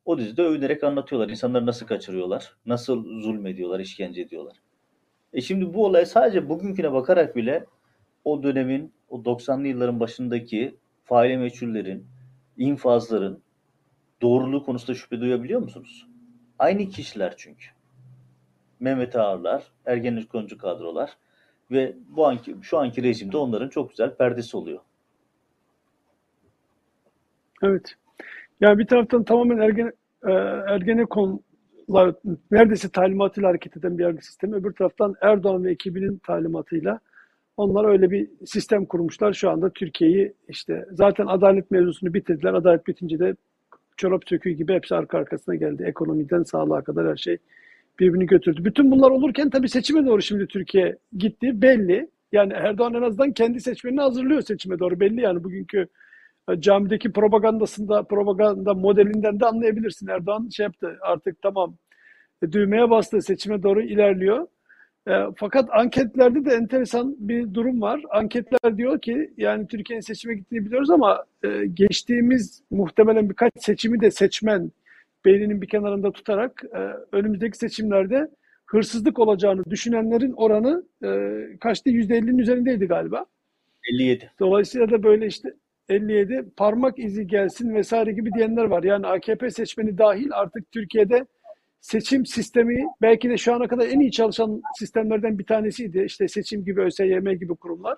O 0.05 0.17
dizide 0.17 0.41
övünerek 0.41 0.83
anlatıyorlar. 0.83 1.29
İnsanları 1.29 1.65
nasıl 1.65 1.87
kaçırıyorlar, 1.87 2.57
nasıl 2.65 3.21
zulmediyorlar, 3.21 3.79
işkence 3.79 4.21
ediyorlar. 4.21 4.57
E 5.33 5.41
şimdi 5.41 5.73
bu 5.73 5.85
olay 5.85 6.05
sadece 6.05 6.49
bugünküne 6.49 6.93
bakarak 6.93 7.35
bile 7.35 7.65
o 8.23 8.43
dönemin, 8.43 8.93
o 9.09 9.17
90'lı 9.17 9.67
yılların 9.67 9.99
başındaki 9.99 10.77
faile 11.03 11.37
meçhullerin, 11.37 12.07
infazların 12.57 13.43
doğruluğu 14.21 14.63
konusunda 14.63 14.97
şüphe 14.97 15.19
duyabiliyor 15.19 15.61
musunuz? 15.61 16.06
Aynı 16.59 16.89
kişiler 16.89 17.33
çünkü. 17.37 17.65
Mehmet 18.79 19.15
Ağarlar, 19.15 19.63
Ergenekoncu 19.85 20.57
kadrolar 20.57 21.17
ve 21.71 21.95
bu 22.09 22.27
anki, 22.27 22.55
şu 22.61 22.77
anki 22.77 23.03
rejimde 23.03 23.37
onların 23.37 23.69
çok 23.69 23.89
güzel 23.89 24.15
perdesi 24.15 24.57
oluyor. 24.57 24.79
Evet. 27.63 27.95
Yani 28.61 28.79
bir 28.79 28.87
taraftan 28.87 29.23
tamamen 29.23 29.57
Ergene, 29.57 29.91
e, 30.27 30.31
Ergenekon'la 30.67 32.15
neredeyse 32.51 32.89
talimatıyla 32.89 33.49
hareket 33.49 33.77
eden 33.77 33.97
bir 33.97 34.03
yargı 34.03 34.25
sistemi. 34.25 34.55
Öbür 34.55 34.73
taraftan 34.73 35.15
Erdoğan 35.21 35.63
ve 35.63 35.71
ekibinin 35.71 36.17
talimatıyla 36.17 36.99
onlar 37.57 37.85
öyle 37.85 38.11
bir 38.11 38.29
sistem 38.45 38.85
kurmuşlar. 38.85 39.33
Şu 39.33 39.49
anda 39.49 39.69
Türkiye'yi 39.69 40.33
işte 40.49 40.85
zaten 40.91 41.27
adalet 41.27 41.71
mevzusunu 41.71 42.13
bitirdiler. 42.13 42.53
Adalet 42.53 42.87
bitince 42.87 43.19
de 43.19 43.35
çorap 43.97 44.23
söküğü 44.29 44.51
gibi 44.51 44.73
hepsi 44.73 44.95
arka 44.95 45.17
arkasına 45.17 45.55
geldi. 45.55 45.83
Ekonomiden 45.87 46.43
sağlığa 46.43 46.83
kadar 46.83 47.07
her 47.07 47.17
şey 47.17 47.37
birbirini 47.99 48.25
götürdü. 48.25 48.65
Bütün 48.65 48.91
bunlar 48.91 49.11
olurken 49.11 49.49
tabii 49.49 49.69
seçime 49.69 50.05
doğru 50.05 50.21
şimdi 50.21 50.47
Türkiye 50.47 50.97
gitti 51.17 51.61
belli. 51.61 52.09
Yani 52.31 52.53
Erdoğan 52.53 52.93
en 52.93 53.01
azından 53.01 53.31
kendi 53.33 53.61
seçmenini 53.61 54.01
hazırlıyor 54.01 54.41
seçime 54.41 54.79
doğru 54.79 54.99
belli 54.99 55.21
yani 55.21 55.43
bugünkü 55.43 55.87
e, 56.49 56.61
camideki 56.61 57.11
propagandasında 57.11 58.03
propaganda 58.03 58.73
modelinden 58.73 59.39
de 59.39 59.45
anlayabilirsin. 59.45 60.07
Erdoğan 60.07 60.49
şey 60.49 60.63
yaptı 60.63 60.97
artık 61.01 61.41
tamam 61.41 61.77
e, 62.43 62.51
düğmeye 62.51 62.89
bastı 62.89 63.21
seçime 63.21 63.63
doğru 63.63 63.81
ilerliyor. 63.81 64.47
E, 65.07 65.11
fakat 65.35 65.69
anketlerde 65.71 66.45
de 66.45 66.53
enteresan 66.53 67.15
bir 67.19 67.53
durum 67.53 67.81
var. 67.81 68.01
Anketler 68.09 68.77
diyor 68.77 69.01
ki 69.01 69.33
yani 69.37 69.67
Türkiye'nin 69.67 70.01
seçime 70.01 70.35
gittiğini 70.35 70.65
biliyoruz 70.65 70.89
ama 70.89 71.25
e, 71.43 71.65
geçtiğimiz 71.73 72.63
muhtemelen 72.71 73.29
birkaç 73.29 73.51
seçimi 73.59 74.01
de 74.01 74.11
seçmen 74.11 74.71
beyninin 75.25 75.61
bir 75.61 75.67
kenarında 75.67 76.11
tutarak 76.11 76.63
e, 76.73 76.79
önümüzdeki 77.11 77.57
seçimlerde 77.57 78.29
hırsızlık 78.65 79.19
olacağını 79.19 79.63
düşünenlerin 79.65 80.33
oranı 80.33 80.83
e, 81.03 81.39
kaçtı? 81.59 81.89
%50'nin 81.89 82.37
üzerindeydi 82.37 82.85
galiba. 82.85 83.25
57. 83.89 84.31
Dolayısıyla 84.39 84.89
da 84.89 85.03
böyle 85.03 85.27
işte 85.27 85.53
57 85.89 86.45
parmak 86.57 86.99
izi 86.99 87.27
gelsin 87.27 87.75
vesaire 87.75 88.11
gibi 88.11 88.33
diyenler 88.33 88.63
var. 88.63 88.83
Yani 88.83 89.07
AKP 89.07 89.51
seçmeni 89.51 89.97
dahil 89.97 90.29
artık 90.31 90.71
Türkiye'de 90.71 91.25
seçim 91.81 92.25
sistemi 92.25 92.85
belki 93.01 93.29
de 93.29 93.37
şu 93.37 93.53
ana 93.53 93.67
kadar 93.67 93.87
en 93.87 93.99
iyi 93.99 94.11
çalışan 94.11 94.61
sistemlerden 94.79 95.39
bir 95.39 95.45
tanesiydi. 95.45 96.03
İşte 96.05 96.27
seçim 96.27 96.65
gibi 96.65 96.81
ÖSYM 96.81 97.31
gibi 97.39 97.55
kurumlar. 97.55 97.97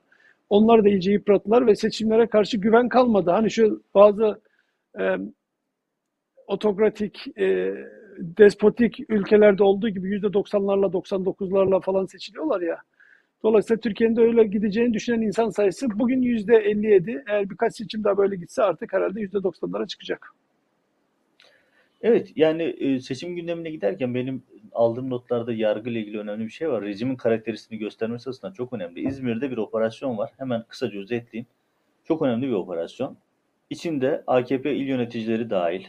Onlar 0.49 0.83
da 0.83 0.89
iyice 0.89 1.11
yıprattılar 1.11 1.67
ve 1.67 1.75
seçimlere 1.75 2.27
karşı 2.27 2.57
güven 2.57 2.89
kalmadı. 2.89 3.31
Hani 3.31 3.51
şu 3.51 3.83
bazı 3.95 4.41
e, 4.99 5.15
otokratik, 6.47 7.39
e, 7.39 7.73
despotik 8.19 8.99
ülkelerde 9.09 9.63
olduğu 9.63 9.89
gibi 9.89 10.15
%90'larla 10.15 10.91
99'larla 10.91 11.81
falan 11.81 12.05
seçiliyorlar 12.05 12.61
ya. 12.61 12.77
Dolayısıyla 13.43 13.79
Türkiye'nin 13.79 14.15
de 14.15 14.21
öyle 14.21 14.43
gideceğini 14.43 14.93
düşünen 14.93 15.21
insan 15.21 15.49
sayısı 15.49 15.87
bugün 15.99 16.21
%57. 16.21 17.23
Eğer 17.27 17.49
birkaç 17.49 17.75
seçim 17.75 18.03
daha 18.03 18.17
böyle 18.17 18.35
gitse 18.35 18.63
artık 18.63 18.93
herhalde 18.93 19.21
%90'lara 19.21 19.87
çıkacak. 19.87 20.33
Evet 22.01 22.31
yani 22.35 22.63
e, 22.63 22.99
seçim 22.99 23.35
gündemine 23.35 23.69
giderken 23.69 24.15
benim 24.15 24.43
aldığım 24.71 25.09
notlarda 25.09 25.53
yargı 25.53 25.89
ile 25.89 25.99
ilgili 25.99 26.19
önemli 26.19 26.45
bir 26.45 26.49
şey 26.49 26.69
var. 26.69 26.83
Rejimin 26.83 27.15
karakterisini 27.15 27.77
göstermesi 27.77 28.29
açısından 28.29 28.53
çok 28.53 28.73
önemli. 28.73 29.07
İzmir'de 29.07 29.51
bir 29.51 29.57
operasyon 29.57 30.17
var. 30.17 30.31
Hemen 30.37 30.63
kısaca 30.67 30.99
özetleyeyim. 30.99 31.47
Çok 32.03 32.21
önemli 32.21 32.47
bir 32.47 32.53
operasyon. 32.53 33.17
İçinde 33.69 34.23
AKP 34.27 34.75
il 34.75 34.87
yöneticileri 34.87 35.49
dahil, 35.49 35.85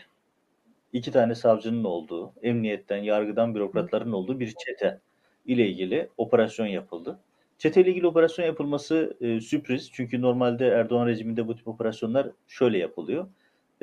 iki 0.92 1.12
tane 1.12 1.34
savcının 1.34 1.84
olduğu, 1.84 2.32
emniyetten, 2.42 2.96
yargıdan 2.96 3.54
bürokratların 3.54 4.12
olduğu 4.12 4.40
bir 4.40 4.54
çete 4.66 5.00
ile 5.46 5.68
ilgili 5.68 6.08
operasyon 6.16 6.66
yapıldı. 6.66 7.18
Çete 7.58 7.80
ile 7.80 7.90
ilgili 7.90 8.06
operasyon 8.06 8.46
yapılması 8.46 9.16
e, 9.20 9.40
sürpriz. 9.40 9.90
Çünkü 9.92 10.22
normalde 10.22 10.68
Erdoğan 10.68 11.06
rejiminde 11.06 11.48
bu 11.48 11.56
tip 11.56 11.68
operasyonlar 11.68 12.30
şöyle 12.48 12.78
yapılıyor. 12.78 13.28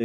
E, 0.00 0.04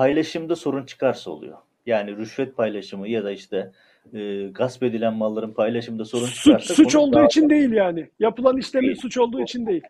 paylaşımda 0.00 0.56
sorun 0.56 0.86
çıkarsa 0.86 1.30
oluyor. 1.30 1.58
Yani 1.86 2.16
rüşvet 2.16 2.56
paylaşımı 2.56 3.08
ya 3.08 3.24
da 3.24 3.30
işte 3.32 3.72
e, 4.14 4.46
gasp 4.46 4.82
edilen 4.82 5.14
malların 5.14 5.52
paylaşımında 5.52 6.04
sorun 6.04 6.26
Suç, 6.26 6.44
çıkarsa 6.44 6.74
suç 6.74 6.94
olduğu 6.96 7.16
daha- 7.16 7.26
için 7.26 7.50
değil 7.50 7.72
yani. 7.72 8.08
Yapılan 8.18 8.56
işlemin 8.56 8.86
Değil. 8.86 9.00
suç 9.00 9.18
olduğu 9.18 9.40
için 9.42 9.66
değil. 9.66 9.82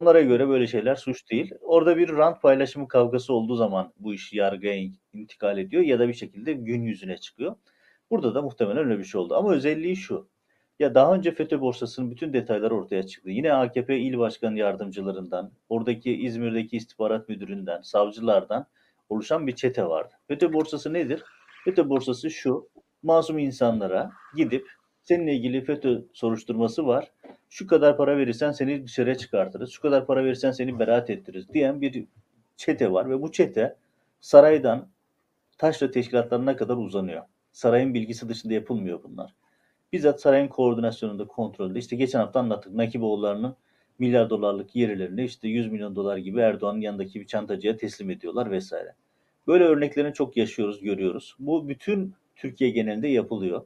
Onlara 0.00 0.20
göre 0.20 0.48
böyle 0.48 0.66
şeyler 0.66 0.94
suç 0.94 1.30
değil. 1.30 1.54
Orada 1.60 1.96
bir 1.96 2.08
rant 2.08 2.42
paylaşımı 2.42 2.88
kavgası 2.88 3.32
olduğu 3.34 3.56
zaman 3.56 3.92
bu 3.98 4.14
iş 4.14 4.32
yargıya 4.32 4.74
in- 4.74 4.98
intikal 5.12 5.58
ediyor 5.58 5.82
ya 5.82 5.98
da 5.98 6.08
bir 6.08 6.14
şekilde 6.14 6.52
gün 6.52 6.82
yüzüne 6.82 7.16
çıkıyor. 7.16 7.56
Burada 8.10 8.34
da 8.34 8.42
muhtemelen 8.42 8.84
öyle 8.84 8.98
bir 8.98 9.04
şey 9.04 9.20
oldu. 9.20 9.34
Ama 9.34 9.52
özelliği 9.52 9.96
şu. 9.96 10.28
Ya 10.78 10.94
daha 10.94 11.14
önce 11.14 11.34
FETÖ 11.34 11.60
borsasının 11.60 12.10
bütün 12.10 12.32
detayları 12.32 12.74
ortaya 12.74 13.02
çıktı. 13.02 13.30
Yine 13.30 13.52
AKP 13.52 13.98
il 13.98 14.18
başkan 14.18 14.54
yardımcılarından, 14.54 15.52
oradaki 15.68 16.16
İzmir'deki 16.16 16.76
istihbarat 16.76 17.28
müdüründen, 17.28 17.80
savcılardan 17.82 18.66
oluşan 19.08 19.46
bir 19.46 19.56
çete 19.56 19.86
vardı. 19.86 20.14
FETÖ 20.28 20.52
borsası 20.52 20.92
nedir? 20.92 21.22
FETÖ 21.64 21.88
borsası 21.88 22.30
şu. 22.30 22.68
Masum 23.02 23.38
insanlara 23.38 24.10
gidip 24.36 24.68
seninle 25.02 25.34
ilgili 25.34 25.64
FETÖ 25.64 26.04
soruşturması 26.12 26.86
var. 26.86 27.10
Şu 27.50 27.66
kadar 27.66 27.96
para 27.96 28.16
verirsen 28.16 28.52
seni 28.52 28.84
dışarıya 28.84 29.14
çıkartırız. 29.14 29.70
Şu 29.70 29.82
kadar 29.82 30.06
para 30.06 30.24
verirsen 30.24 30.50
seni 30.50 30.78
beraat 30.78 31.10
ettiririz 31.10 31.48
diyen 31.48 31.80
bir 31.80 32.06
çete 32.56 32.92
var 32.92 33.10
ve 33.10 33.22
bu 33.22 33.32
çete 33.32 33.76
saraydan 34.20 34.88
taşra 35.58 35.90
teşkilatlarına 35.90 36.56
kadar 36.56 36.76
uzanıyor. 36.76 37.22
Sarayın 37.52 37.94
bilgisi 37.94 38.28
dışında 38.28 38.54
yapılmıyor 38.54 39.02
bunlar. 39.02 39.34
Bizzat 39.94 40.20
sarayın 40.20 40.48
koordinasyonunda, 40.48 41.26
kontrolünde. 41.26 41.78
İşte 41.78 41.96
geçen 41.96 42.18
hafta 42.18 42.40
anlattık. 42.40 42.74
Nakiboğullarının 42.74 43.56
milyar 43.98 44.30
dolarlık 44.30 44.76
yerlerini 44.76 45.24
işte 45.24 45.48
100 45.48 45.72
milyon 45.72 45.96
dolar 45.96 46.16
gibi 46.16 46.40
Erdoğan'ın 46.40 46.80
yanındaki 46.80 47.20
bir 47.20 47.26
çantacıya 47.26 47.76
teslim 47.76 48.10
ediyorlar 48.10 48.50
vesaire. 48.50 48.94
Böyle 49.46 49.64
örneklerini 49.64 50.14
çok 50.14 50.36
yaşıyoruz, 50.36 50.80
görüyoruz. 50.80 51.36
Bu 51.38 51.68
bütün 51.68 52.14
Türkiye 52.36 52.70
genelinde 52.70 53.08
yapılıyor. 53.08 53.64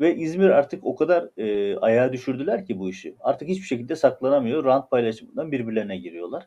Ve 0.00 0.16
İzmir 0.16 0.48
artık 0.48 0.86
o 0.86 0.96
kadar 0.96 1.28
e, 1.36 1.76
ayağa 1.76 2.12
düşürdüler 2.12 2.66
ki 2.66 2.78
bu 2.78 2.90
işi. 2.90 3.14
Artık 3.20 3.48
hiçbir 3.48 3.66
şekilde 3.66 3.96
saklanamıyor. 3.96 4.64
Rant 4.64 4.90
paylaşımından 4.90 5.52
birbirlerine 5.52 5.96
giriyorlar. 5.96 6.46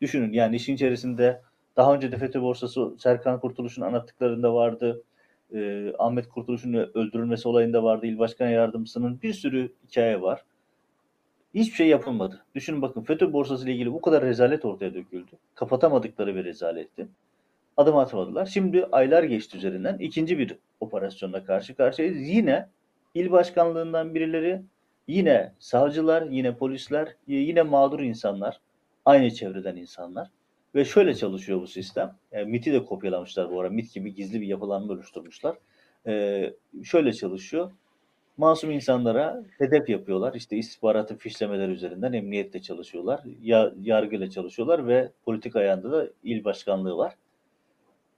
Düşünün 0.00 0.32
yani 0.32 0.56
işin 0.56 0.74
içerisinde 0.74 1.42
daha 1.76 1.94
önce 1.94 2.12
de 2.12 2.16
FETÖ 2.16 2.42
borsası 2.42 2.94
Serkan 2.98 3.40
Kurtuluş'un 3.40 3.82
anlattıklarında 3.82 4.54
vardı. 4.54 5.02
E, 5.54 5.92
Ahmet 5.98 6.28
Kurtuluş'un 6.28 6.74
öldürülmesi 6.74 7.48
olayında 7.48 7.82
vardı. 7.82 8.06
İl 8.06 8.18
Başkan 8.18 8.48
Yardımcısının 8.48 9.22
bir 9.22 9.32
sürü 9.32 9.72
hikaye 9.88 10.22
var. 10.22 10.44
Hiçbir 11.54 11.76
şey 11.76 11.88
yapılmadı. 11.88 12.44
Düşünün 12.54 12.82
bakın 12.82 13.02
FETÖ 13.02 13.32
borsası 13.32 13.64
ile 13.64 13.72
ilgili 13.72 13.92
bu 13.92 14.00
kadar 14.00 14.24
rezalet 14.24 14.64
ortaya 14.64 14.94
döküldü. 14.94 15.30
Kapatamadıkları 15.54 16.36
bir 16.36 16.44
rezaletti. 16.44 17.08
Adım 17.76 17.96
atmadılar. 17.96 18.46
Şimdi 18.46 18.86
aylar 18.92 19.22
geçti 19.22 19.56
üzerinden. 19.56 19.98
ikinci 19.98 20.38
bir 20.38 20.56
operasyonla 20.80 21.44
karşı 21.44 21.74
karşıyayız. 21.74 22.28
Yine 22.28 22.68
il 23.14 23.30
başkanlığından 23.30 24.14
birileri, 24.14 24.62
yine 25.08 25.52
savcılar, 25.58 26.22
yine 26.22 26.56
polisler, 26.56 27.16
yine 27.26 27.62
mağdur 27.62 28.00
insanlar, 28.00 28.60
aynı 29.04 29.30
çevreden 29.30 29.76
insanlar. 29.76 30.28
Ve 30.74 30.84
şöyle 30.84 31.14
çalışıyor 31.14 31.60
bu 31.60 31.66
sistem. 31.66 32.16
E, 32.32 32.44
MIT'i 32.44 32.72
de 32.72 32.84
kopyalamışlar 32.84 33.50
bu 33.50 33.60
ara. 33.60 33.70
MIT 33.70 33.94
gibi 33.94 34.14
gizli 34.14 34.40
bir 34.40 34.46
yapılanma 34.46 34.92
oluşturmuşlar. 34.92 35.56
E, 36.06 36.54
şöyle 36.84 37.12
çalışıyor. 37.12 37.70
Masum 38.36 38.70
insanlara 38.70 39.44
hedef 39.58 39.88
yapıyorlar. 39.88 40.34
İşte 40.34 40.56
istihbaratın 40.56 41.16
fişlemeler 41.16 41.68
üzerinden 41.68 42.12
emniyette 42.12 42.62
çalışıyorlar. 42.62 43.20
Ya, 43.42 43.72
yargıyla 43.82 44.30
çalışıyorlar 44.30 44.86
ve 44.86 45.10
politik 45.24 45.56
ayağında 45.56 45.92
da 45.92 46.08
il 46.24 46.44
başkanlığı 46.44 46.96
var. 46.96 47.14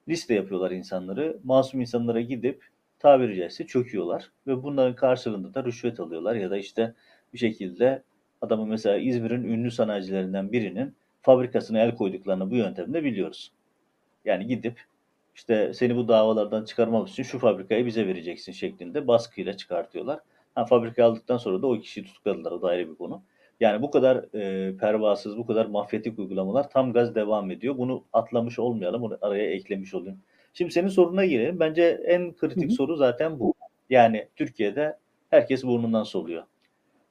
Liste 0.09 0.35
yapıyorlar 0.35 0.71
insanları. 0.71 1.39
Masum 1.45 1.81
insanlara 1.81 2.21
gidip 2.21 2.65
tabiri 2.99 3.37
caizse 3.37 3.67
çöküyorlar. 3.67 4.31
Ve 4.47 4.63
bunların 4.63 4.97
karşılığında 4.97 5.55
da 5.55 5.65
rüşvet 5.65 6.01
alıyorlar 6.01 6.35
ya 6.35 6.51
da 6.51 6.57
işte 6.57 6.95
bir 7.33 7.39
şekilde 7.39 8.03
adamı 8.41 8.67
mesela 8.67 8.97
İzmir'in 8.97 9.45
ünlü 9.45 9.71
sanayicilerinden 9.71 10.53
birinin 10.53 10.95
fabrikasına 11.25 11.79
el 11.79 11.97
koyduklarını 11.97 12.51
bu 12.51 12.57
yöntemde 12.57 13.05
biliyoruz. 13.05 13.53
Yani 14.25 14.47
gidip 14.47 14.81
işte 15.35 15.75
seni 15.75 15.97
bu 15.97 16.09
davalardan 16.09 16.65
çıkarmamız 16.65 17.11
için 17.11 17.23
şu 17.23 17.39
fabrikayı 17.39 17.87
bize 17.87 18.07
vereceksin 18.07 18.53
şeklinde 18.53 19.09
baskıyla 19.09 19.57
çıkartıyorlar. 19.57 20.21
Ha, 20.55 20.65
fabrikayı 20.65 21.09
aldıktan 21.09 21.37
sonra 21.37 21.63
da 21.63 21.67
o 21.67 21.81
kişiyi 21.81 22.05
tutukladılar. 22.05 22.53
O 22.53 22.63
da 22.63 22.69
ayrı 22.69 22.91
bir 22.91 22.95
konu. 22.95 23.23
Yani 23.61 23.83
bu 23.83 23.91
kadar 23.91 24.35
e, 24.35 24.77
pervasız, 24.77 25.37
bu 25.37 25.47
kadar 25.47 25.67
mafyatik 25.67 26.19
uygulamalar 26.19 26.71
tam 26.71 26.93
gaz 26.93 27.15
devam 27.15 27.51
ediyor. 27.51 27.79
Bunu 27.79 28.05
atlamış 28.13 28.59
olmayalım, 28.59 29.03
bunu 29.03 29.19
araya 29.23 29.51
eklemiş 29.51 29.95
olayım. 29.95 30.19
Şimdi 30.55 30.73
senin 30.73 30.89
soruna 30.89 31.25
girelim. 31.25 31.61
Bence 31.61 32.01
en 32.05 32.33
kritik 32.37 32.65
Hı 32.65 32.69
hı. 32.69 32.75
soru 32.75 32.97
zaten 32.97 33.39
bu. 33.39 33.55
Yani 33.91 34.29
Türkiye'de 34.37 34.99
herkes 35.31 35.65
burnundan 35.65 36.03
soluyor. 36.03 36.43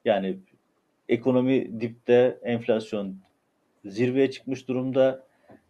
Yani 0.05 0.37
ekonomi 1.09 1.81
dipte, 1.81 2.39
enflasyon 2.43 3.15
zirveye 3.85 4.31
çıkmış 4.31 4.67
durumda. 4.67 5.23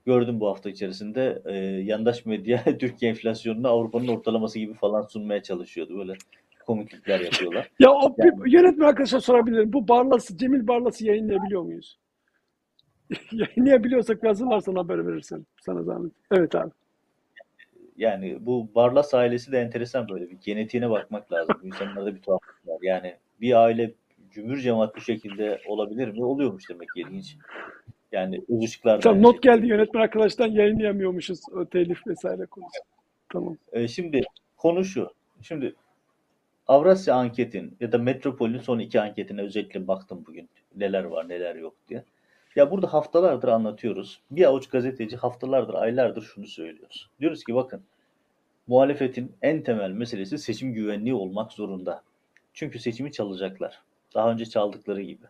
Gördüm 0.06 0.40
bu 0.40 0.48
hafta 0.48 0.70
içerisinde 0.70 1.42
e, 1.46 1.56
yandaş 1.84 2.26
medya 2.26 2.64
Türkiye 2.80 3.12
enflasyonunu 3.12 3.68
Avrupa'nın 3.68 4.08
ortalaması 4.08 4.60
gibi 4.60 4.74
falan 4.74 5.02
sunmaya 5.02 5.44
çalışıyordu. 5.44 5.98
Böyle 5.98 6.14
komiklikler 6.66 7.20
yapıyorlar. 7.20 7.72
Ya 7.80 7.92
o 7.92 8.18
bir 8.18 8.24
Yani- 8.24 8.54
yönetmen 8.56 8.88
arkadaşa 8.88 9.22
sorabilirim. 9.22 9.74
Bu 9.74 9.88
Barlas'ı, 9.88 10.38
Cemil 10.38 10.68
Barlas'ı 10.68 11.06
yayınlayabiliyor 11.06 11.62
muyuz? 11.62 12.00
Yayınlayabiliyorsak 13.32 14.24
yazılarsan 14.24 14.76
haber 14.76 15.08
verirsen. 15.08 15.46
Sana 15.62 15.84
zahmet. 15.84 16.12
Evet 16.32 16.56
abi. 16.56 16.72
Yani 17.98 18.38
bu 18.40 18.70
Barlas 18.76 19.14
ailesi 19.14 19.52
de 19.52 19.60
enteresan 19.60 20.10
böyle 20.10 20.30
bir 20.30 20.38
genetiğine 20.46 20.90
bakmak 20.90 21.32
lazım. 21.32 21.56
İnsanlarda 21.64 22.16
bir 22.16 22.22
tuhaflık 22.22 22.68
var. 22.68 22.78
Yani 22.82 23.16
bir 23.42 23.54
aile 23.64 23.94
cümbür 24.32 24.58
cemaat 24.62 24.96
bu 24.96 25.02
şekilde 25.02 25.62
olabilir 25.68 26.08
mi? 26.08 26.24
Oluyormuş 26.26 26.70
demek 26.70 26.90
ki 26.96 27.02
ilginç. 27.02 27.38
Yani 28.14 28.42
da 28.86 29.00
Tamam 29.00 29.22
not 29.22 29.44
geldi 29.44 29.68
yönetmen 29.68 30.02
arkadaştan 30.02 30.48
yayınlayamıyormuşuz 30.48 31.40
o 31.56 31.66
telif 31.66 32.08
vesaire 32.08 32.46
konusu. 32.46 32.80
Tamam. 33.30 33.58
E, 33.72 33.88
şimdi 33.88 34.22
konu 34.58 34.84
şu. 34.84 35.10
Şimdi 35.42 35.76
Avrasya 36.68 37.16
anketin 37.16 37.78
ya 37.80 37.92
da 37.92 37.98
Metropol'ün 37.98 38.60
son 38.60 38.80
iki 38.80 39.02
anketine 39.02 39.42
özellikle 39.42 39.88
baktım 39.88 40.24
bugün. 40.28 40.50
Neler 40.76 41.04
var 41.04 41.30
neler 41.30 41.56
yok 41.56 41.76
diye. 41.90 42.04
Ya 42.56 42.72
burada 42.72 42.94
haftalardır 42.94 43.48
anlatıyoruz. 43.48 44.22
Bir 44.32 44.46
avuç 44.46 44.70
gazeteci 44.70 45.18
haftalardır, 45.18 45.74
aylardır 45.74 46.22
şunu 46.22 46.48
söylüyoruz. 46.48 47.10
Diyoruz 47.20 47.44
ki 47.44 47.56
bakın 47.56 47.84
muhalefetin 48.68 49.32
en 49.42 49.64
temel 49.64 49.92
meselesi 49.92 50.38
seçim 50.38 50.74
güvenliği 50.74 51.14
olmak 51.14 51.52
zorunda. 51.52 52.04
Çünkü 52.54 52.80
seçimi 52.80 53.12
çalacaklar. 53.12 53.82
Daha 54.16 54.32
önce 54.32 54.46
çaldıkları 54.46 55.02
gibi. 55.02 55.26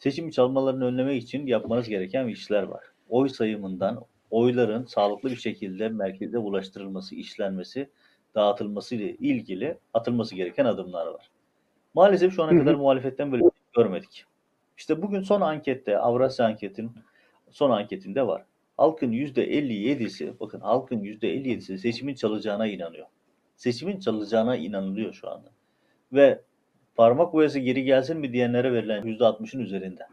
Seçimi 0.00 0.32
çalmalarını 0.32 0.84
önlemek 0.84 1.22
için 1.22 1.46
yapmanız 1.46 1.88
gereken 1.88 2.28
işler 2.28 2.62
var. 2.62 2.84
Oy 3.08 3.28
sayımından 3.28 4.04
oyların 4.30 4.84
sağlıklı 4.84 5.30
bir 5.30 5.36
şekilde 5.36 5.88
merkeze 5.88 6.38
ulaştırılması, 6.38 7.14
işlenmesi, 7.14 7.90
dağıtılması 8.34 8.94
ile 8.94 9.16
ilgili 9.16 9.78
atılması 9.94 10.34
gereken 10.34 10.64
adımlar 10.64 11.06
var. 11.06 11.30
Maalesef 11.94 12.34
şu 12.34 12.42
ana 12.42 12.58
kadar 12.58 12.74
muhalefetten 12.74 13.32
böyle 13.32 13.44
bir 13.44 13.50
şey 13.50 13.84
görmedik. 13.84 14.24
İşte 14.76 15.02
bugün 15.02 15.22
son 15.22 15.40
ankette, 15.40 15.98
Avrasya 15.98 16.46
anketin 16.46 16.92
son 17.50 17.70
anketinde 17.70 18.26
var. 18.26 18.44
Halkın 18.76 19.12
%57'si, 19.12 20.40
bakın 20.40 20.60
halkın 20.60 21.00
%57'si 21.00 21.78
seçimin 21.78 22.14
çalacağına 22.14 22.66
inanıyor. 22.66 23.06
Seçimin 23.56 24.00
çalacağına 24.00 24.56
inanılıyor 24.56 25.12
şu 25.12 25.30
anda. 25.30 25.48
Ve 26.12 26.40
parmak 27.00 27.32
boyası 27.32 27.58
geri 27.58 27.84
gelsin 27.84 28.18
mi 28.18 28.32
diyenlere 28.32 28.72
verilen 28.72 29.02
%60'ın 29.02 29.60
üzerinde. 29.60 30.06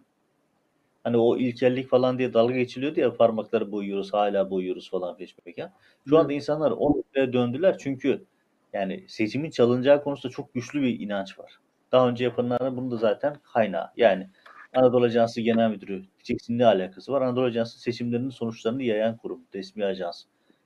Hani 1.03 1.17
o 1.17 1.37
ilkellik 1.37 1.89
falan 1.89 2.19
diye 2.19 2.33
dalga 2.33 2.55
geçiliyordu 2.55 2.99
ya 2.99 3.13
parmakları 3.13 3.71
boyuyoruz 3.71 4.13
hala 4.13 4.49
boyuyoruz 4.49 4.89
falan 4.89 5.17
peşmeken. 5.17 5.71
Şu 6.09 6.17
anda 6.17 6.33
insanlar 6.33 6.71
o 6.71 6.89
noktaya 6.89 7.33
döndüler 7.33 7.77
çünkü 7.77 8.25
yani 8.73 9.05
seçimin 9.07 9.49
çalınacağı 9.49 10.03
konusunda 10.03 10.33
çok 10.33 10.53
güçlü 10.53 10.81
bir 10.81 10.99
inanç 10.99 11.39
var. 11.39 11.51
Daha 11.91 12.09
önce 12.09 12.23
yapılanların 12.23 12.77
bunun 12.77 12.91
da 12.91 12.97
zaten 12.97 13.35
kaynağı. 13.53 13.89
Yani 13.97 14.29
Anadolu 14.75 15.05
Ajansı 15.05 15.41
Genel 15.41 15.69
Müdürü 15.69 16.03
diyeceksin 16.17 16.57
ne 16.57 16.65
alakası 16.65 17.11
var? 17.11 17.21
Anadolu 17.21 17.45
Ajansı 17.45 17.79
seçimlerinin 17.79 18.29
sonuçlarını 18.29 18.83
yayan 18.83 19.17
kurum, 19.17 19.41
resmi 19.53 19.85
ajans. 19.85 20.23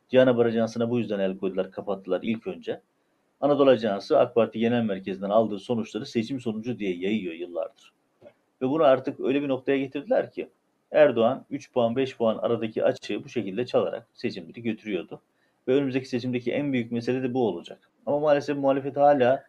Cihan 0.10 0.28
Haber 0.28 0.46
Ajansı'na 0.46 0.90
bu 0.90 1.00
yüzden 1.00 1.20
el 1.20 1.38
koydular, 1.38 1.72
kapattılar 1.72 2.20
ilk 2.24 2.48
önce. 2.48 2.82
Anadolu 3.42 3.70
Ajansı 3.70 4.20
AK 4.20 4.36
Parti 4.36 4.60
Genel 4.60 4.84
Merkezi'nden 4.84 5.30
aldığı 5.30 5.60
sonuçları 5.60 6.06
seçim 6.06 6.40
sonucu 6.42 6.80
diye 6.80 6.96
yayıyor 6.96 7.34
yıllardır. 7.34 7.92
Ve 8.62 8.70
bunu 8.70 8.84
artık 8.84 9.20
öyle 9.20 9.42
bir 9.42 9.48
noktaya 9.48 9.78
getirdiler 9.78 10.32
ki 10.32 10.50
Erdoğan 10.92 11.46
3 11.50 11.72
puan 11.74 11.96
5 11.96 12.18
puan 12.18 12.38
aradaki 12.38 12.84
açığı 12.84 13.24
bu 13.24 13.30
şekilde 13.30 13.66
çalarak 13.66 14.08
seçimleri 14.14 14.62
götürüyordu. 14.62 15.22
Ve 15.68 15.74
önümüzdeki 15.74 16.10
seçimdeki 16.10 16.52
en 16.52 16.74
büyük 16.74 16.92
mesele 16.92 17.24
de 17.24 17.34
bu 17.34 17.48
olacak. 17.48 17.90
Ama 18.06 18.20
maalesef 18.20 18.58
muhalefet 18.58 18.98
hala 18.98 19.44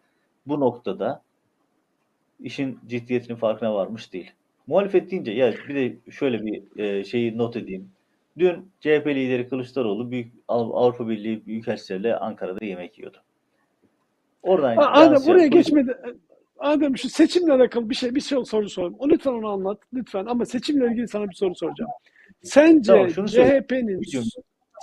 bu 0.46 0.60
noktada 0.60 1.22
işin 2.40 2.78
ciddiyetinin 2.86 3.36
farkına 3.36 3.74
varmış 3.74 4.12
değil. 4.12 4.30
Muhalefet 4.66 5.10
deyince 5.10 5.32
ya 5.32 5.54
bir 5.68 5.74
de 5.74 6.10
şöyle 6.10 6.46
bir 6.46 6.80
e, 6.80 7.04
şeyi 7.04 7.38
not 7.38 7.56
edeyim. 7.56 7.90
Dün 8.38 8.70
CHP 8.80 9.06
lideri 9.06 9.48
Kılıçdaroğlu 9.48 10.10
büyük 10.10 10.32
Av- 10.48 10.70
Avrupa 10.74 11.08
Birliği 11.08 11.46
Büyükelçileriyle 11.46 12.16
Ankara'da 12.16 12.64
yemek 12.64 12.98
yiyordu. 12.98 13.18
Oradan 14.42 14.76
Adem 14.76 15.26
buraya 15.26 15.46
geçmedi. 15.46 15.96
Adem 16.58 16.96
şu 16.96 17.08
seçimle 17.08 17.52
alakalı 17.52 17.90
bir 17.90 17.94
şey 17.94 18.14
bir 18.14 18.20
şey 18.20 18.44
soru 18.44 18.68
sorayım. 18.68 18.96
O 18.98 19.08
lütfen 19.08 19.32
onu 19.32 19.48
anlat 19.48 19.78
lütfen 19.94 20.26
ama 20.26 20.46
seçimle 20.46 20.86
ilgili 20.86 21.08
sana 21.08 21.28
bir 21.28 21.34
soru 21.34 21.54
soracağım. 21.54 21.90
Sence 22.42 22.92
Tamam, 22.92 23.28
söyle. 23.28 23.62
CHP'nin 23.68 24.02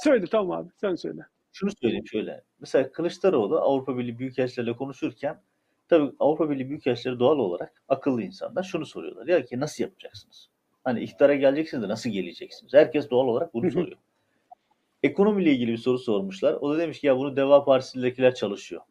söyle 0.03 0.25
tamam 0.31 0.59
abi 0.59 0.69
sen 0.81 0.95
söyle. 0.95 1.21
şunu 1.53 1.71
söyleyeyim 1.81 2.07
şöyle. 2.07 2.43
Mesela 2.59 2.91
Kılıçdaroğlu 2.91 3.59
Avrupa 3.59 3.97
Birliği 3.97 4.19
Büyükelçileriyle 4.19 4.75
konuşurken 4.75 5.41
tabii 5.89 6.11
Avrupa 6.19 6.49
Birliği 6.49 6.69
Büyükelçileri 6.69 7.19
doğal 7.19 7.37
olarak 7.37 7.83
akıllı 7.89 8.23
insanlar 8.23 8.63
şunu 8.63 8.85
soruyorlar. 8.85 9.27
Ya 9.27 9.45
ki 9.45 9.59
nasıl 9.59 9.83
yapacaksınız? 9.83 10.49
Hani 10.83 11.03
iktidara 11.03 11.35
geleceksiniz 11.35 11.83
de 11.83 11.87
nasıl 11.87 12.09
geleceksiniz? 12.09 12.73
Herkes 12.73 13.09
doğal 13.09 13.27
olarak 13.27 13.53
bunu 13.53 13.71
soruyor. 13.71 13.97
Ekonomiyle 15.03 15.51
ilgili 15.51 15.71
bir 15.71 15.77
soru 15.77 15.97
sormuşlar. 15.99 16.53
O 16.53 16.73
da 16.73 16.77
demiş 16.77 16.99
ki 16.99 17.07
ya 17.07 17.17
bunu 17.17 17.35
Deva 17.35 17.65
Partisi'ndekiler 17.65 18.35
çalışıyor. 18.35 18.81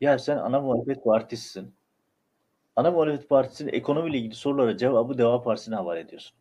Ya 0.00 0.18
sen 0.18 0.36
ana 0.36 0.60
muhalefet 0.60 1.04
partisisin. 1.04 1.74
Ana 2.76 2.90
muhalefet 2.90 3.28
partisinin 3.28 3.72
ekonomiyle 3.72 4.18
ilgili 4.18 4.34
sorulara 4.34 4.76
cevabı 4.76 5.18
Deva 5.18 5.42
Partisi'ne 5.42 5.74
havale 5.74 6.00
ediyorsun. 6.00 6.36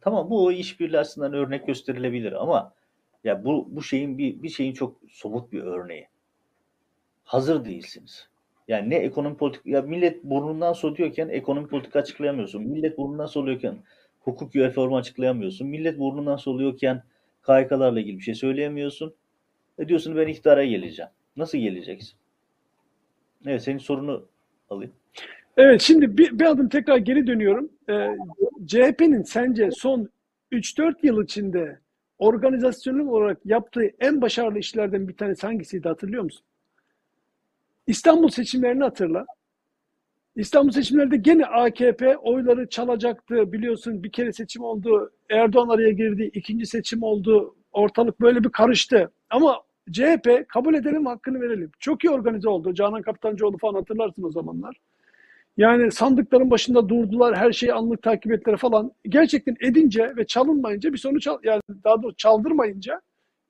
Tamam 0.00 0.30
bu 0.30 0.44
o 0.44 0.52
işbirliği 0.52 0.98
açısından 0.98 1.32
örnek 1.32 1.66
gösterilebilir 1.66 2.32
ama 2.32 2.74
ya 3.24 3.44
bu 3.44 3.68
bu 3.70 3.82
şeyin 3.82 4.18
bir 4.18 4.42
bir 4.42 4.48
şeyin 4.48 4.72
çok 4.74 5.00
somut 5.10 5.52
bir 5.52 5.62
örneği. 5.62 6.08
Hazır 7.24 7.64
değilsiniz. 7.64 8.28
Yani 8.68 8.90
ne 8.90 8.96
ekonomi 8.96 9.36
politik 9.36 9.66
ya 9.66 9.82
millet 9.82 10.24
burnundan 10.24 10.72
soluyorken 10.72 11.28
ekonomi 11.28 11.68
politika 11.68 11.98
açıklayamıyorsun. 11.98 12.62
Millet 12.62 12.98
burnundan 12.98 13.26
soluyorken 13.26 13.78
hukuk 14.20 14.56
reformu 14.56 14.96
açıklayamıyorsun. 14.96 15.68
Millet 15.68 15.98
burnundan 15.98 16.36
soluyorken 16.36 17.02
KHK'larla 17.42 18.00
ilgili 18.00 18.18
bir 18.18 18.22
şey 18.22 18.34
söyleyemiyorsun. 18.34 19.14
E 19.78 19.88
diyorsun 19.88 20.16
ben 20.16 20.28
iktidara 20.28 20.64
geleceğim. 20.64 21.10
Nasıl 21.36 21.58
geleceksin? 21.58 22.18
Evet 23.46 23.62
senin 23.62 23.78
sorunu 23.78 24.24
alayım. 24.70 24.92
Evet 25.56 25.80
şimdi 25.82 26.18
bir, 26.18 26.38
bir 26.38 26.44
adım 26.44 26.68
tekrar 26.68 26.96
geri 26.96 27.26
dönüyorum. 27.26 27.70
Ee, 27.88 28.16
CHP'nin 28.66 29.22
sence 29.22 29.70
son 29.70 30.08
3-4 30.52 30.94
yıl 31.02 31.24
içinde 31.24 31.78
organizasyonel 32.18 33.06
olarak 33.06 33.38
yaptığı 33.44 33.90
en 34.00 34.20
başarılı 34.20 34.58
işlerden 34.58 35.08
bir 35.08 35.16
tanesi 35.16 35.46
hangisiydi 35.46 35.88
hatırlıyor 35.88 36.22
musun? 36.22 36.44
İstanbul 37.86 38.28
seçimlerini 38.28 38.82
hatırla. 38.82 39.26
İstanbul 40.36 40.70
seçimlerinde 40.70 41.16
gene 41.16 41.46
AKP 41.46 42.16
oyları 42.16 42.68
çalacaktı. 42.68 43.52
Biliyorsun 43.52 44.02
bir 44.02 44.12
kere 44.12 44.32
seçim 44.32 44.62
oldu. 44.62 45.12
Erdoğan 45.30 45.68
araya 45.68 45.90
girdi. 45.92 46.30
ikinci 46.34 46.66
seçim 46.66 47.02
oldu. 47.02 47.56
Ortalık 47.72 48.20
böyle 48.20 48.44
bir 48.44 48.50
karıştı. 48.50 49.10
Ama 49.30 49.62
CHP 49.92 50.48
kabul 50.48 50.74
edelim 50.74 51.06
hakkını 51.06 51.40
verelim. 51.40 51.70
Çok 51.80 52.04
iyi 52.04 52.10
organize 52.10 52.48
oldu. 52.48 52.74
Canan 52.74 53.02
Kaptancıoğlu 53.02 53.58
falan 53.58 53.74
hatırlarsın 53.74 54.22
o 54.22 54.30
zamanlar. 54.30 54.76
Yani 55.56 55.92
sandıkların 55.92 56.50
başında 56.50 56.88
durdular, 56.88 57.36
her 57.36 57.52
şeyi 57.52 57.72
anlık 57.72 58.02
takip 58.02 58.32
ettiler 58.32 58.56
falan. 58.56 58.92
Gerçekten 59.08 59.56
edince 59.60 60.12
ve 60.16 60.26
çalınmayınca 60.26 60.92
bir 60.92 60.98
sonuç 60.98 61.26
al- 61.26 61.38
yani 61.42 61.60
daha 61.84 62.02
doğrusu 62.02 62.16
çaldırmayınca 62.16 63.00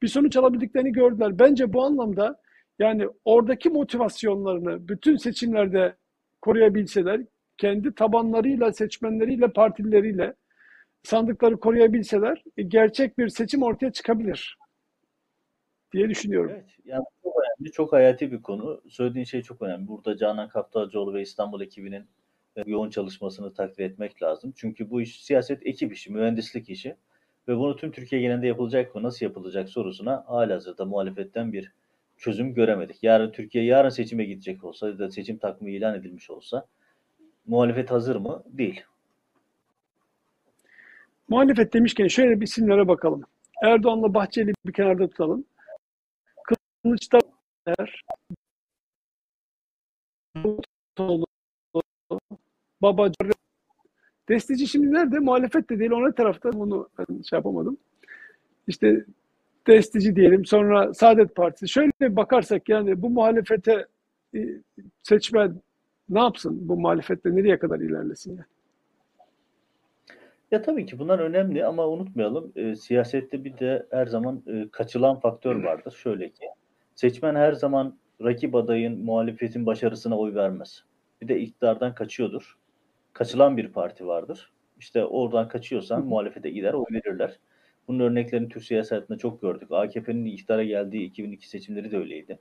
bir 0.03 0.09
sonuç 0.09 0.37
alabildiklerini 0.37 0.93
gördüler. 0.93 1.39
Bence 1.39 1.72
bu 1.72 1.85
anlamda 1.85 2.41
yani 2.78 3.09
oradaki 3.24 3.70
motivasyonlarını 3.70 4.89
bütün 4.89 5.16
seçimlerde 5.16 5.95
koruyabilseler, 6.41 7.20
kendi 7.59 7.95
tabanlarıyla, 7.95 8.72
seçmenleriyle, 8.72 9.49
partileriyle 9.53 10.35
sandıkları 11.03 11.61
koruyabilseler 11.61 12.43
e, 12.57 12.62
gerçek 12.62 13.18
bir 13.18 13.28
seçim 13.28 13.62
ortaya 13.62 13.93
çıkabilir 13.93 14.59
diye 15.93 16.09
düşünüyorum. 16.09 16.51
Evet, 16.55 16.70
yani 16.84 17.05
çok 17.22 17.34
önemli, 17.36 17.72
çok 17.72 17.93
hayati 17.93 18.32
bir 18.32 18.43
konu. 18.43 18.80
Söylediğin 18.88 19.24
şey 19.24 19.43
çok 19.43 19.62
önemli. 19.62 19.88
Burada 19.88 20.16
Canan 20.16 20.49
Kaptancıoğlu 20.49 21.14
ve 21.14 21.22
İstanbul 21.22 21.61
ekibinin 21.61 22.07
e, 22.57 22.62
yoğun 22.66 22.90
çalışmasını 22.90 23.55
takdir 23.55 23.84
etmek 23.84 24.22
lazım. 24.22 24.53
Çünkü 24.57 24.90
bu 24.90 25.01
iş 25.01 25.24
siyaset 25.24 25.66
ekip 25.66 25.93
işi, 25.93 26.12
mühendislik 26.12 26.70
işi 26.70 26.97
ve 27.49 27.57
bunu 27.57 27.76
tüm 27.76 27.93
Türkiye 27.93 28.20
genelinde 28.20 28.47
yapılacak 28.47 28.95
mı, 28.95 29.03
nasıl 29.03 29.26
yapılacak 29.26 29.68
sorusuna 29.68 30.24
halihazırda 30.26 30.84
muhalefetten 30.84 31.53
bir 31.53 31.72
çözüm 32.16 32.55
göremedik. 32.55 33.03
Yarın 33.03 33.32
Türkiye 33.32 33.64
yarın 33.64 33.88
seçime 33.88 34.24
gidecek 34.24 34.64
olsa 34.64 34.88
ya 34.88 34.99
da 34.99 35.11
seçim 35.11 35.38
takvimi 35.38 35.72
ilan 35.72 35.95
edilmiş 35.95 36.30
olsa 36.30 36.66
muhalefet 37.47 37.90
hazır 37.90 38.16
mı? 38.16 38.43
Değil. 38.47 38.84
Muhalefet 41.28 41.72
demişken 41.72 42.07
şöyle 42.07 42.40
bir 42.40 42.47
isimlere 42.47 42.88
bakalım. 42.88 43.22
Erdoğan'la 43.62 44.14
Bahçeli 44.14 44.53
bir 44.66 44.72
kenarda 44.72 45.09
tutalım. 45.09 45.45
Kılıçdaroğlu, 46.83 47.22
Davutoğlu, 50.99 51.26
Babacan, 52.83 53.33
Destici 54.28 54.66
şimdi 54.66 54.93
nerede? 54.93 55.18
Muhalefet 55.18 55.70
de 55.70 55.78
değil, 55.78 55.91
ona 55.91 56.14
tarafta 56.14 56.53
bunu 56.53 56.89
ben 56.99 57.22
şey 57.22 57.37
yapamadım. 57.37 57.76
İşte 58.66 59.05
Destici 59.66 60.16
diyelim, 60.16 60.45
sonra 60.45 60.95
Saadet 60.95 61.35
Partisi. 61.37 61.68
Şöyle 61.68 62.16
bakarsak 62.16 62.68
yani 62.68 63.03
bu 63.03 63.11
muhalefete 63.11 63.87
e, 64.35 64.49
seçmen 65.03 65.61
ne 66.09 66.20
yapsın 66.20 66.68
bu 66.68 66.76
muhalefette 66.76 67.37
nereye 67.37 67.59
kadar 67.59 67.80
ilerlesin 67.80 68.30
yani? 68.30 68.47
Ya 70.51 70.62
tabii 70.62 70.87
ki 70.87 70.99
bunlar 70.99 71.18
önemli 71.18 71.66
ama 71.66 71.89
unutmayalım 71.89 72.53
e, 72.57 72.76
siyasette 72.76 73.45
bir 73.45 73.59
de 73.59 73.87
her 73.91 74.07
zaman 74.07 74.43
e, 74.47 74.68
kaçılan 74.72 75.20
faktör 75.20 75.62
vardır. 75.64 75.95
Şöyle 76.03 76.30
ki 76.30 76.47
seçmen 77.03 77.34
her 77.34 77.53
zaman 77.53 77.98
rakip 78.24 78.55
adayın 78.55 79.05
muhalefetin 79.05 79.66
başarısına 79.66 80.18
oy 80.18 80.34
vermez. 80.34 80.84
Bir 81.22 81.28
de 81.28 81.40
iktidardan 81.40 81.94
kaçıyordur. 81.94 82.59
Kaçılan 83.12 83.57
bir 83.57 83.68
parti 83.68 84.07
vardır. 84.07 84.53
İşte 84.78 85.05
oradan 85.05 85.48
kaçıyorsan 85.48 86.07
muhalefete 86.07 86.50
gider 86.50 86.72
oy 86.72 86.84
verirler. 86.90 87.38
Bunun 87.88 88.00
örneklerini 88.00 88.48
Türk 88.48 88.64
siyasetinde 88.64 89.18
çok 89.18 89.42
gördük. 89.42 89.68
AKP'nin 89.72 90.24
iktidara 90.24 90.64
geldiği 90.64 91.05
2002 91.05 91.48
seçimleri 91.48 91.90
de 91.90 91.96
öyleydi. 91.96 92.38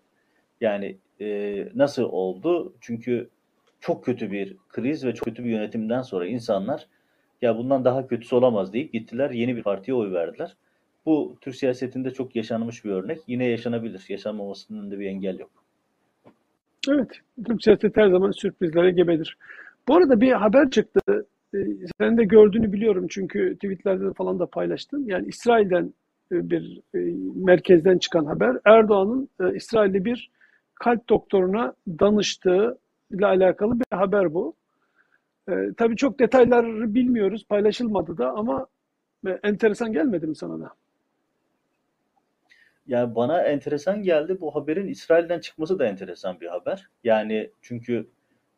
Yani 0.62 0.98
e, 1.22 1.68
nasıl 1.76 2.04
oldu? 2.04 2.74
Çünkü 2.82 3.30
çok 3.80 4.06
kötü 4.06 4.32
bir 4.32 4.58
kriz 4.70 5.06
ve 5.06 5.14
çok 5.14 5.26
kötü 5.26 5.44
bir 5.44 5.50
yönetimden 5.50 6.02
sonra 6.02 6.28
insanlar 6.28 6.88
ya 7.42 7.58
bundan 7.58 7.86
daha 7.86 8.08
kötüsü 8.08 8.36
olamaz 8.36 8.74
deyip 8.74 8.94
gittiler 8.94 9.30
yeni 9.30 9.56
bir 9.56 9.64
partiye 9.64 9.96
oy 9.96 10.12
verdiler. 10.12 10.56
Bu 11.06 11.36
Türk 11.42 11.56
siyasetinde 11.56 12.12
çok 12.12 12.36
yaşanmış 12.36 12.86
bir 12.86 12.92
örnek. 12.92 13.20
Yine 13.28 13.46
yaşanabilir. 13.46 14.06
Yaşanmamasının 14.10 14.82
önünde 14.82 15.00
bir 15.00 15.06
engel 15.06 15.40
yok. 15.40 15.52
Evet, 16.90 17.10
Türk 17.46 17.64
siyaseti 17.64 18.02
her 18.02 18.10
zaman 18.10 18.32
sürprizlere 18.32 18.92
gebedir. 18.92 19.38
Bu 19.88 19.96
arada 19.96 20.22
bir 20.22 20.32
haber 20.32 20.70
çıktı. 20.70 21.26
Ee, 21.56 21.58
Sen 22.00 22.18
de 22.18 22.24
gördüğünü 22.24 22.74
biliyorum 22.74 23.08
çünkü 23.10 23.56
tweetlerde 23.56 24.14
falan 24.14 24.40
da 24.40 24.46
paylaştın. 24.46 25.06
Yani 25.06 25.28
İsrail'den 25.28 25.94
e, 26.32 26.50
bir 26.50 26.82
e, 26.96 27.00
merkezden 27.36 27.98
çıkan 27.98 28.26
haber. 28.26 28.58
Erdoğan'ın 28.66 29.30
e, 29.42 29.56
İsrail'de 29.56 30.06
bir 30.06 30.30
kalp 30.76 31.10
doktoruna 31.10 31.74
danıştığı 31.88 32.78
ile 33.12 33.26
alakalı 33.26 33.80
bir 33.80 33.86
haber 33.98 34.34
bu. 34.34 34.56
E, 35.50 35.54
tabii 35.78 35.96
çok 35.96 36.20
detayları 36.20 36.94
bilmiyoruz, 36.94 37.46
paylaşılmadı 37.50 38.18
da 38.18 38.32
ama 38.32 38.68
enteresan 39.44 39.94
gelmedi 39.94 40.28
mi 40.28 40.36
sana 40.36 40.60
da? 40.60 40.72
Yani 42.92 43.16
bana 43.16 43.42
enteresan 43.42 44.04
geldi. 44.04 44.42
Bu 44.42 44.56
haberin 44.56 44.88
İsrail'den 44.88 45.40
çıkması 45.40 45.80
da 45.80 45.86
enteresan 45.86 46.42
bir 46.42 46.48
haber. 46.48 46.88
Yani 47.04 47.52
çünkü 47.62 48.10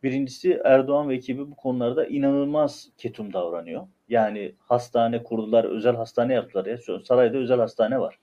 birincisi 0.04 0.62
Erdoğan 0.64 1.10
ve 1.10 1.16
ekibi 1.16 1.52
bu 1.52 1.56
konularda 1.56 2.06
inanılmaz 2.06 2.90
ketum 2.98 3.34
davranıyor. 3.34 3.88
Yani 4.10 4.56
hastane 4.60 5.24
kurdular, 5.24 5.64
özel 5.64 5.96
hastane 5.96 6.34
yaptılar. 6.34 6.66
Ya. 6.66 6.78
Sarayda 7.04 7.38
özel 7.38 7.60
hastane 7.60 8.00
var. 8.00 8.20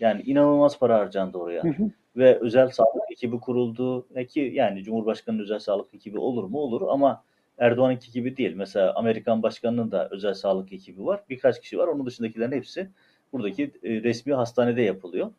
Yani 0.00 0.22
inanılmaz 0.22 0.78
para 0.78 0.98
harcandı 0.98 1.38
oraya. 1.38 1.64
Hı 1.64 1.68
hı. 1.68 1.90
Ve 2.16 2.38
özel 2.40 2.68
sağlık 2.68 3.12
ekibi 3.12 3.40
kuruldu. 3.40 4.06
Ki 4.28 4.50
yani 4.54 4.82
Cumhurbaşkanı'nın 4.82 5.42
özel 5.42 5.58
sağlık 5.58 5.94
ekibi 5.94 6.18
olur 6.18 6.44
mu? 6.44 6.58
Olur 6.58 6.82
ama 6.88 7.24
Erdoğan'ınki 7.58 8.12
gibi 8.12 8.36
değil. 8.36 8.54
Mesela 8.56 8.94
Amerikan 8.94 9.42
Başkanı'nın 9.42 9.90
da 9.90 10.08
özel 10.10 10.34
sağlık 10.34 10.72
ekibi 10.72 11.06
var. 11.06 11.20
Birkaç 11.30 11.60
kişi 11.60 11.78
var. 11.78 11.86
Onun 11.86 12.06
dışındakilerin 12.06 12.52
hepsi 12.52 12.90
buradaki 13.32 13.64
e, 13.82 14.02
resmi 14.02 14.34
hastanede 14.34 14.82
yapılıyor. 14.82 15.30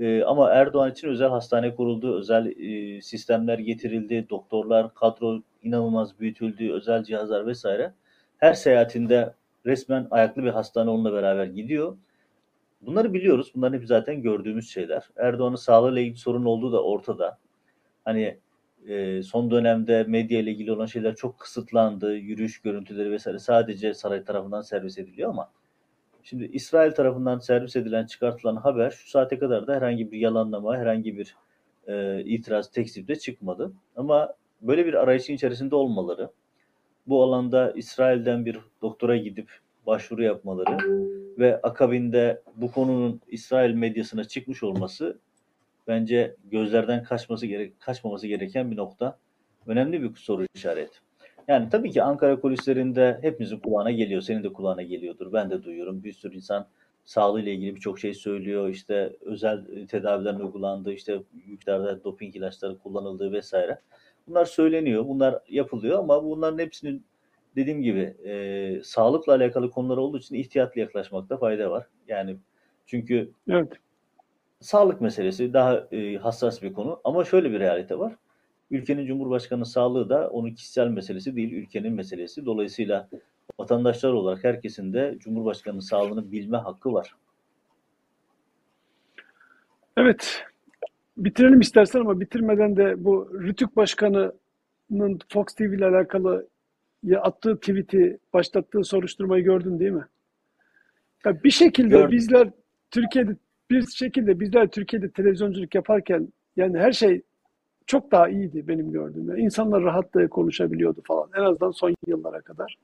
E, 0.00 0.22
ama 0.22 0.50
Erdoğan 0.50 0.90
için 0.90 1.08
özel 1.08 1.28
hastane 1.28 1.74
kuruldu, 1.74 2.18
özel 2.18 2.46
e, 2.46 3.02
sistemler 3.02 3.58
getirildi, 3.58 4.26
doktorlar, 4.30 4.94
kadro 4.94 5.42
inanılmaz 5.62 6.20
büyütüldü, 6.20 6.72
özel 6.72 7.04
cihazlar 7.04 7.46
vesaire. 7.46 7.92
Her 8.38 8.54
seyahatinde 8.54 9.34
resmen 9.66 10.06
ayaklı 10.10 10.44
bir 10.44 10.50
hastane 10.50 10.90
onunla 10.90 11.12
beraber 11.12 11.44
gidiyor. 11.44 11.96
Bunları 12.80 13.14
biliyoruz. 13.14 13.52
Bunların 13.54 13.78
hep 13.78 13.86
zaten 13.86 14.22
gördüğümüz 14.22 14.70
şeyler. 14.70 15.08
Erdoğan'ın 15.16 15.56
sağlığıyla 15.56 16.00
ilgili 16.00 16.16
sorun 16.16 16.44
olduğu 16.44 16.72
da 16.72 16.82
ortada. 16.82 17.38
Hani 18.04 18.38
e, 18.88 19.22
son 19.22 19.50
dönemde 19.50 20.04
medya 20.04 20.38
ile 20.38 20.50
ilgili 20.50 20.72
olan 20.72 20.86
şeyler 20.86 21.14
çok 21.14 21.38
kısıtlandı. 21.38 22.16
Yürüyüş 22.16 22.60
görüntüleri 22.60 23.10
vesaire 23.10 23.38
sadece 23.38 23.94
saray 23.94 24.24
tarafından 24.24 24.62
servis 24.62 24.98
ediliyor 24.98 25.30
ama 25.30 25.50
Şimdi 26.22 26.44
İsrail 26.44 26.92
tarafından 26.92 27.38
servis 27.38 27.76
edilen, 27.76 28.06
çıkartılan 28.06 28.56
haber 28.56 28.90
şu 28.90 29.10
saate 29.10 29.38
kadar 29.38 29.66
da 29.66 29.74
herhangi 29.74 30.12
bir 30.12 30.18
yalanlama, 30.18 30.76
herhangi 30.76 31.18
bir 31.18 31.36
e, 31.86 32.24
itiraz, 32.24 32.70
tekzip 32.70 33.08
de 33.08 33.16
çıkmadı. 33.16 33.72
Ama 33.96 34.34
böyle 34.60 34.86
bir 34.86 34.94
arayışın 34.94 35.32
içerisinde 35.32 35.74
olmaları, 35.74 36.30
bu 37.06 37.22
alanda 37.22 37.72
İsrail'den 37.72 38.46
bir 38.46 38.58
doktora 38.82 39.16
gidip 39.16 39.50
başvuru 39.86 40.22
yapmaları 40.22 40.78
ve 41.38 41.60
akabinde 41.62 42.42
bu 42.56 42.72
konunun 42.72 43.20
İsrail 43.28 43.74
medyasına 43.74 44.24
çıkmış 44.24 44.62
olması 44.62 45.18
bence 45.86 46.36
gözlerden 46.44 47.02
kaçması 47.04 47.46
gerek 47.46 47.80
kaçmaması 47.80 48.26
gereken 48.26 48.70
bir 48.70 48.76
nokta. 48.76 49.18
Önemli 49.66 50.02
bir 50.02 50.16
soru 50.16 50.46
işareti. 50.54 50.98
Yani 51.48 51.68
tabii 51.68 51.90
ki 51.90 52.02
Ankara 52.02 52.40
kulislerinde 52.40 53.18
hepimizin 53.22 53.58
kulağına 53.58 53.90
geliyor. 53.90 54.20
Senin 54.20 54.42
de 54.42 54.52
kulağına 54.52 54.82
geliyordur. 54.82 55.32
Ben 55.32 55.50
de 55.50 55.62
duyuyorum. 55.62 56.04
Bir 56.04 56.12
sürü 56.12 56.36
insan 56.36 56.68
sağlığıyla 57.04 57.52
ilgili 57.52 57.74
birçok 57.74 57.98
şey 57.98 58.14
söylüyor. 58.14 58.68
İşte 58.68 59.16
özel 59.20 59.86
tedavilerin 59.86 60.40
uygulandığı, 60.40 60.92
işte 60.92 61.22
miktarda 61.46 62.04
doping 62.04 62.36
ilaçları 62.36 62.78
kullanıldığı 62.78 63.32
vesaire. 63.32 63.78
Bunlar 64.26 64.44
söyleniyor, 64.44 65.08
bunlar 65.08 65.38
yapılıyor 65.48 65.98
ama 65.98 66.24
bunların 66.24 66.58
hepsinin 66.58 67.04
dediğim 67.56 67.82
gibi 67.82 68.00
e, 68.24 68.80
sağlıkla 68.84 69.34
alakalı 69.34 69.70
konular 69.70 69.96
olduğu 69.96 70.18
için 70.18 70.34
ihtiyatlı 70.34 70.80
yaklaşmakta 70.80 71.36
fayda 71.36 71.70
var. 71.70 71.86
Yani 72.08 72.36
çünkü 72.86 73.30
Evet. 73.48 73.72
sağlık 74.60 75.00
meselesi 75.00 75.52
daha 75.52 75.86
e, 75.92 76.16
hassas 76.16 76.62
bir 76.62 76.72
konu 76.72 77.00
ama 77.04 77.24
şöyle 77.24 77.52
bir 77.52 77.60
realite 77.60 77.98
var. 77.98 78.14
Ülkenin 78.70 79.06
Cumhurbaşkanı 79.06 79.66
sağlığı 79.66 80.08
da 80.08 80.28
onun 80.30 80.50
kişisel 80.50 80.88
meselesi 80.88 81.36
değil, 81.36 81.52
ülkenin 81.52 81.92
meselesi. 81.92 82.46
Dolayısıyla 82.46 83.08
vatandaşlar 83.58 84.12
olarak 84.12 84.44
herkesin 84.44 84.92
de 84.92 85.16
Cumhurbaşkanı 85.18 85.82
sağlığını 85.82 86.32
bilme 86.32 86.56
hakkı 86.56 86.92
var. 86.92 87.14
Evet. 89.96 90.44
Bitirelim 91.16 91.60
istersen 91.60 92.00
ama 92.00 92.20
bitirmeden 92.20 92.76
de 92.76 93.04
bu 93.04 93.30
Rütük 93.42 93.76
Başkanı'nın 93.76 95.18
Fox 95.28 95.46
TV 95.46 95.62
ile 95.62 95.86
alakalı 95.86 96.48
attığı 97.16 97.56
tweet'i, 97.60 98.18
başlattığı 98.32 98.84
soruşturmayı 98.84 99.44
gördün 99.44 99.80
değil 99.80 99.92
mi? 99.92 100.04
Ya 101.26 101.42
bir 101.44 101.50
şekilde 101.50 101.88
Gördüm. 101.88 102.10
bizler 102.10 102.50
Türkiye'de 102.90 103.36
bir 103.70 103.86
şekilde 103.86 104.40
bizler 104.40 104.68
Türkiye'de 104.68 105.10
televizyonculuk 105.10 105.74
yaparken 105.74 106.32
yani 106.56 106.78
her 106.78 106.92
şey 106.92 107.22
çok 107.88 108.12
daha 108.12 108.28
iyiydi 108.28 108.68
benim 108.68 108.92
gördüğüm. 108.92 109.28
Yani 109.28 109.40
insanlar 109.40 109.82
rahatlıkla 109.82 110.28
konuşabiliyordu 110.28 111.00
falan. 111.04 111.30
En 111.36 111.42
azından 111.42 111.70
son 111.70 111.94
yıllara 112.06 112.40
kadar. 112.40 112.78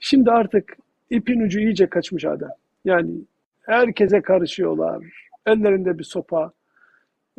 Şimdi 0.00 0.30
artık 0.30 0.76
ipin 1.10 1.40
ucu 1.40 1.60
iyice 1.60 1.86
kaçmış 1.86 2.24
Adem. 2.24 2.50
Yani 2.84 3.10
herkese 3.60 4.22
karışıyorlar. 4.22 5.04
Ellerinde 5.46 5.98
bir 5.98 6.04
sopa. 6.04 6.52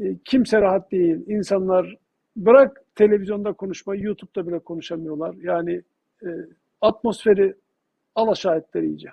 E, 0.02 0.18
Kimse 0.26 0.62
rahat 0.62 0.92
değil. 0.92 1.24
İnsanlar 1.28 1.96
bırak 2.36 2.82
televizyonda 2.96 3.54
konuşmayı, 3.54 4.04
YouTube'da 4.04 4.48
bile 4.48 4.60
konuşamıyorlar. 4.60 5.36
Yani 5.42 5.82
e, 6.24 6.28
atmosferi 6.82 7.56
alaşağı 8.16 8.58
ettiler 8.58 8.84
iyice. 8.84 9.10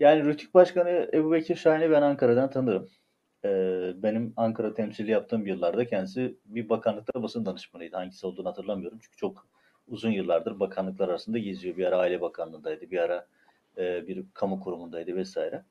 Yani 0.00 0.24
Rütük 0.24 0.54
Başkanı 0.54 1.10
Ebu 1.14 1.32
Bekir 1.32 1.56
Şahin'i 1.56 1.90
ben 1.90 2.02
Ankara'dan 2.02 2.50
tanırım. 2.50 2.88
Ee, 3.44 3.92
benim 4.02 4.32
Ankara 4.36 4.74
temsili 4.74 5.10
yaptığım 5.10 5.46
yıllarda 5.46 5.86
kendisi 5.86 6.34
bir 6.46 6.68
bakanlıkta 6.68 7.22
basın 7.22 7.46
danışmanıydı. 7.46 7.96
Hangisi 7.96 8.26
olduğunu 8.26 8.48
hatırlamıyorum. 8.48 8.98
Çünkü 9.02 9.16
çok 9.16 9.46
uzun 9.88 10.10
yıllardır 10.10 10.60
bakanlıklar 10.60 11.08
arasında 11.08 11.38
geziyor. 11.38 11.76
Bir 11.76 11.86
ara 11.86 11.96
Aile 11.96 12.20
Bakanlığı'ndaydı, 12.20 12.90
bir 12.90 12.98
ara 12.98 13.26
e, 13.78 14.06
bir 14.06 14.24
kamu 14.34 14.60
kurumundaydı 14.60 15.16
vesaire. 15.16 15.64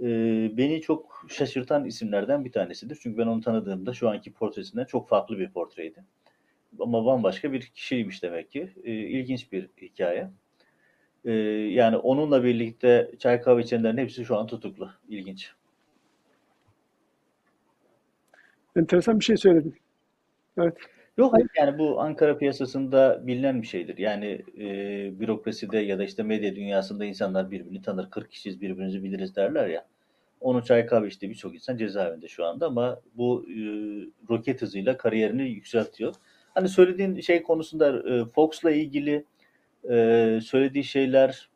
Ee, 0.00 0.50
beni 0.56 0.80
çok 0.80 1.26
şaşırtan 1.28 1.84
isimlerden 1.84 2.44
bir 2.44 2.52
tanesidir. 2.52 2.98
Çünkü 3.02 3.18
ben 3.18 3.26
onu 3.26 3.40
tanıdığımda 3.40 3.92
şu 3.92 4.08
anki 4.08 4.32
portresinden 4.32 4.84
çok 4.84 5.08
farklı 5.08 5.38
bir 5.38 5.50
portreydi. 5.50 6.04
Ama 6.80 7.06
bambaşka 7.06 7.52
bir 7.52 7.60
kişiymiş 7.60 8.22
demek 8.22 8.52
ki. 8.52 8.72
Ee, 8.84 8.92
ilginç 8.92 9.52
bir 9.52 9.68
hikaye. 9.82 10.30
Yani 11.74 11.96
onunla 11.96 12.44
birlikte 12.44 13.10
çay 13.18 13.40
kahve 13.40 13.62
içenlerin 13.62 13.96
hepsi 13.96 14.24
şu 14.24 14.36
an 14.36 14.46
tutuklu. 14.46 14.90
İlginç. 15.08 15.52
Enteresan 18.76 19.20
bir 19.20 19.24
şey 19.24 19.36
söyledin. 19.36 19.74
Evet. 20.58 20.76
Yok 21.16 21.32
hayır 21.32 21.48
yani 21.58 21.78
bu 21.78 22.00
Ankara 22.00 22.38
piyasasında 22.38 23.26
bilinen 23.26 23.62
bir 23.62 23.66
şeydir. 23.66 23.98
Yani 23.98 24.42
e, 24.58 24.66
bürokraside 25.20 25.78
ya 25.78 25.98
da 25.98 26.04
işte 26.04 26.22
medya 26.22 26.56
dünyasında 26.56 27.04
insanlar 27.04 27.50
birbirini 27.50 27.82
tanır. 27.82 28.10
40 28.10 28.30
kişiyiz 28.30 28.60
birbirimizi 28.60 29.04
biliriz 29.04 29.36
derler 29.36 29.66
ya. 29.66 29.86
Onun 30.40 30.60
çay 30.60 30.86
kahve 30.86 31.08
içtiği 31.08 31.30
birçok 31.30 31.54
insan 31.54 31.76
cezaevinde 31.76 32.28
şu 32.28 32.44
anda 32.44 32.66
ama 32.66 33.00
bu 33.14 33.46
e, 33.48 33.56
roket 34.30 34.62
hızıyla 34.62 34.96
kariyerini 34.96 35.42
yükseltiyor. 35.42 36.14
Hani 36.54 36.68
söylediğin 36.68 37.20
şey 37.20 37.42
konusunda 37.42 38.10
e, 38.10 38.24
Fox'la 38.24 38.70
ilgili 38.70 39.24
e, 39.90 40.38
söylediği 40.42 40.84
şeyler 40.84 41.48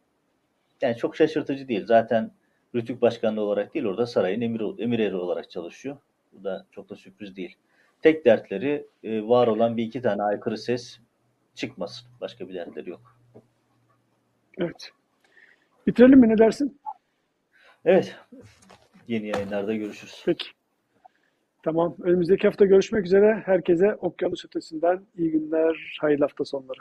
yani 0.82 0.96
çok 0.96 1.16
şaşırtıcı 1.16 1.68
değil. 1.68 1.86
Zaten 1.86 2.30
Rütük 2.74 3.02
Başkanlığı 3.02 3.40
olarak 3.40 3.74
değil 3.74 3.86
orada 3.86 4.06
sarayın 4.06 4.40
emir, 4.40 4.62
emir 4.78 4.98
eri 4.98 5.16
olarak 5.16 5.50
çalışıyor. 5.50 5.96
Bu 6.32 6.44
da 6.44 6.66
çok 6.70 6.90
da 6.90 6.96
sürpriz 6.96 7.36
değil. 7.36 7.56
Tek 8.02 8.24
dertleri 8.24 8.86
e, 9.04 9.22
var 9.22 9.46
olan 9.46 9.76
bir 9.76 9.84
iki 9.84 10.02
tane 10.02 10.22
aykırı 10.22 10.58
ses 10.58 11.00
çıkmasın. 11.54 12.08
Başka 12.20 12.48
bir 12.48 12.54
dertleri 12.54 12.90
yok. 12.90 13.16
Evet. 14.58 14.90
Bitirelim 15.86 16.20
mi 16.20 16.28
ne 16.28 16.38
dersin? 16.38 16.80
Evet. 17.84 18.16
Yeni 19.08 19.26
yayınlarda 19.26 19.74
görüşürüz. 19.74 20.22
Peki. 20.26 20.48
Tamam. 21.62 21.96
Önümüzdeki 22.02 22.46
hafta 22.46 22.64
görüşmek 22.64 23.06
üzere. 23.06 23.42
Herkese 23.46 23.94
okyanus 23.94 24.44
ötesinden 24.44 25.06
iyi 25.16 25.30
günler, 25.30 25.98
hayırlı 26.00 26.24
hafta 26.24 26.44
sonları. 26.44 26.80